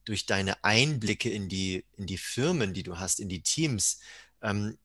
durch 0.05 0.27
deine 0.27 0.63
Einblicke 0.65 1.31
in 1.31 1.49
die, 1.49 1.85
in 1.97 2.07
die 2.07 2.19
Firmen, 2.19 2.75
die 2.75 2.83
du 2.83 2.99
hast, 2.99 3.21
in 3.21 3.29
die 3.29 3.43
Teams. 3.43 4.01
Ähm, 4.43 4.79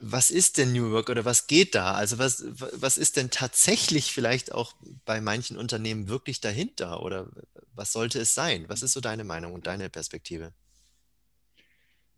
was 0.00 0.30
ist 0.30 0.56
denn 0.56 0.72
New 0.72 0.90
Work 0.90 1.10
oder 1.10 1.24
was 1.24 1.46
geht 1.46 1.74
da? 1.74 1.92
Also 1.92 2.18
was, 2.18 2.44
was 2.48 2.96
ist 2.96 3.16
denn 3.16 3.30
tatsächlich 3.30 4.12
vielleicht 4.12 4.52
auch 4.52 4.74
bei 5.04 5.20
manchen 5.20 5.58
Unternehmen 5.58 6.08
wirklich 6.08 6.40
dahinter 6.40 7.02
oder 7.02 7.30
was 7.74 7.92
sollte 7.92 8.18
es 8.18 8.34
sein? 8.34 8.64
Was 8.68 8.82
ist 8.82 8.92
so 8.92 9.00
deine 9.00 9.24
Meinung 9.24 9.52
und 9.52 9.66
deine 9.66 9.90
Perspektive? 9.90 10.52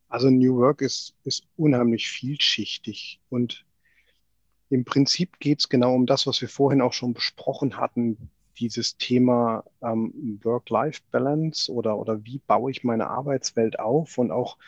Also 0.08 0.30
New 0.30 0.56
Work 0.56 0.82
ist, 0.82 1.14
ist 1.24 1.44
unheimlich 1.56 2.08
vielschichtig 2.08 3.20
und 3.28 3.66
im 4.70 4.84
Prinzip 4.84 5.38
geht 5.40 5.60
es 5.60 5.68
genau 5.68 5.94
um 5.94 6.06
das, 6.06 6.26
was 6.26 6.40
wir 6.40 6.48
vorhin 6.48 6.80
auch 6.80 6.92
schon 6.92 7.14
besprochen 7.14 7.76
hatten, 7.76 8.30
dieses 8.59 8.96
Thema 8.96 9.64
ähm, 9.82 10.40
Work-Life-Balance 10.42 11.72
oder, 11.72 11.98
oder 11.98 12.24
wie 12.24 12.40
baue 12.46 12.70
ich 12.70 12.84
meine 12.84 13.09
Arbeitswelt 13.09 13.78
auf 13.78 14.18
und 14.18 14.30
auch 14.30 14.59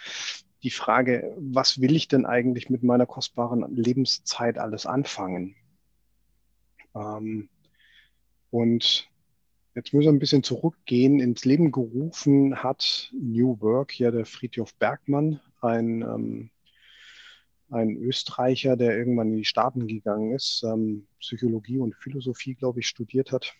die 0.62 0.70
Frage, 0.70 1.34
was 1.38 1.80
will 1.80 1.96
ich 1.96 2.08
denn 2.08 2.26
eigentlich 2.26 2.68
mit 2.70 2.82
meiner 2.82 3.06
kostbaren 3.06 3.74
Lebenszeit 3.74 4.58
alles 4.58 4.86
anfangen? 4.86 5.56
Ähm, 6.94 7.48
und 8.50 9.08
jetzt 9.74 9.94
müssen 9.94 10.06
wir 10.06 10.12
ein 10.12 10.18
bisschen 10.18 10.42
zurückgehen. 10.42 11.20
Ins 11.20 11.44
Leben 11.44 11.72
gerufen 11.72 12.62
hat 12.62 13.10
New 13.12 13.60
Work 13.60 13.98
ja 13.98 14.10
der 14.10 14.26
Friedhof 14.26 14.74
Bergmann, 14.74 15.40
ein, 15.60 16.02
ähm, 16.02 16.50
ein 17.70 17.96
Österreicher, 17.96 18.76
der 18.76 18.98
irgendwann 18.98 19.30
in 19.30 19.36
die 19.38 19.44
Staaten 19.44 19.86
gegangen 19.86 20.32
ist, 20.32 20.62
ähm, 20.64 21.06
Psychologie 21.20 21.78
und 21.78 21.94
Philosophie, 21.94 22.54
glaube 22.54 22.80
ich, 22.80 22.88
studiert 22.88 23.32
hat 23.32 23.54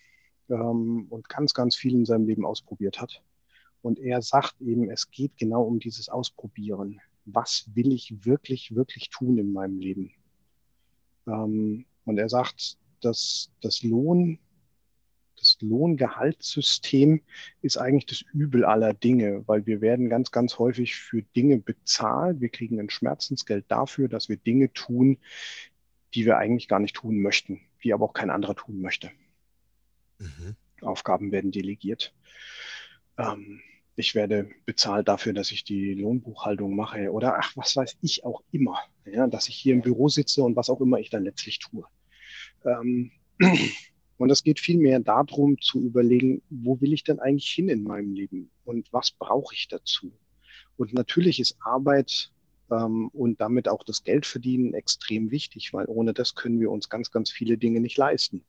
ähm, 0.51 1.07
und 1.09 1.29
ganz, 1.29 1.55
ganz 1.55 1.77
viel 1.77 1.95
in 1.95 2.05
seinem 2.05 2.27
Leben 2.27 2.45
ausprobiert 2.45 3.01
hat. 3.01 3.23
Und 3.83 3.99
er 3.99 4.21
sagt 4.21 4.61
eben, 4.61 4.91
es 4.91 5.11
geht 5.11 5.37
genau 5.39 5.63
um 5.63 5.79
dieses 5.79 6.09
Ausprobieren. 6.09 7.01
Was 7.25 7.71
will 7.75 7.93
ich 7.93 8.25
wirklich, 8.25 8.75
wirklich 8.75 9.09
tun 9.09 9.39
in 9.39 9.53
meinem 9.53 9.79
Leben? 9.79 10.13
Ähm, 11.27 11.87
und 12.05 12.19
er 12.19 12.29
sagt, 12.29 12.77
dass 13.01 13.51
das 13.63 13.83
Lohn, 13.83 14.39
das 15.39 15.57
Lohngehaltssystem 15.63 17.23
ist 17.63 17.79
eigentlich 17.79 18.05
das 18.05 18.23
Übel 18.35 18.65
aller 18.65 18.93
Dinge, 18.93 19.43
weil 19.47 19.65
wir 19.65 19.81
werden 19.81 20.11
ganz, 20.11 20.31
ganz 20.31 20.59
häufig 20.59 20.97
für 20.97 21.23
Dinge 21.23 21.59
bezahlt. 21.59 22.41
Wir 22.41 22.51
kriegen 22.51 22.79
ein 22.79 22.91
Schmerzensgeld 22.91 23.65
dafür, 23.69 24.09
dass 24.09 24.29
wir 24.29 24.37
Dinge 24.37 24.71
tun, 24.75 25.17
die 26.13 26.27
wir 26.27 26.37
eigentlich 26.37 26.69
gar 26.69 26.81
nicht 26.81 26.97
tun 26.97 27.23
möchten, 27.23 27.61
die 27.83 27.95
aber 27.95 28.05
auch 28.05 28.13
kein 28.13 28.29
anderer 28.29 28.55
tun 28.55 28.83
möchte. 28.83 29.11
Mhm. 30.21 30.55
Aufgaben 30.83 31.33
werden 31.33 31.51
delegiert. 31.51 32.15
Ähm, 33.19 33.61
ich 33.97 34.15
werde 34.15 34.49
bezahlt 34.65 35.09
dafür, 35.09 35.33
dass 35.33 35.51
ich 35.51 35.65
die 35.65 35.95
Lohnbuchhaltung 35.95 36.75
mache 36.75 37.13
oder 37.13 37.39
ach, 37.39 37.57
was 37.57 37.77
weiß 37.77 37.99
ich 38.01 38.25
auch 38.25 38.43
immer, 38.53 38.79
ja, 39.05 39.27
dass 39.27 39.49
ich 39.49 39.57
hier 39.57 39.75
im 39.75 39.83
Büro 39.83 40.09
sitze 40.09 40.43
und 40.43 40.57
was 40.57 40.71
auch 40.71 40.81
immer 40.81 40.99
ich 40.99 41.11
dann 41.11 41.25
letztlich 41.25 41.59
tue. 41.59 41.85
Ähm, 42.65 43.11
und 44.19 44.31
es 44.31 44.43
geht 44.43 44.61
vielmehr 44.61 45.01
darum 45.01 45.61
zu 45.61 45.83
überlegen, 45.83 46.43
wo 46.49 46.81
will 46.81 46.93
ich 46.93 47.05
denn 47.05 47.19
eigentlich 47.19 47.51
hin 47.51 47.69
in 47.69 47.83
meinem 47.83 48.15
Leben 48.15 48.51
und 48.65 48.93
was 48.93 49.11
brauche 49.11 49.55
ich 49.55 49.69
dazu? 49.69 50.13
Und 50.77 50.95
natürlich 50.95 51.41
ist 51.41 51.57
Arbeit 51.61 52.33
ähm, 52.71 53.09
und 53.09 53.41
damit 53.41 53.69
auch 53.69 53.85
das 53.85 54.03
Geldverdienen 54.03 54.73
extrem 54.73 55.31
wichtig, 55.31 55.73
weil 55.73 55.87
ohne 55.89 56.15
das 56.15 56.35
können 56.35 56.61
wir 56.61 56.71
uns 56.71 56.89
ganz, 56.89 57.11
ganz 57.11 57.31
viele 57.31 57.59
Dinge 57.59 57.81
nicht 57.81 57.99
leisten. 57.99 58.45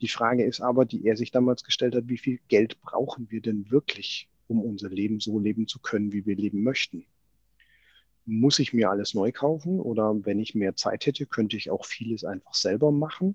Die 0.00 0.08
Frage 0.08 0.44
ist 0.44 0.60
aber, 0.60 0.84
die 0.84 1.06
er 1.06 1.16
sich 1.16 1.30
damals 1.30 1.64
gestellt 1.64 1.94
hat, 1.94 2.08
wie 2.08 2.18
viel 2.18 2.40
Geld 2.48 2.80
brauchen 2.80 3.30
wir 3.30 3.40
denn 3.40 3.70
wirklich, 3.70 4.28
um 4.48 4.60
unser 4.60 4.90
Leben 4.90 5.20
so 5.20 5.38
leben 5.38 5.66
zu 5.66 5.78
können, 5.78 6.12
wie 6.12 6.26
wir 6.26 6.36
leben 6.36 6.62
möchten? 6.62 7.06
Muss 8.26 8.58
ich 8.58 8.72
mir 8.72 8.90
alles 8.90 9.14
neu 9.14 9.32
kaufen 9.32 9.80
oder 9.80 10.14
wenn 10.24 10.40
ich 10.40 10.54
mehr 10.54 10.76
Zeit 10.76 11.06
hätte, 11.06 11.26
könnte 11.26 11.56
ich 11.56 11.70
auch 11.70 11.84
vieles 11.84 12.24
einfach 12.24 12.54
selber 12.54 12.90
machen? 12.90 13.34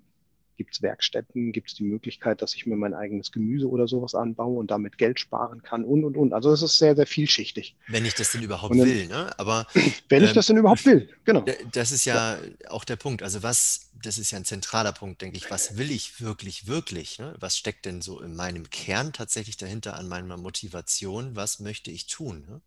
Gibt 0.60 0.74
es 0.74 0.82
Werkstätten? 0.82 1.52
Gibt 1.52 1.70
es 1.70 1.74
die 1.74 1.84
Möglichkeit, 1.84 2.42
dass 2.42 2.54
ich 2.54 2.66
mir 2.66 2.76
mein 2.76 2.92
eigenes 2.92 3.32
Gemüse 3.32 3.66
oder 3.66 3.88
sowas 3.88 4.14
anbaue 4.14 4.58
und 4.58 4.70
damit 4.70 4.98
Geld 4.98 5.18
sparen 5.18 5.62
kann 5.62 5.84
und, 5.84 6.04
und, 6.04 6.18
und. 6.18 6.34
Also 6.34 6.52
es 6.52 6.60
ist 6.60 6.76
sehr, 6.76 6.94
sehr 6.94 7.06
vielschichtig. 7.06 7.76
Wenn 7.88 8.04
ich 8.04 8.12
das 8.14 8.32
denn 8.32 8.42
überhaupt 8.42 8.74
dann, 8.74 8.86
will, 8.86 9.06
ne? 9.06 9.30
Aber 9.38 9.66
wenn 10.10 10.20
ähm, 10.20 10.24
ich 10.28 10.34
das 10.34 10.48
denn 10.48 10.58
überhaupt 10.58 10.84
will, 10.84 11.08
genau. 11.24 11.46
Das 11.72 11.92
ist 11.92 12.04
ja, 12.04 12.34
ja, 12.34 12.40
auch 12.68 12.84
der 12.84 12.96
Punkt. 12.96 13.22
Also 13.22 13.42
was, 13.42 13.90
das 14.02 14.18
ist 14.18 14.32
ja 14.32 14.36
ein 14.36 14.44
zentraler 14.44 14.92
Punkt, 14.92 15.22
denke 15.22 15.38
ich. 15.38 15.50
Was 15.50 15.78
will 15.78 15.90
ich 15.90 16.20
wirklich, 16.20 16.66
wirklich? 16.66 17.18
Ne? 17.18 17.34
Was 17.40 17.56
steckt 17.56 17.86
denn 17.86 18.02
so 18.02 18.20
in 18.20 18.36
meinem 18.36 18.68
Kern 18.68 19.14
tatsächlich 19.14 19.56
dahinter 19.56 19.96
an 19.96 20.08
meiner 20.08 20.36
Motivation? 20.36 21.36
Was 21.36 21.60
möchte 21.60 21.90
ich 21.90 22.06
tun? 22.06 22.44
Ne? 22.46 22.60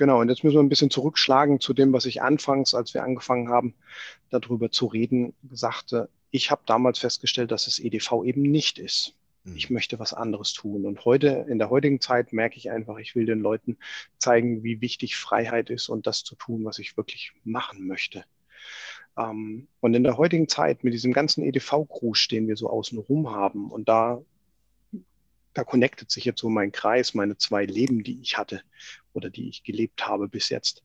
Genau, 0.00 0.22
und 0.22 0.30
jetzt 0.30 0.44
müssen 0.44 0.56
wir 0.56 0.62
ein 0.62 0.70
bisschen 0.70 0.88
zurückschlagen 0.88 1.60
zu 1.60 1.74
dem, 1.74 1.92
was 1.92 2.06
ich 2.06 2.22
anfangs, 2.22 2.72
als 2.72 2.94
wir 2.94 3.02
angefangen 3.02 3.50
haben, 3.50 3.74
darüber 4.30 4.70
zu 4.70 4.86
reden, 4.86 5.34
sagte, 5.52 6.08
ich 6.30 6.50
habe 6.50 6.62
damals 6.64 7.00
festgestellt, 7.00 7.50
dass 7.50 7.66
es 7.66 7.78
EDV 7.78 8.24
eben 8.24 8.40
nicht 8.40 8.78
ist. 8.78 9.12
Hm. 9.44 9.56
Ich 9.56 9.68
möchte 9.68 9.98
was 9.98 10.14
anderes 10.14 10.54
tun. 10.54 10.86
Und 10.86 11.04
heute, 11.04 11.44
in 11.50 11.58
der 11.58 11.68
heutigen 11.68 12.00
Zeit, 12.00 12.32
merke 12.32 12.56
ich 12.56 12.70
einfach, 12.70 12.96
ich 12.96 13.14
will 13.14 13.26
den 13.26 13.40
Leuten 13.40 13.76
zeigen, 14.16 14.62
wie 14.62 14.80
wichtig 14.80 15.16
Freiheit 15.16 15.68
ist 15.68 15.90
und 15.90 16.06
das 16.06 16.24
zu 16.24 16.34
tun, 16.34 16.64
was 16.64 16.78
ich 16.78 16.96
wirklich 16.96 17.32
machen 17.44 17.86
möchte. 17.86 18.24
Ähm, 19.18 19.68
und 19.80 19.92
in 19.92 20.02
der 20.02 20.16
heutigen 20.16 20.48
Zeit 20.48 20.82
mit 20.82 20.94
diesem 20.94 21.12
ganzen 21.12 21.44
EDV-Gruß, 21.44 22.28
den 22.28 22.48
wir 22.48 22.56
so 22.56 22.70
außen 22.70 22.96
rum 22.96 23.32
haben, 23.32 23.70
und 23.70 23.86
da, 23.90 24.22
da 25.54 25.64
connectet 25.64 26.10
sich 26.10 26.24
jetzt 26.24 26.40
so 26.40 26.48
mein 26.48 26.72
Kreis, 26.72 27.14
meine 27.14 27.36
zwei 27.36 27.64
Leben, 27.64 28.02
die 28.02 28.20
ich 28.20 28.38
hatte 28.38 28.62
oder 29.12 29.30
die 29.30 29.48
ich 29.48 29.62
gelebt 29.62 30.06
habe 30.06 30.28
bis 30.28 30.48
jetzt, 30.48 30.82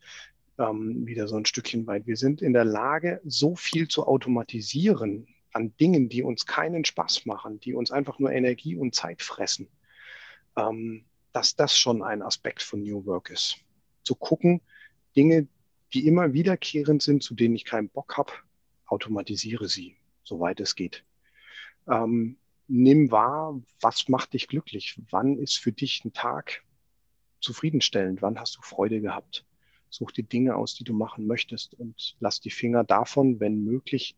ähm, 0.58 1.06
wieder 1.06 1.28
so 1.28 1.36
ein 1.36 1.46
Stückchen 1.46 1.86
weit. 1.88 2.08
Wir 2.08 2.18
sind 2.18 2.42
in 2.42 2.54
der 2.54 2.66
Lage, 2.66 3.22
so 3.26 3.56
viel 3.56 3.88
zu 3.88 4.08
automatisieren, 4.08 5.28
an 5.54 5.76
Dingen, 5.78 6.10
die 6.10 6.22
uns 6.22 6.46
keinen 6.46 6.84
Spaß 6.84 7.26
machen, 7.26 7.60
die 7.60 7.74
uns 7.74 7.92
einfach 7.92 8.20
nur 8.20 8.32
Energie 8.32 8.76
und 8.76 8.94
Zeit 8.94 9.22
fressen, 9.22 9.70
ähm, 10.58 11.06
dass 11.32 11.56
das 11.56 11.78
schon 11.78 12.04
ein 12.04 12.22
Aspekt 12.22 12.62
von 12.62 12.82
New 12.82 13.06
Work 13.06 13.30
ist. 13.30 13.58
Zu 14.04 14.16
gucken, 14.16 14.62
Dinge, 15.16 15.48
die 15.94 16.08
immer 16.08 16.34
wiederkehrend 16.34 17.02
sind, 17.02 17.24
zu 17.24 17.36
denen 17.36 17.56
ich 17.56 17.64
keinen 17.64 17.90
Bock 17.90 18.18
habe, 18.18 18.34
automatisiere 18.88 19.68
sie, 19.68 19.96
soweit 20.24 20.60
es 20.60 20.76
geht. 20.76 21.06
Ähm, 21.88 22.38
nimm 22.68 23.12
wahr, 23.12 23.60
was 23.80 24.08
macht 24.10 24.34
dich 24.34 24.48
glücklich? 24.48 25.00
Wann 25.10 25.38
ist 25.38 25.58
für 25.58 25.72
dich 25.72 26.04
ein 26.06 26.14
Tag 26.14 26.64
zufriedenstellend? 27.40 28.22
Wann 28.22 28.40
hast 28.40 28.58
du 28.58 28.62
Freude 28.62 29.02
gehabt? 29.02 29.46
Such 29.90 30.12
die 30.12 30.24
Dinge 30.24 30.56
aus, 30.56 30.76
die 30.76 30.84
du 30.84 30.94
machen 30.94 31.28
möchtest 31.28 31.74
und 31.76 32.16
lass 32.20 32.42
die 32.42 32.50
Finger 32.50 32.84
davon, 32.84 33.40
wenn 33.40 33.64
möglich, 33.64 34.16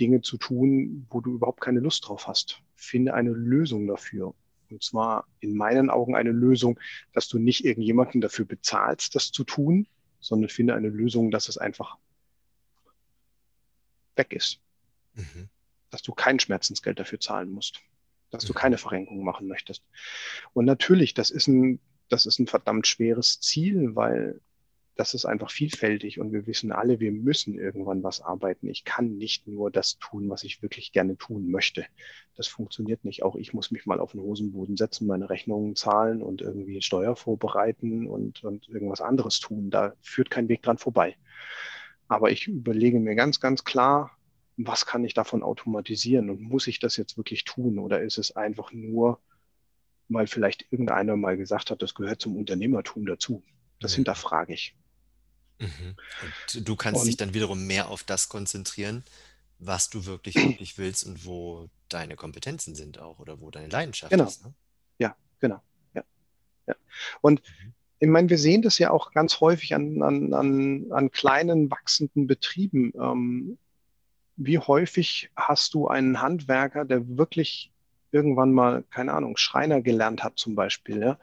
Dinge 0.00 0.20
zu 0.20 0.36
tun, 0.36 1.06
wo 1.10 1.20
du 1.20 1.34
überhaupt 1.34 1.60
keine 1.60 1.80
Lust 1.80 2.06
drauf 2.06 2.26
hast. 2.26 2.62
Finde 2.74 3.14
eine 3.14 3.30
Lösung 3.30 3.86
dafür. 3.86 4.34
Und 4.70 4.82
zwar 4.82 5.26
in 5.40 5.56
meinen 5.56 5.90
Augen 5.90 6.16
eine 6.16 6.32
Lösung, 6.32 6.78
dass 7.12 7.28
du 7.28 7.38
nicht 7.38 7.64
irgendjemanden 7.64 8.20
dafür 8.20 8.44
bezahlst, 8.44 9.14
das 9.14 9.30
zu 9.30 9.44
tun, 9.44 9.86
sondern 10.20 10.50
finde 10.50 10.74
eine 10.74 10.88
Lösung, 10.88 11.30
dass 11.30 11.48
es 11.48 11.56
einfach 11.56 11.96
weg 14.16 14.32
ist. 14.32 14.60
Mhm. 15.14 15.48
Dass 15.96 16.02
du 16.02 16.12
kein 16.12 16.38
Schmerzensgeld 16.38 16.98
dafür 17.00 17.20
zahlen 17.20 17.50
musst. 17.50 17.80
dass 18.30 18.44
du 18.44 18.52
mhm. 18.52 18.56
keine 18.58 18.76
Verrenkung 18.76 19.24
machen 19.24 19.48
möchtest. 19.48 19.82
Und 20.52 20.66
natürlich, 20.66 21.14
das 21.14 21.30
ist 21.30 21.46
ein, 21.46 21.80
das 22.10 22.26
ist 22.26 22.38
ein 22.38 22.46
verdammt 22.46 22.86
schweres 22.86 23.40
Ziel, 23.40 23.96
weil 23.96 24.42
das 24.94 25.14
ist 25.14 25.24
einfach 25.24 25.50
vielfältig 25.50 26.20
und 26.20 26.32
wir 26.32 26.46
wissen 26.46 26.70
alle, 26.70 27.00
wir 27.00 27.12
müssen 27.12 27.58
irgendwann 27.58 28.02
was 28.02 28.20
arbeiten. 28.20 28.68
Ich 28.68 28.84
kann 28.84 29.16
nicht 29.16 29.46
nur 29.46 29.70
das 29.70 29.96
tun, 29.98 30.28
was 30.28 30.44
ich 30.44 30.60
wirklich 30.60 30.92
gerne 30.92 31.16
tun 31.16 31.50
möchte. 31.50 31.86
Das 32.34 32.46
funktioniert 32.46 33.06
nicht. 33.06 33.22
Auch 33.22 33.36
ich 33.36 33.54
muss 33.54 33.70
mich 33.70 33.86
mal 33.86 34.00
auf 34.00 34.12
den 34.12 34.20
Hosenboden 34.20 34.76
setzen, 34.76 35.06
meine 35.06 35.30
Rechnungen 35.30 35.76
zahlen 35.76 36.22
und 36.22 36.42
irgendwie 36.42 36.82
Steuer 36.82 37.16
vorbereiten 37.16 38.06
und, 38.06 38.44
und 38.44 38.68
irgendwas 38.68 39.00
anderes 39.00 39.40
tun. 39.40 39.70
Da 39.70 39.94
führt 40.02 40.30
kein 40.30 40.50
Weg 40.50 40.62
dran 40.62 40.76
vorbei. 40.76 41.16
Aber 42.08 42.30
ich 42.30 42.46
überlege 42.46 43.00
mir 43.00 43.14
ganz, 43.14 43.40
ganz 43.40 43.64
klar, 43.64 44.15
was 44.56 44.86
kann 44.86 45.04
ich 45.04 45.14
davon 45.14 45.42
automatisieren 45.42 46.30
und 46.30 46.40
muss 46.40 46.66
ich 46.66 46.80
das 46.80 46.96
jetzt 46.96 47.16
wirklich 47.16 47.44
tun 47.44 47.78
oder 47.78 48.00
ist 48.00 48.18
es 48.18 48.34
einfach 48.36 48.72
nur, 48.72 49.20
weil 50.08 50.26
vielleicht 50.26 50.66
irgendeiner 50.70 51.16
mal 51.16 51.36
gesagt 51.36 51.70
hat, 51.70 51.82
das 51.82 51.94
gehört 51.94 52.20
zum 52.20 52.36
Unternehmertum 52.36 53.06
dazu. 53.06 53.42
Das 53.80 53.92
mhm. 53.92 53.96
hinterfrage 53.96 54.54
ich. 54.54 54.74
Mhm. 55.58 55.96
Und 56.22 56.68
du 56.68 56.76
kannst 56.76 57.00
und, 57.00 57.06
dich 57.06 57.16
dann 57.16 57.34
wiederum 57.34 57.66
mehr 57.66 57.88
auf 57.88 58.02
das 58.02 58.28
konzentrieren, 58.28 59.04
was 59.58 59.90
du 59.90 60.06
wirklich, 60.06 60.34
wirklich 60.36 60.78
willst 60.78 61.04
und 61.04 61.26
wo 61.26 61.68
deine 61.88 62.16
Kompetenzen 62.16 62.74
sind 62.74 62.98
auch 62.98 63.18
oder 63.18 63.40
wo 63.40 63.50
deine 63.50 63.68
Leidenschaft 63.68 64.10
genau. 64.10 64.24
ist. 64.24 64.44
Ne? 64.44 64.54
Ja, 64.98 65.16
genau. 65.38 65.62
Ja. 65.94 66.02
Ja. 66.66 66.74
Und 67.20 67.40
mhm. 67.40 67.74
ich 67.98 68.08
meine, 68.08 68.30
wir 68.30 68.38
sehen 68.38 68.62
das 68.62 68.78
ja 68.78 68.90
auch 68.90 69.12
ganz 69.12 69.40
häufig 69.40 69.74
an, 69.74 70.02
an, 70.02 70.32
an, 70.32 70.92
an 70.92 71.10
kleinen, 71.10 71.70
wachsenden 71.70 72.26
Betrieben. 72.26 72.92
Ähm, 72.98 73.58
wie 74.36 74.58
häufig 74.58 75.30
hast 75.36 75.74
du 75.74 75.88
einen 75.88 76.20
Handwerker, 76.20 76.84
der 76.84 77.16
wirklich 77.16 77.72
irgendwann 78.12 78.52
mal, 78.52 78.84
keine 78.90 79.12
Ahnung, 79.12 79.36
Schreiner 79.36 79.82
gelernt 79.82 80.22
hat 80.22 80.38
zum 80.38 80.54
Beispiel, 80.54 81.00
ja? 81.00 81.18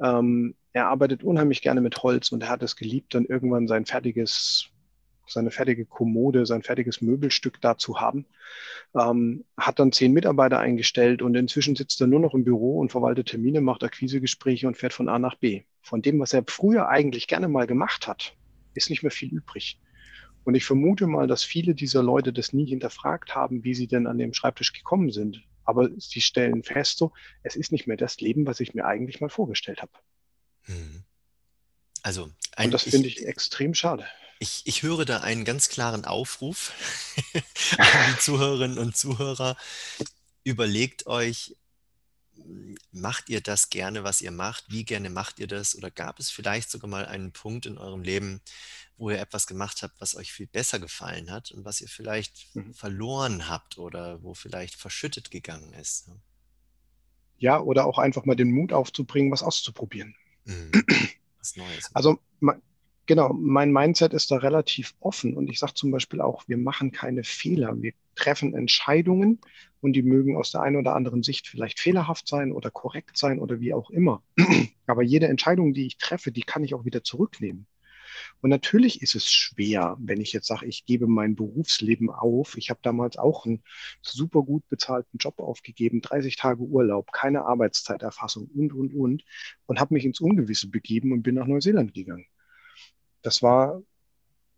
ähm, 0.00 0.54
er 0.72 0.88
arbeitet 0.88 1.22
unheimlich 1.22 1.62
gerne 1.62 1.80
mit 1.80 2.02
Holz 2.02 2.32
und 2.32 2.42
er 2.42 2.48
hat 2.48 2.62
es 2.62 2.76
geliebt, 2.76 3.14
dann 3.14 3.26
irgendwann 3.26 3.68
sein 3.68 3.84
fertiges, 3.84 4.70
seine 5.26 5.50
fertige 5.50 5.84
Kommode, 5.84 6.46
sein 6.46 6.62
fertiges 6.62 7.02
Möbelstück 7.02 7.60
da 7.60 7.76
zu 7.76 8.00
haben. 8.00 8.26
Ähm, 8.98 9.44
hat 9.56 9.78
dann 9.78 9.92
zehn 9.92 10.12
Mitarbeiter 10.12 10.58
eingestellt 10.58 11.20
und 11.22 11.34
inzwischen 11.34 11.76
sitzt 11.76 12.00
er 12.00 12.06
nur 12.06 12.20
noch 12.20 12.34
im 12.34 12.44
Büro 12.44 12.78
und 12.78 12.90
verwaltet 12.90 13.28
Termine, 13.28 13.60
macht 13.60 13.84
Akquisegespräche 13.84 14.66
und 14.66 14.76
fährt 14.76 14.94
von 14.94 15.08
A 15.08 15.18
nach 15.18 15.34
B. 15.34 15.62
Von 15.82 16.00
dem, 16.00 16.18
was 16.20 16.32
er 16.32 16.44
früher 16.46 16.88
eigentlich 16.88 17.28
gerne 17.28 17.48
mal 17.48 17.66
gemacht 17.66 18.06
hat, 18.06 18.34
ist 18.74 18.88
nicht 18.88 19.02
mehr 19.02 19.12
viel 19.12 19.32
übrig. 19.32 19.78
Und 20.44 20.54
ich 20.54 20.64
vermute 20.64 21.06
mal, 21.06 21.26
dass 21.26 21.44
viele 21.44 21.74
dieser 21.74 22.02
Leute 22.02 22.32
das 22.32 22.52
nie 22.52 22.66
hinterfragt 22.66 23.34
haben, 23.34 23.64
wie 23.64 23.74
sie 23.74 23.86
denn 23.86 24.06
an 24.06 24.18
dem 24.18 24.34
Schreibtisch 24.34 24.72
gekommen 24.72 25.10
sind. 25.10 25.42
Aber 25.64 25.88
sie 25.96 26.20
stellen 26.20 26.62
fest, 26.64 26.98
so, 26.98 27.12
es 27.42 27.54
ist 27.54 27.70
nicht 27.70 27.86
mehr 27.86 27.96
das 27.96 28.20
Leben, 28.20 28.46
was 28.46 28.60
ich 28.60 28.74
mir 28.74 28.84
eigentlich 28.84 29.20
mal 29.20 29.28
vorgestellt 29.28 29.80
habe. 29.82 29.92
Mhm. 30.66 31.04
Also, 32.02 32.30
ein, 32.56 32.66
Und 32.66 32.74
das 32.74 32.82
finde 32.82 33.06
ich, 33.06 33.18
ich 33.18 33.26
extrem 33.26 33.74
schade. 33.74 34.04
Ich, 34.40 34.62
ich 34.64 34.82
höre 34.82 35.04
da 35.04 35.20
einen 35.20 35.44
ganz 35.44 35.68
klaren 35.68 36.04
Aufruf 36.04 36.72
an 37.78 37.86
die 38.14 38.18
Zuhörerinnen 38.18 38.78
und 38.78 38.96
Zuhörer. 38.96 39.56
Überlegt 40.42 41.06
euch, 41.06 41.54
macht 42.92 43.28
ihr 43.28 43.40
das 43.40 43.70
gerne, 43.70 44.04
was 44.04 44.20
ihr 44.20 44.30
macht? 44.30 44.64
Wie 44.68 44.84
gerne 44.84 45.10
macht 45.10 45.38
ihr 45.38 45.46
das? 45.46 45.76
Oder 45.76 45.90
gab 45.90 46.18
es 46.18 46.30
vielleicht 46.30 46.70
sogar 46.70 46.88
mal 46.88 47.06
einen 47.06 47.32
Punkt 47.32 47.66
in 47.66 47.78
eurem 47.78 48.02
Leben, 48.02 48.40
wo 48.96 49.10
ihr 49.10 49.20
etwas 49.20 49.46
gemacht 49.46 49.82
habt, 49.82 50.00
was 50.00 50.16
euch 50.16 50.32
viel 50.32 50.46
besser 50.46 50.78
gefallen 50.78 51.30
hat 51.30 51.50
und 51.50 51.64
was 51.64 51.80
ihr 51.80 51.88
vielleicht 51.88 52.54
mhm. 52.54 52.74
verloren 52.74 53.48
habt 53.48 53.78
oder 53.78 54.22
wo 54.22 54.34
vielleicht 54.34 54.76
verschüttet 54.76 55.30
gegangen 55.30 55.72
ist? 55.74 56.10
Ja, 57.38 57.60
oder 57.60 57.86
auch 57.86 57.98
einfach 57.98 58.24
mal 58.24 58.36
den 58.36 58.52
Mut 58.52 58.72
aufzubringen, 58.72 59.32
was 59.32 59.42
auszuprobieren. 59.42 60.14
Mhm. 60.44 60.70
Was 61.38 61.56
Neues. 61.56 61.90
Also 61.92 62.20
genau, 63.06 63.32
mein 63.32 63.72
Mindset 63.72 64.12
ist 64.12 64.30
da 64.30 64.36
relativ 64.36 64.94
offen 65.00 65.36
und 65.36 65.50
ich 65.50 65.58
sage 65.58 65.74
zum 65.74 65.90
Beispiel 65.90 66.20
auch, 66.20 66.46
wir 66.46 66.56
machen 66.56 66.92
keine 66.92 67.24
Fehler. 67.24 67.74
Wir 67.82 67.94
treffen 68.14 68.54
Entscheidungen 68.54 69.40
und 69.80 69.94
die 69.94 70.02
mögen 70.02 70.36
aus 70.36 70.52
der 70.52 70.62
einen 70.62 70.76
oder 70.76 70.94
anderen 70.94 71.22
Sicht 71.22 71.48
vielleicht 71.48 71.80
fehlerhaft 71.80 72.28
sein 72.28 72.52
oder 72.52 72.70
korrekt 72.70 73.16
sein 73.16 73.38
oder 73.38 73.60
wie 73.60 73.74
auch 73.74 73.90
immer. 73.90 74.22
Aber 74.86 75.02
jede 75.02 75.28
Entscheidung, 75.28 75.74
die 75.74 75.86
ich 75.86 75.98
treffe, 75.98 76.32
die 76.32 76.42
kann 76.42 76.64
ich 76.64 76.74
auch 76.74 76.84
wieder 76.84 77.02
zurücknehmen. 77.02 77.66
Und 78.40 78.50
natürlich 78.50 79.02
ist 79.02 79.14
es 79.14 79.30
schwer, 79.30 79.96
wenn 79.98 80.20
ich 80.20 80.32
jetzt 80.32 80.46
sage, 80.46 80.66
ich 80.66 80.84
gebe 80.84 81.06
mein 81.06 81.34
Berufsleben 81.34 82.10
auf. 82.10 82.56
Ich 82.56 82.70
habe 82.70 82.80
damals 82.82 83.16
auch 83.16 83.46
einen 83.46 83.62
super 84.02 84.42
gut 84.42 84.68
bezahlten 84.68 85.18
Job 85.18 85.40
aufgegeben, 85.40 86.00
30 86.00 86.36
Tage 86.36 86.62
Urlaub, 86.62 87.12
keine 87.12 87.44
Arbeitszeiterfassung 87.44 88.48
und, 88.54 88.72
und, 88.72 88.94
und, 88.94 89.24
und 89.66 89.80
habe 89.80 89.94
mich 89.94 90.04
ins 90.04 90.20
Ungewisse 90.20 90.68
begeben 90.68 91.12
und 91.12 91.22
bin 91.22 91.34
nach 91.36 91.46
Neuseeland 91.46 91.94
gegangen. 91.94 92.26
Das 93.22 93.42
war, 93.42 93.82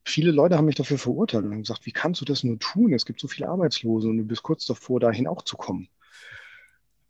viele 0.05 0.31
Leute 0.31 0.57
haben 0.57 0.67
mich 0.67 0.75
dafür 0.75 0.99
verurteilt 0.99 1.45
und 1.45 1.53
haben 1.53 1.63
gesagt, 1.63 1.87
wie 1.87 1.93
kannst 1.93 2.21
du 2.21 2.25
das 2.25 2.45
nur 2.45 2.59
tun? 2.59 2.93
Es 2.93 3.07
gibt 3.07 3.21
so 3.21 3.29
viele 3.29 3.49
Arbeitslose 3.49 4.09
und 4.09 4.19
du 4.19 4.25
bist 4.25 4.43
kurz 4.43 4.67
davor, 4.67 5.01
dahin 5.01 5.27
auch 5.27 5.43
zu 5.43 5.57
kommen. 5.57 5.89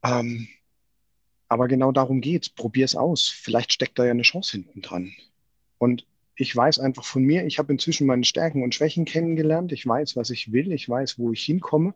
Ähm, 0.03 0.49
aber 1.49 1.69
genau 1.69 1.93
darum 1.93 2.21
geht's. 2.21 2.49
Probier 2.49 2.85
es 2.85 2.97
aus. 2.97 3.29
Vielleicht 3.29 3.73
steckt 3.73 3.99
da 3.99 4.05
ja 4.05 4.13
eine 4.13 4.23
Chance 4.23 4.53
hinten 4.53 4.81
dran. 4.81 5.13
Und 5.79 6.07
ich 6.37 6.55
weiß 6.55 6.79
einfach 6.79 7.05
von 7.05 7.23
mir, 7.23 7.45
ich 7.47 7.59
habe 7.59 7.73
inzwischen 7.73 8.07
meine 8.07 8.25
Stärken 8.25 8.63
und 8.63 8.75
Schwächen 8.75 9.05
kennengelernt. 9.05 9.73
Ich 9.73 9.87
weiß, 9.87 10.17
was 10.17 10.31
ich 10.31 10.53
will. 10.53 10.73
Ich 10.73 10.89
weiß, 10.89 11.19
wo 11.19 11.33
ich 11.33 11.45
hinkomme. 11.45 11.95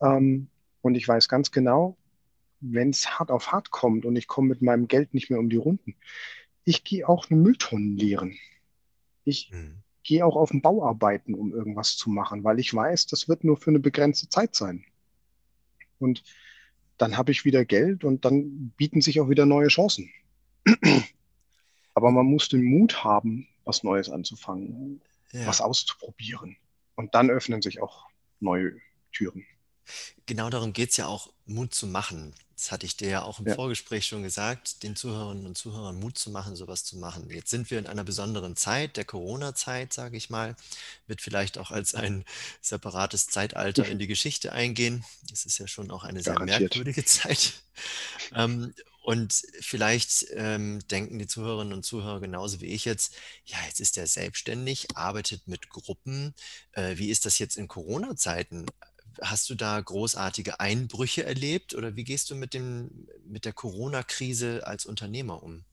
Ähm, 0.00 0.48
und 0.82 0.94
ich 0.94 1.06
weiß 1.06 1.28
ganz 1.28 1.50
genau, 1.50 1.96
wenn 2.60 2.90
es 2.90 3.18
hart 3.18 3.30
auf 3.30 3.52
hart 3.52 3.70
kommt 3.70 4.04
und 4.04 4.16
ich 4.16 4.28
komme 4.28 4.48
mit 4.48 4.62
meinem 4.62 4.88
Geld 4.88 5.14
nicht 5.14 5.30
mehr 5.30 5.38
um 5.38 5.50
die 5.50 5.56
Runden, 5.56 5.96
ich 6.64 6.84
gehe 6.84 7.08
auch 7.08 7.30
eine 7.30 7.40
Mülltonne 7.40 7.94
leeren. 7.94 8.36
Ich 9.24 9.50
mhm. 9.52 9.82
Gehe 10.06 10.24
auch 10.24 10.36
auf 10.36 10.50
den 10.50 10.62
Bau 10.62 10.86
arbeiten, 10.86 11.34
um 11.34 11.52
irgendwas 11.52 11.96
zu 11.96 12.08
machen, 12.10 12.44
weil 12.44 12.60
ich 12.60 12.72
weiß, 12.72 13.06
das 13.06 13.28
wird 13.28 13.44
nur 13.44 13.56
für 13.56 13.70
eine 13.70 13.80
begrenzte 13.80 14.28
Zeit 14.28 14.54
sein. 14.54 14.84
Und 15.98 16.22
dann 16.96 17.16
habe 17.16 17.32
ich 17.32 17.44
wieder 17.44 17.64
Geld 17.64 18.04
und 18.04 18.24
dann 18.24 18.70
bieten 18.76 19.00
sich 19.00 19.20
auch 19.20 19.28
wieder 19.28 19.46
neue 19.46 19.68
Chancen. 19.68 20.10
Aber 21.94 22.10
man 22.10 22.26
muss 22.26 22.48
den 22.48 22.64
Mut 22.64 23.02
haben, 23.02 23.48
was 23.64 23.82
Neues 23.82 24.08
anzufangen, 24.08 25.02
ja. 25.32 25.46
was 25.46 25.60
auszuprobieren. 25.60 26.56
Und 26.94 27.14
dann 27.14 27.28
öffnen 27.28 27.60
sich 27.60 27.82
auch 27.82 28.06
neue 28.38 28.76
Türen. 29.12 29.44
Genau 30.26 30.50
darum 30.50 30.72
geht 30.72 30.90
es 30.90 30.96
ja 30.96 31.06
auch, 31.06 31.32
Mut 31.46 31.74
zu 31.74 31.86
machen. 31.86 32.34
Das 32.56 32.72
hatte 32.72 32.86
ich 32.86 32.96
dir 32.96 33.10
ja 33.10 33.22
auch 33.22 33.38
im 33.38 33.46
ja. 33.46 33.54
Vorgespräch 33.54 34.06
schon 34.06 34.22
gesagt, 34.22 34.82
den 34.82 34.96
Zuhörerinnen 34.96 35.44
und 35.44 35.58
Zuhörern 35.58 36.00
Mut 36.00 36.16
zu 36.16 36.30
machen, 36.30 36.56
sowas 36.56 36.84
zu 36.84 36.96
machen. 36.96 37.28
Jetzt 37.28 37.50
sind 37.50 37.70
wir 37.70 37.78
in 37.78 37.86
einer 37.86 38.02
besonderen 38.02 38.56
Zeit, 38.56 38.96
der 38.96 39.04
Corona-Zeit, 39.04 39.92
sage 39.92 40.16
ich 40.16 40.30
mal, 40.30 40.56
wird 41.06 41.20
vielleicht 41.20 41.58
auch 41.58 41.70
als 41.70 41.94
ein 41.94 42.24
separates 42.62 43.26
Zeitalter 43.26 43.86
in 43.86 43.98
die 43.98 44.06
Geschichte 44.06 44.52
eingehen. 44.52 45.04
Es 45.30 45.44
ist 45.44 45.58
ja 45.58 45.66
schon 45.66 45.90
auch 45.90 46.02
eine 46.02 46.22
sehr 46.22 46.32
Garantiert. 46.32 46.60
merkwürdige 46.60 47.04
Zeit. 47.04 47.52
Ähm, 48.34 48.72
und 49.02 49.34
vielleicht 49.60 50.26
ähm, 50.30 50.80
denken 50.90 51.18
die 51.18 51.28
Zuhörerinnen 51.28 51.74
und 51.74 51.84
Zuhörer 51.84 52.20
genauso 52.20 52.62
wie 52.62 52.66
ich 52.66 52.86
jetzt, 52.86 53.14
ja, 53.44 53.58
jetzt 53.66 53.80
ist 53.80 53.98
er 53.98 54.06
selbstständig, 54.06 54.96
arbeitet 54.96 55.46
mit 55.46 55.68
Gruppen. 55.68 56.34
Äh, 56.72 56.96
wie 56.96 57.10
ist 57.10 57.26
das 57.26 57.38
jetzt 57.38 57.56
in 57.56 57.68
Corona-Zeiten? 57.68 58.66
Hast 59.20 59.48
du 59.50 59.54
da 59.54 59.80
großartige 59.80 60.60
Einbrüche 60.60 61.24
erlebt 61.24 61.74
oder 61.74 61.96
wie 61.96 62.04
gehst 62.04 62.30
du 62.30 62.34
mit, 62.34 62.54
dem, 62.54 63.08
mit 63.24 63.44
der 63.44 63.52
Corona-Krise 63.52 64.66
als 64.66 64.86
Unternehmer 64.86 65.42
um? 65.42 65.64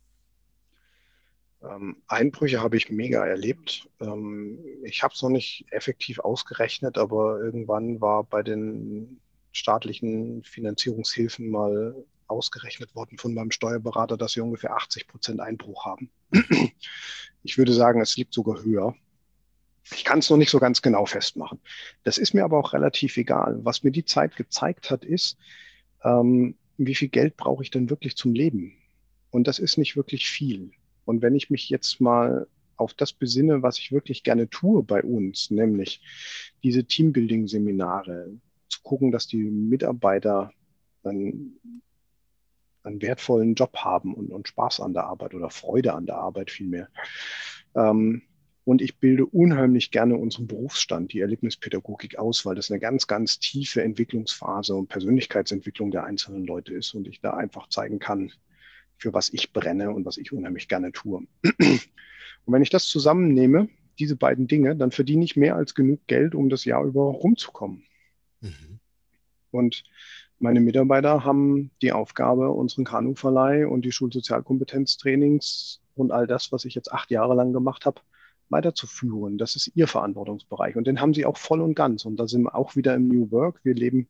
Ähm, 1.64 1.98
Einbrüche 2.08 2.62
habe 2.62 2.78
ich 2.78 2.90
mega 2.90 3.26
erlebt. 3.26 3.90
Ähm, 4.00 4.60
ich 4.84 5.04
habe 5.04 5.14
es 5.14 5.22
noch 5.22 5.30
nicht 5.30 5.66
effektiv 5.72 6.20
ausgerechnet, 6.20 6.98
aber 6.98 7.40
irgendwann 7.40 8.02
war 8.02 8.24
bei 8.24 8.44
den 8.44 9.22
staatlichen 9.52 10.44
Finanzierungshilfen 10.44 11.50
mal 11.50 11.96
ausgerechnet 12.28 12.96
worden 12.96 13.18
von 13.18 13.34
meinem 13.34 13.52
Steuerberater, 13.52 14.18
dass 14.18 14.36
wir 14.36 14.44
ungefähr 14.44 14.76
80 14.76 15.08
Prozent 15.08 15.40
Einbruch 15.40 15.86
haben. 15.86 16.10
Ich 17.46 17.58
würde 17.58 17.74
sagen, 17.74 18.00
es 18.00 18.16
liegt 18.16 18.34
sogar 18.34 18.64
höher. 18.64 18.96
Ich 19.92 20.04
kann 20.06 20.20
es 20.20 20.30
noch 20.30 20.38
nicht 20.38 20.50
so 20.50 20.60
ganz 20.60 20.82
genau 20.82 21.06
festmachen. 21.06 21.60
Das 22.04 22.18
ist 22.18 22.34
mir 22.34 22.44
aber 22.44 22.58
auch 22.58 22.74
relativ 22.74 23.18
egal. 23.18 23.60
Was 23.64 23.84
mir 23.84 23.92
die 23.92 24.06
Zeit 24.06 24.36
gezeigt 24.36 24.90
hat, 24.90 25.04
ist, 25.04 25.38
ähm, 26.04 26.56
wie 26.78 26.96
viel 26.96 27.10
Geld 27.10 27.38
brauche 27.38 27.64
ich 27.64 27.72
denn 27.72 27.90
wirklich 27.90 28.16
zum 28.16 28.34
Leben? 28.34 28.74
Und 29.30 29.48
das 29.48 29.60
ist 29.60 29.78
nicht 29.78 29.96
wirklich 29.96 30.30
viel. 30.30 30.72
Und 31.06 31.22
wenn 31.22 31.36
ich 31.36 31.50
mich 31.50 31.70
jetzt 31.70 32.00
mal 32.00 32.48
auf 32.78 32.94
das 32.94 33.14
besinne, 33.14 33.62
was 33.62 33.78
ich 33.78 33.92
wirklich 33.92 34.24
gerne 34.24 34.50
tue 34.50 34.84
bei 34.84 35.04
uns, 35.04 35.52
nämlich 35.52 36.02
diese 36.64 36.86
Teambuilding-Seminare, 36.86 38.32
zu 38.70 38.82
gucken, 38.82 39.12
dass 39.12 39.28
die 39.28 39.44
Mitarbeiter 39.44 40.52
dann 41.04 41.54
einen 42.84 43.02
wertvollen 43.02 43.56
Job 43.56 43.78
haben 43.78 44.14
und, 44.14 44.32
und 44.32 44.48
Spaß 44.48 44.80
an 44.80 44.94
der 44.94 45.06
Arbeit 45.06 45.34
oder 45.34 45.50
Freude 45.50 45.94
an 45.94 46.06
der 46.06 46.18
Arbeit 46.18 46.52
vielmehr. 46.52 46.90
Ähm, 47.76 48.24
Und 48.66 48.82
ich 48.82 48.98
bilde 48.98 49.26
unheimlich 49.26 49.92
gerne 49.92 50.16
unseren 50.16 50.48
Berufsstand, 50.48 51.12
die 51.12 51.20
Erlebnispädagogik 51.20 52.18
aus, 52.18 52.46
weil 52.46 52.56
das 52.56 52.72
eine 52.72 52.80
ganz, 52.80 53.08
ganz 53.08 53.40
tiefe 53.40 53.84
Entwicklungsphase 53.84 54.74
und 54.74 54.88
Persönlichkeitsentwicklung 54.88 55.92
der 55.92 56.06
einzelnen 56.06 56.46
Leute 56.46 56.74
ist 56.74 56.94
und 56.94 57.08
ich 57.08 57.20
da 57.20 57.32
einfach 57.32 57.68
zeigen 57.68 58.00
kann, 58.00 58.32
für 58.98 59.14
was 59.14 59.34
ich 59.34 59.52
brenne 59.52 59.92
und 59.92 60.06
was 60.06 60.18
ich 60.18 60.32
unheimlich 60.32 60.70
gerne 60.70 60.94
tue. 60.94 61.28
Und 62.46 62.54
wenn 62.54 62.62
ich 62.62 62.70
das 62.70 62.86
zusammennehme, 62.88 63.68
diese 64.00 64.16
beiden 64.16 64.48
Dinge, 64.48 64.76
dann 64.76 64.92
verdiene 64.92 65.26
ich 65.26 65.36
mehr 65.36 65.56
als 65.56 65.76
genug 65.76 66.00
Geld, 66.08 66.34
um 66.34 66.50
das 66.50 66.66
Jahr 66.66 66.84
über 66.84 67.04
rumzukommen. 67.04 67.84
Mhm. 68.42 68.80
Und 69.52 69.84
meine 70.40 70.62
Mitarbeiter 70.62 71.24
haben 71.24 71.72
die 71.82 71.92
Aufgabe, 71.92 72.50
unseren 72.50 72.86
Kanuverleih 72.86 73.68
und 73.68 73.84
die 73.86 73.92
Schulsozialkompetenztrainings 73.92 75.82
und 75.96 76.12
all 76.12 76.28
das, 76.28 76.52
was 76.52 76.66
ich 76.66 76.76
jetzt 76.76 76.92
acht 76.92 77.12
Jahre 77.12 77.36
lang 77.36 77.54
gemacht 77.54 77.86
habe, 77.86 78.02
weiterzuführen. 78.50 79.38
Das 79.38 79.56
ist 79.56 79.72
ihr 79.76 79.88
Verantwortungsbereich. 79.88 80.76
Und 80.76 80.88
den 80.88 81.02
haben 81.02 81.14
sie 81.14 81.26
auch 81.26 81.38
voll 81.38 81.62
und 81.62 81.76
ganz. 81.76 82.06
Und 82.06 82.18
da 82.18 82.28
sind 82.28 82.44
wir 82.44 82.56
auch 82.56 82.76
wieder 82.76 82.96
im 82.96 83.08
New 83.08 83.32
Work. 83.32 83.60
Wir 83.64 83.74
leben, 83.74 84.08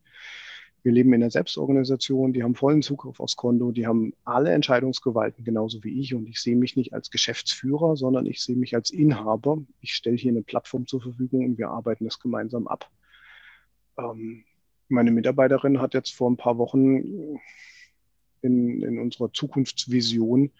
wir 0.83 0.91
leben 0.91 1.13
in 1.13 1.21
der 1.21 1.31
Selbstorganisation, 1.31 2.33
die 2.33 2.43
haben 2.43 2.55
vollen 2.55 2.81
Zugriff 2.81 3.19
aufs 3.19 3.37
Konto, 3.37 3.71
die 3.71 3.87
haben 3.87 4.13
alle 4.25 4.51
Entscheidungsgewalten 4.51 5.45
genauso 5.45 5.83
wie 5.83 5.99
ich. 6.01 6.13
Und 6.13 6.27
ich 6.27 6.41
sehe 6.41 6.57
mich 6.57 6.75
nicht 6.75 6.93
als 6.93 7.09
Geschäftsführer, 7.09 7.95
sondern 7.95 8.25
ich 8.25 8.41
sehe 8.43 8.57
mich 8.57 8.75
als 8.75 8.89
Inhaber. 8.89 9.63
Ich 9.79 9.93
stelle 9.93 10.17
hier 10.17 10.31
eine 10.31 10.41
Plattform 10.41 10.87
zur 10.87 11.01
Verfügung 11.01 11.45
und 11.45 11.57
wir 11.57 11.69
arbeiten 11.69 12.05
das 12.05 12.19
gemeinsam 12.19 12.67
ab. 12.67 12.89
Ähm, 13.97 14.43
meine 14.89 15.11
Mitarbeiterin 15.11 15.79
hat 15.79 15.93
jetzt 15.93 16.13
vor 16.13 16.29
ein 16.29 16.37
paar 16.37 16.57
Wochen 16.57 17.39
in, 18.41 18.81
in 18.81 18.99
unserer 18.99 19.31
Zukunftsvision 19.31 20.51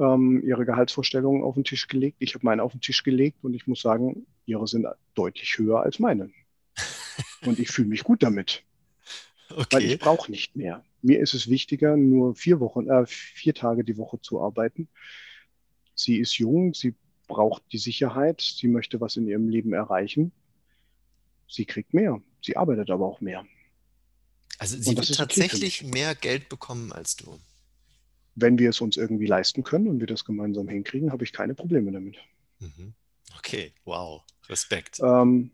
ähm, 0.00 0.42
ihre 0.44 0.64
Gehaltsvorstellungen 0.64 1.42
auf 1.42 1.54
den 1.54 1.64
Tisch 1.64 1.86
gelegt. 1.86 2.16
Ich 2.18 2.34
habe 2.34 2.44
meine 2.44 2.62
auf 2.62 2.72
den 2.72 2.80
Tisch 2.80 3.04
gelegt 3.04 3.38
und 3.42 3.54
ich 3.54 3.66
muss 3.66 3.82
sagen, 3.82 4.26
ihre 4.46 4.66
sind 4.66 4.86
deutlich 5.14 5.58
höher 5.58 5.82
als 5.82 5.98
meine. 5.98 6.30
Und 7.46 7.58
ich 7.58 7.70
fühle 7.70 7.88
mich 7.88 8.04
gut 8.04 8.22
damit. 8.22 8.64
Okay. 9.50 9.66
Weil 9.70 9.82
ich 9.84 9.98
brauche 9.98 10.30
nicht 10.30 10.56
mehr. 10.56 10.84
Mir 11.02 11.20
ist 11.20 11.34
es 11.34 11.48
wichtiger, 11.48 11.96
nur 11.96 12.34
vier 12.34 12.60
Wochen, 12.60 12.88
äh, 12.88 13.06
vier 13.06 13.54
Tage 13.54 13.84
die 13.84 13.96
Woche 13.96 14.20
zu 14.20 14.40
arbeiten. 14.40 14.88
Sie 15.94 16.18
ist 16.18 16.38
jung, 16.38 16.74
sie 16.74 16.94
braucht 17.26 17.62
die 17.72 17.78
Sicherheit, 17.78 18.40
sie 18.40 18.68
möchte 18.68 19.00
was 19.00 19.16
in 19.16 19.26
ihrem 19.26 19.48
Leben 19.48 19.72
erreichen. 19.72 20.32
Sie 21.48 21.64
kriegt 21.64 21.94
mehr. 21.94 22.20
Sie 22.42 22.56
arbeitet 22.56 22.90
aber 22.90 23.06
auch 23.06 23.20
mehr. 23.20 23.44
Also 24.58 24.76
sie 24.78 24.96
wird 24.96 25.14
tatsächlich 25.14 25.82
mehr 25.82 26.14
Geld 26.14 26.48
bekommen 26.48 26.92
als 26.92 27.16
du. 27.16 27.38
Wenn 28.34 28.58
wir 28.58 28.70
es 28.70 28.80
uns 28.80 28.96
irgendwie 28.96 29.26
leisten 29.26 29.62
können 29.62 29.88
und 29.88 30.00
wir 30.00 30.06
das 30.06 30.24
gemeinsam 30.24 30.68
hinkriegen, 30.68 31.12
habe 31.12 31.24
ich 31.24 31.32
keine 31.32 31.54
Probleme 31.54 31.92
damit. 31.92 32.16
Mhm. 32.60 32.94
Okay, 33.36 33.72
wow, 33.84 34.22
Respekt. 34.48 35.00
Ähm, 35.02 35.50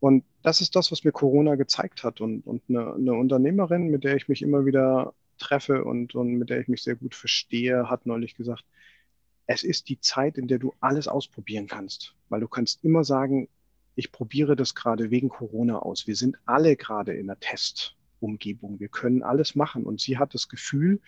und 0.00 0.24
das 0.42 0.60
ist 0.60 0.76
das, 0.76 0.92
was 0.92 1.04
mir 1.04 1.12
Corona 1.12 1.54
gezeigt 1.54 2.04
hat. 2.04 2.20
Und, 2.20 2.42
und 2.46 2.62
eine, 2.68 2.94
eine, 2.94 3.14
Unternehmerin, 3.14 3.88
mit 3.88 4.04
der 4.04 4.16
ich 4.16 4.28
mich 4.28 4.42
immer 4.42 4.66
wieder 4.66 5.14
treffe 5.38 5.84
und, 5.84 6.14
und 6.14 6.34
mit 6.34 6.50
der 6.50 6.60
ich 6.60 6.68
mich 6.68 6.82
sehr 6.82 6.96
gut 6.96 7.14
verstehe, 7.14 7.88
hat 7.88 8.06
neulich 8.06 8.34
gesagt, 8.34 8.64
es 9.46 9.62
ist 9.62 9.88
die 9.88 10.00
Zeit, 10.00 10.38
in 10.38 10.48
der 10.48 10.58
du 10.58 10.74
alles 10.80 11.08
ausprobieren 11.08 11.66
kannst. 11.66 12.14
Weil 12.28 12.40
du 12.40 12.48
kannst 12.48 12.84
immer 12.84 13.04
sagen, 13.04 13.48
ich 13.94 14.12
probiere 14.12 14.56
das 14.56 14.74
gerade 14.74 15.10
wegen 15.10 15.28
Corona 15.28 15.78
aus. 15.78 16.06
Wir 16.06 16.16
sind 16.16 16.36
alle 16.46 16.76
gerade 16.76 17.14
in 17.14 17.30
einer 17.30 17.38
Testumgebung. 18.24 18.80
Wir 18.80 18.88
können 18.88 19.22
alles 19.22 19.54
machen. 19.54 19.84
Und 19.84 20.00
sie 20.00 20.18
hat 20.18 20.34
das 20.34 20.48
Gefühl, 20.48 21.00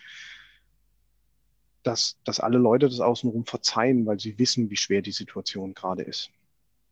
dass, 1.82 2.18
dass 2.24 2.40
alle 2.40 2.58
Leute 2.58 2.86
das 2.86 3.00
außenrum 3.00 3.46
verzeihen, 3.46 4.06
weil 4.06 4.18
sie 4.18 4.38
wissen, 4.38 4.70
wie 4.70 4.76
schwer 4.76 5.02
die 5.02 5.12
Situation 5.12 5.74
gerade 5.74 6.02
ist. 6.02 6.30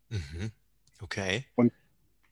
Mhm. 0.09 0.51
Okay. 1.01 1.45
Und 1.55 1.73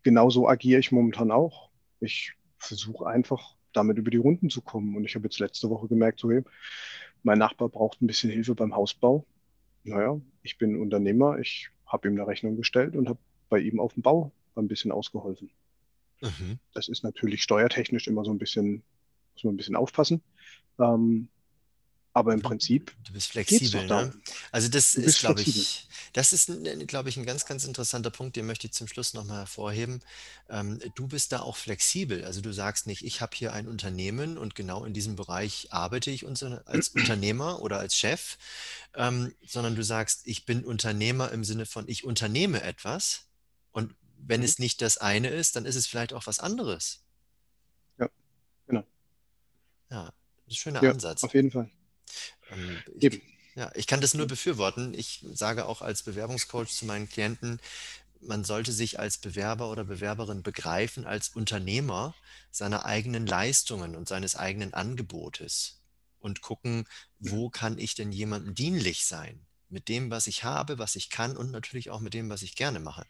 genauso 0.03 0.47
agiere 0.47 0.79
ich 0.79 0.91
momentan 0.91 1.31
auch. 1.31 1.69
Ich 1.99 2.33
versuche 2.57 3.05
einfach 3.05 3.55
damit 3.73 3.97
über 3.97 4.11
die 4.11 4.17
Runden 4.17 4.49
zu 4.49 4.61
kommen. 4.61 4.95
Und 4.95 5.05
ich 5.05 5.15
habe 5.15 5.25
jetzt 5.25 5.39
letzte 5.39 5.69
Woche 5.69 5.87
gemerkt, 5.87 6.19
so, 6.19 6.31
hey, 6.31 6.43
mein 7.23 7.39
Nachbar 7.39 7.69
braucht 7.69 8.01
ein 8.01 8.07
bisschen 8.07 8.31
Hilfe 8.31 8.55
beim 8.55 8.75
Hausbau. 8.75 9.25
Naja, 9.83 10.19
ich 10.43 10.57
bin 10.57 10.79
Unternehmer, 10.79 11.39
ich 11.39 11.69
habe 11.85 12.07
ihm 12.07 12.13
eine 12.13 12.27
Rechnung 12.27 12.55
gestellt 12.55 12.95
und 12.95 13.09
habe 13.09 13.19
bei 13.49 13.59
ihm 13.59 13.79
auf 13.79 13.93
dem 13.93 14.03
Bau 14.03 14.31
ein 14.55 14.67
bisschen 14.67 14.91
ausgeholfen. 14.91 15.49
Mhm. 16.23 16.59
Das 16.73 16.87
ist 16.87 17.03
natürlich 17.03 17.43
steuertechnisch 17.43 18.07
immer 18.07 18.23
so 18.23 18.31
ein 18.31 18.37
bisschen, 18.37 18.83
muss 19.35 19.43
man 19.43 19.53
ein 19.53 19.57
bisschen 19.57 19.75
aufpassen. 19.75 20.21
Ähm, 20.79 21.27
aber 22.15 22.33
im 22.33 22.43
Prinzip. 22.43 22.95
Du 23.05 23.13
bist 23.13 23.31
flexibel, 23.31 23.87
ne? 23.87 24.13
Also 24.51 24.69
das 24.69 24.93
ist, 24.93 25.19
glaube 25.19 25.41
ich, 25.41 25.87
das 26.13 26.31
ist, 26.31 26.51
glaube 26.87 27.09
ich, 27.09 27.17
ein 27.17 27.25
ganz, 27.25 27.45
ganz 27.45 27.63
interessanter 27.65 28.11
Punkt, 28.11 28.35
den 28.35 28.45
möchte 28.45 28.67
ich 28.67 28.73
zum 28.73 28.87
Schluss 28.87 29.15
nochmal 29.15 29.39
hervorheben. 29.39 29.99
Ähm, 30.47 30.79
du 30.93 31.07
bist 31.07 31.31
da 31.31 31.39
auch 31.39 31.57
flexibel. 31.57 32.23
Also 32.23 32.41
du 32.41 32.53
sagst 32.53 32.85
nicht, 32.85 33.03
ich 33.03 33.19
habe 33.19 33.35
hier 33.35 33.53
ein 33.53 33.67
Unternehmen 33.67 34.37
und 34.37 34.53
genau 34.53 34.85
in 34.85 34.93
diesem 34.93 35.15
Bereich 35.15 35.69
arbeite 35.71 36.11
ich 36.11 36.23
als 36.25 36.89
Unternehmer 36.95 37.61
oder 37.63 37.79
als 37.79 37.97
Chef, 37.97 38.37
ähm, 38.93 39.33
sondern 39.45 39.75
du 39.75 39.83
sagst, 39.83 40.21
ich 40.25 40.45
bin 40.45 40.63
Unternehmer 40.63 41.31
im 41.31 41.43
Sinne 41.43 41.65
von, 41.65 41.87
ich 41.87 42.03
unternehme 42.03 42.61
etwas 42.61 43.25
wenn 44.25 44.41
mhm. 44.41 44.45
es 44.45 44.59
nicht 44.59 44.81
das 44.81 44.97
eine 44.97 45.29
ist, 45.29 45.55
dann 45.55 45.65
ist 45.65 45.75
es 45.75 45.87
vielleicht 45.87 46.13
auch 46.13 46.27
was 46.27 46.39
anderes. 46.39 47.03
Ja, 47.97 48.09
genau. 48.67 48.83
Ja, 49.89 50.05
das 50.05 50.13
ist 50.47 50.51
ein 50.53 50.55
schöner 50.55 50.83
ja, 50.83 50.91
Ansatz. 50.91 51.23
Auf 51.23 51.33
jeden 51.33 51.51
Fall. 51.51 51.69
Ähm, 52.51 52.77
ich, 52.99 53.21
ja, 53.55 53.71
ich 53.75 53.87
kann 53.87 54.01
das 54.01 54.13
nur 54.13 54.27
befürworten. 54.27 54.93
Ich 54.93 55.25
sage 55.33 55.65
auch 55.65 55.81
als 55.81 56.03
Bewerbungscoach 56.03 56.69
zu 56.69 56.85
meinen 56.85 57.09
Klienten, 57.09 57.59
man 58.25 58.43
sollte 58.45 58.71
sich 58.71 58.99
als 58.99 59.17
Bewerber 59.17 59.69
oder 59.69 59.83
Bewerberin 59.83 60.43
begreifen 60.43 61.05
als 61.05 61.29
Unternehmer 61.29 62.15
seiner 62.51 62.85
eigenen 62.85 63.27
Leistungen 63.27 63.95
und 63.95 64.07
seines 64.07 64.35
eigenen 64.35 64.73
Angebotes 64.73 65.81
und 66.19 66.41
gucken, 66.41 66.85
wo 67.19 67.49
kann 67.49 67.77
ich 67.77 67.95
denn 67.95 68.11
jemandem 68.11 68.55
dienlich 68.55 69.05
sein? 69.05 69.45
Mit 69.73 69.89
dem, 69.89 70.11
was 70.11 70.27
ich 70.27 70.43
habe, 70.43 70.77
was 70.77 70.95
ich 70.95 71.09
kann 71.09 71.35
und 71.35 71.51
natürlich 71.51 71.89
auch 71.89 71.99
mit 71.99 72.13
dem, 72.13 72.29
was 72.29 72.43
ich 72.43 72.55
gerne 72.55 72.79
mache. 72.79 73.05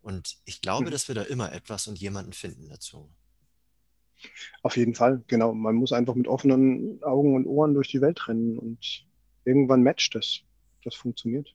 Und 0.00 0.36
ich 0.44 0.62
glaube, 0.62 0.86
mhm. 0.86 0.90
dass 0.92 1.08
wir 1.08 1.14
da 1.14 1.22
immer 1.22 1.52
etwas 1.52 1.86
und 1.86 1.98
jemanden 1.98 2.32
finden 2.32 2.68
dazu. 2.68 3.10
Auf 4.62 4.76
jeden 4.76 4.94
Fall, 4.94 5.22
genau. 5.26 5.52
Man 5.52 5.74
muss 5.74 5.92
einfach 5.92 6.14
mit 6.14 6.28
offenen 6.28 7.02
Augen 7.02 7.34
und 7.34 7.46
Ohren 7.46 7.74
durch 7.74 7.88
die 7.88 8.00
Welt 8.00 8.26
rennen 8.28 8.58
und 8.58 9.04
irgendwann 9.44 9.82
matcht 9.82 10.14
das. 10.14 10.40
Das 10.82 10.94
funktioniert. 10.94 11.54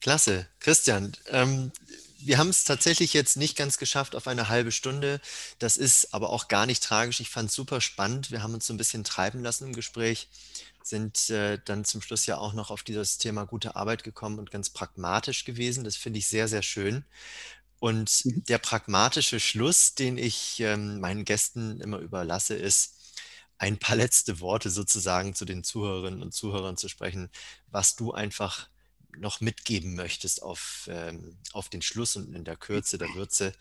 Klasse. 0.00 0.46
Christian, 0.58 1.12
ähm, 1.30 1.70
wir 2.18 2.38
haben 2.38 2.48
es 2.48 2.64
tatsächlich 2.64 3.12
jetzt 3.12 3.36
nicht 3.36 3.56
ganz 3.56 3.78
geschafft 3.78 4.16
auf 4.16 4.26
eine 4.26 4.48
halbe 4.48 4.72
Stunde. 4.72 5.20
Das 5.58 5.76
ist 5.76 6.14
aber 6.14 6.30
auch 6.30 6.48
gar 6.48 6.66
nicht 6.66 6.82
tragisch. 6.82 7.20
Ich 7.20 7.30
fand 7.30 7.50
es 7.50 7.54
super 7.54 7.80
spannend. 7.80 8.30
Wir 8.30 8.42
haben 8.42 8.54
uns 8.54 8.66
so 8.66 8.74
ein 8.74 8.78
bisschen 8.78 9.04
treiben 9.04 9.42
lassen 9.42 9.66
im 9.66 9.72
Gespräch 9.74 10.28
sind 10.86 11.30
äh, 11.30 11.58
dann 11.64 11.84
zum 11.84 12.02
Schluss 12.02 12.26
ja 12.26 12.38
auch 12.38 12.52
noch 12.52 12.70
auf 12.70 12.82
dieses 12.82 13.18
Thema 13.18 13.44
gute 13.44 13.76
Arbeit 13.76 14.04
gekommen 14.04 14.38
und 14.38 14.50
ganz 14.50 14.70
pragmatisch 14.70 15.44
gewesen. 15.44 15.84
Das 15.84 15.96
finde 15.96 16.18
ich 16.18 16.26
sehr, 16.26 16.48
sehr 16.48 16.62
schön. 16.62 17.04
Und 17.80 18.24
mhm. 18.24 18.44
der 18.44 18.58
pragmatische 18.58 19.40
Schluss, 19.40 19.94
den 19.94 20.18
ich 20.18 20.60
ähm, 20.60 21.00
meinen 21.00 21.24
Gästen 21.24 21.80
immer 21.80 21.98
überlasse, 21.98 22.54
ist, 22.54 22.94
ein 23.58 23.78
paar 23.78 23.96
letzte 23.96 24.40
Worte 24.40 24.70
sozusagen 24.70 25.34
zu 25.34 25.44
den 25.44 25.64
Zuhörerinnen 25.64 26.22
und 26.22 26.34
Zuhörern 26.34 26.76
zu 26.76 26.88
sprechen, 26.88 27.30
was 27.68 27.96
du 27.96 28.12
einfach 28.12 28.68
noch 29.16 29.40
mitgeben 29.40 29.94
möchtest 29.94 30.42
auf, 30.42 30.88
ähm, 30.90 31.38
auf 31.52 31.68
den 31.68 31.82
Schluss 31.82 32.16
und 32.16 32.34
in 32.34 32.44
der 32.44 32.56
Kürze 32.56 32.98
der 32.98 33.14
Würze. 33.14 33.52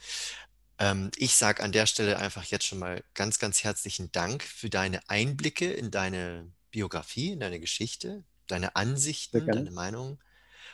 Ähm, 0.79 1.11
ich 1.15 1.35
sage 1.35 1.63
an 1.63 1.71
der 1.71 1.85
Stelle 1.85 2.17
einfach 2.17 2.43
jetzt 2.45 2.65
schon 2.65 2.79
mal 2.79 3.03
ganz, 3.13 3.39
ganz 3.39 3.63
herzlichen 3.63 4.11
Dank 4.11 4.43
für 4.43 4.69
deine 4.69 5.07
Einblicke 5.09 5.71
in 5.71 5.91
deine 5.91 6.51
Biografie, 6.73 7.31
in 7.31 7.39
deine 7.39 7.59
Geschichte, 7.59 8.23
deine 8.47 8.75
Ansichten, 8.75 9.45
deine 9.45 9.71
Meinungen 9.71 10.19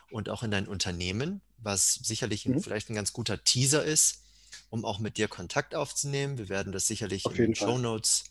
und 0.09 0.29
auch 0.29 0.41
in 0.41 0.49
dein 0.49 0.67
Unternehmen, 0.67 1.41
was 1.57 1.93
sicherlich 1.93 2.45
mhm. 2.47 2.61
vielleicht 2.61 2.89
ein 2.89 2.95
ganz 2.95 3.13
guter 3.13 3.43
Teaser 3.43 3.83
ist, 3.83 4.23
um 4.69 4.85
auch 4.85 4.97
mit 4.99 5.17
dir 5.17 5.27
Kontakt 5.27 5.75
aufzunehmen. 5.75 6.37
Wir 6.37 6.49
werden 6.49 6.71
das 6.71 6.87
sicherlich 6.87 7.25
in 7.25 7.33
den 7.33 7.55
Show 7.55 7.77
Notes 7.77 8.23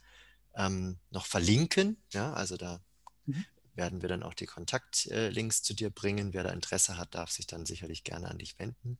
ähm, 0.57 0.99
noch 1.11 1.27
verlinken. 1.27 1.97
Ja, 2.13 2.33
also 2.33 2.57
da 2.57 2.81
mhm. 3.27 3.45
werden 3.75 4.03
wir 4.03 4.09
dann 4.09 4.23
auch 4.23 4.35
die 4.35 4.47
Kontaktlinks 4.47 5.63
zu 5.63 5.75
dir 5.75 5.91
bringen. 5.91 6.33
Wer 6.33 6.45
da 6.45 6.51
Interesse 6.51 6.97
hat, 6.97 7.15
darf 7.15 7.31
sich 7.31 7.47
dann 7.47 7.67
sicherlich 7.67 8.03
gerne 8.03 8.29
an 8.29 8.39
dich 8.39 8.59
wenden. 8.59 8.99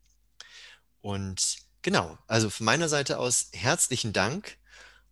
Und 1.01 1.57
genau, 1.81 2.19
also 2.27 2.51
von 2.51 2.67
meiner 2.67 2.91
Seite 2.91 3.19
aus 3.19 3.49
herzlichen 3.53 4.13
Dank 4.13 4.59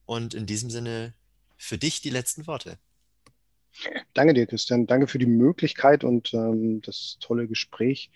und 0.04 0.34
in 0.34 0.46
diesem 0.46 0.70
Sinne 0.70 1.14
für 1.56 1.78
dich 1.78 2.02
die 2.02 2.10
letzten 2.10 2.46
Worte. 2.46 2.78
Danke 4.14 4.34
dir, 4.34 4.46
Christian. 4.46 4.86
Danke 4.86 5.06
für 5.06 5.18
die 5.18 5.26
Möglichkeit 5.26 6.04
und 6.04 6.32
ähm, 6.34 6.80
das 6.82 7.18
tolle 7.20 7.46
Gespräch. 7.46 8.10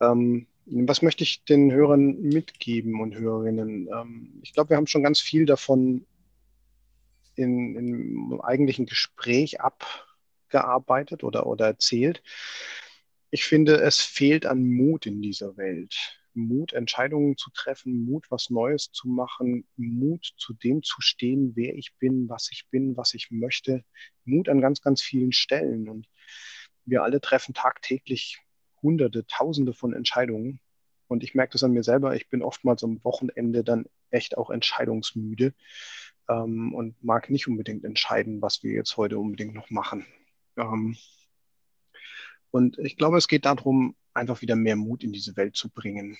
Ähm, 0.00 0.46
was 0.66 1.02
möchte 1.02 1.24
ich 1.24 1.44
den 1.44 1.72
Hörern 1.72 2.20
mitgeben 2.20 3.00
und 3.00 3.14
Hörerinnen? 3.14 3.88
Ähm, 3.88 4.40
ich 4.42 4.52
glaube, 4.52 4.70
wir 4.70 4.76
haben 4.76 4.86
schon 4.86 5.02
ganz 5.02 5.20
viel 5.20 5.46
davon 5.46 6.06
in, 7.34 7.76
im 7.76 8.40
eigentlichen 8.40 8.86
Gespräch 8.86 9.60
abgearbeitet 9.60 11.24
oder, 11.24 11.46
oder 11.46 11.66
erzählt. 11.66 12.22
ich 13.30 13.44
finde, 13.44 13.80
es 13.80 14.00
fehlt 14.00 14.46
an 14.46 14.62
Mut 14.64 15.06
in 15.06 15.22
dieser 15.22 15.56
Welt. 15.56 16.21
Mut, 16.34 16.72
Entscheidungen 16.72 17.36
zu 17.36 17.50
treffen, 17.50 18.04
Mut, 18.04 18.30
was 18.30 18.50
Neues 18.50 18.90
zu 18.92 19.08
machen, 19.08 19.66
Mut, 19.76 20.32
zu 20.36 20.54
dem 20.54 20.82
zu 20.82 21.00
stehen, 21.00 21.52
wer 21.54 21.74
ich 21.74 21.94
bin, 21.98 22.28
was 22.28 22.48
ich 22.52 22.66
bin, 22.70 22.96
was 22.96 23.14
ich 23.14 23.30
möchte. 23.30 23.84
Mut 24.24 24.48
an 24.48 24.60
ganz, 24.60 24.80
ganz 24.80 25.02
vielen 25.02 25.32
Stellen. 25.32 25.88
Und 25.88 26.08
wir 26.84 27.02
alle 27.02 27.20
treffen 27.20 27.54
tagtäglich 27.54 28.40
Hunderte, 28.82 29.26
Tausende 29.26 29.72
von 29.72 29.92
Entscheidungen. 29.92 30.60
Und 31.06 31.22
ich 31.22 31.34
merke 31.34 31.52
das 31.52 31.64
an 31.64 31.72
mir 31.72 31.84
selber. 31.84 32.16
Ich 32.16 32.28
bin 32.28 32.42
oftmals 32.42 32.82
am 32.82 33.02
Wochenende 33.04 33.62
dann 33.64 33.86
echt 34.10 34.36
auch 34.36 34.50
entscheidungsmüde 34.50 35.54
ähm, 36.28 36.74
und 36.74 37.02
mag 37.02 37.30
nicht 37.30 37.48
unbedingt 37.48 37.84
entscheiden, 37.84 38.42
was 38.42 38.62
wir 38.62 38.72
jetzt 38.72 38.96
heute 38.96 39.18
unbedingt 39.18 39.54
noch 39.54 39.70
machen. 39.70 40.06
Ähm, 40.56 40.96
und 42.52 42.78
ich 42.78 42.96
glaube, 42.96 43.16
es 43.16 43.28
geht 43.28 43.46
darum, 43.46 43.96
einfach 44.14 44.42
wieder 44.42 44.56
mehr 44.56 44.76
Mut 44.76 45.02
in 45.02 45.12
diese 45.12 45.36
Welt 45.36 45.56
zu 45.56 45.70
bringen. 45.70 46.18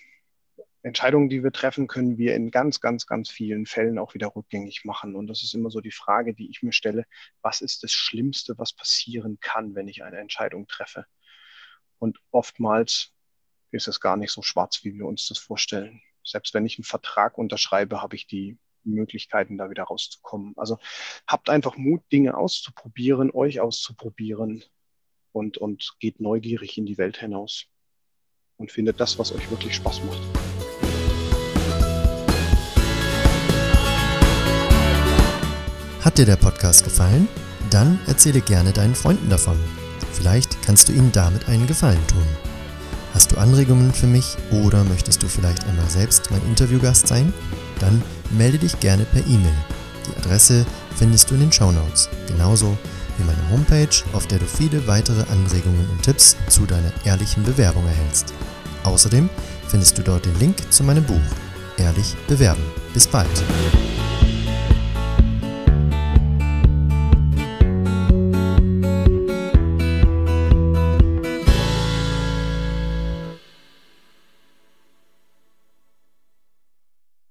Entscheidungen, 0.82 1.28
die 1.28 1.44
wir 1.44 1.52
treffen, 1.52 1.86
können 1.86 2.16
wir 2.16 2.34
in 2.34 2.50
ganz, 2.50 2.80
ganz, 2.80 3.06
ganz 3.06 3.30
vielen 3.30 3.66
Fällen 3.66 3.98
auch 3.98 4.14
wieder 4.14 4.34
rückgängig 4.34 4.84
machen. 4.84 5.14
Und 5.14 5.28
das 5.28 5.42
ist 5.44 5.54
immer 5.54 5.70
so 5.70 5.80
die 5.80 5.92
Frage, 5.92 6.34
die 6.34 6.50
ich 6.50 6.62
mir 6.62 6.72
stelle, 6.72 7.04
was 7.42 7.60
ist 7.60 7.84
das 7.84 7.92
Schlimmste, 7.92 8.58
was 8.58 8.72
passieren 8.72 9.38
kann, 9.40 9.74
wenn 9.74 9.86
ich 9.86 10.02
eine 10.02 10.18
Entscheidung 10.18 10.66
treffe? 10.66 11.06
Und 11.98 12.18
oftmals 12.30 13.12
ist 13.70 13.86
es 13.86 14.00
gar 14.00 14.16
nicht 14.16 14.32
so 14.32 14.40
schwarz, 14.40 14.82
wie 14.84 14.94
wir 14.94 15.06
uns 15.06 15.28
das 15.28 15.38
vorstellen. 15.38 16.00
Selbst 16.24 16.54
wenn 16.54 16.64
ich 16.66 16.78
einen 16.78 16.84
Vertrag 16.84 17.36
unterschreibe, 17.36 18.00
habe 18.00 18.16
ich 18.16 18.26
die 18.26 18.58
Möglichkeiten, 18.84 19.58
da 19.58 19.68
wieder 19.70 19.84
rauszukommen. 19.84 20.54
Also 20.56 20.78
habt 21.26 21.50
einfach 21.50 21.76
Mut, 21.76 22.02
Dinge 22.10 22.36
auszuprobieren, 22.36 23.30
euch 23.30 23.60
auszuprobieren 23.60 24.64
und, 25.32 25.58
und 25.58 25.94
geht 25.98 26.20
neugierig 26.20 26.78
in 26.78 26.86
die 26.86 26.98
Welt 26.98 27.18
hinaus 27.18 27.66
und 28.56 28.70
findet 28.70 29.00
das, 29.00 29.18
was 29.18 29.32
euch 29.32 29.50
wirklich 29.50 29.74
Spaß 29.74 30.02
macht. 30.04 30.20
Hat 36.00 36.18
dir 36.18 36.26
der 36.26 36.36
Podcast 36.36 36.84
gefallen? 36.84 37.28
Dann 37.70 37.98
erzähle 38.06 38.40
gerne 38.40 38.72
deinen 38.72 38.94
Freunden 38.94 39.30
davon. 39.30 39.58
Vielleicht 40.12 40.60
kannst 40.62 40.88
du 40.88 40.92
ihnen 40.92 41.12
damit 41.12 41.48
einen 41.48 41.66
Gefallen 41.66 42.04
tun. 42.08 42.26
Hast 43.14 43.30
du 43.30 43.36
Anregungen 43.36 43.92
für 43.92 44.06
mich 44.06 44.36
oder 44.50 44.84
möchtest 44.84 45.22
du 45.22 45.28
vielleicht 45.28 45.64
einmal 45.64 45.88
selbst 45.88 46.30
mein 46.30 46.42
Interviewgast 46.46 47.06
sein? 47.06 47.32
Dann 47.78 48.02
melde 48.30 48.58
dich 48.58 48.80
gerne 48.80 49.04
per 49.04 49.24
E-Mail. 49.26 49.54
Die 50.06 50.16
Adresse 50.16 50.66
findest 50.96 51.30
du 51.30 51.34
in 51.34 51.40
den 51.40 51.52
Show 51.52 51.70
Notes, 51.70 52.08
genauso 52.26 52.76
wie 53.18 53.24
meine 53.24 53.50
Homepage, 53.50 54.02
auf 54.12 54.26
der 54.26 54.38
du 54.38 54.46
viele 54.46 54.86
weitere 54.86 55.22
Anregungen 55.30 55.88
und 55.90 56.02
Tipps 56.02 56.36
zu 56.48 56.66
deiner 56.66 56.92
ehrlichen 57.04 57.42
Bewerbung 57.42 57.86
erhältst. 57.86 58.32
Außerdem 58.84 59.28
findest 59.68 59.98
du 59.98 60.02
dort 60.02 60.24
den 60.24 60.38
Link 60.38 60.56
zu 60.70 60.84
meinem 60.84 61.04
Buch 61.04 61.20
Ehrlich 61.78 62.14
bewerben. 62.28 62.62
Bis 62.92 63.06
bald! 63.06 63.42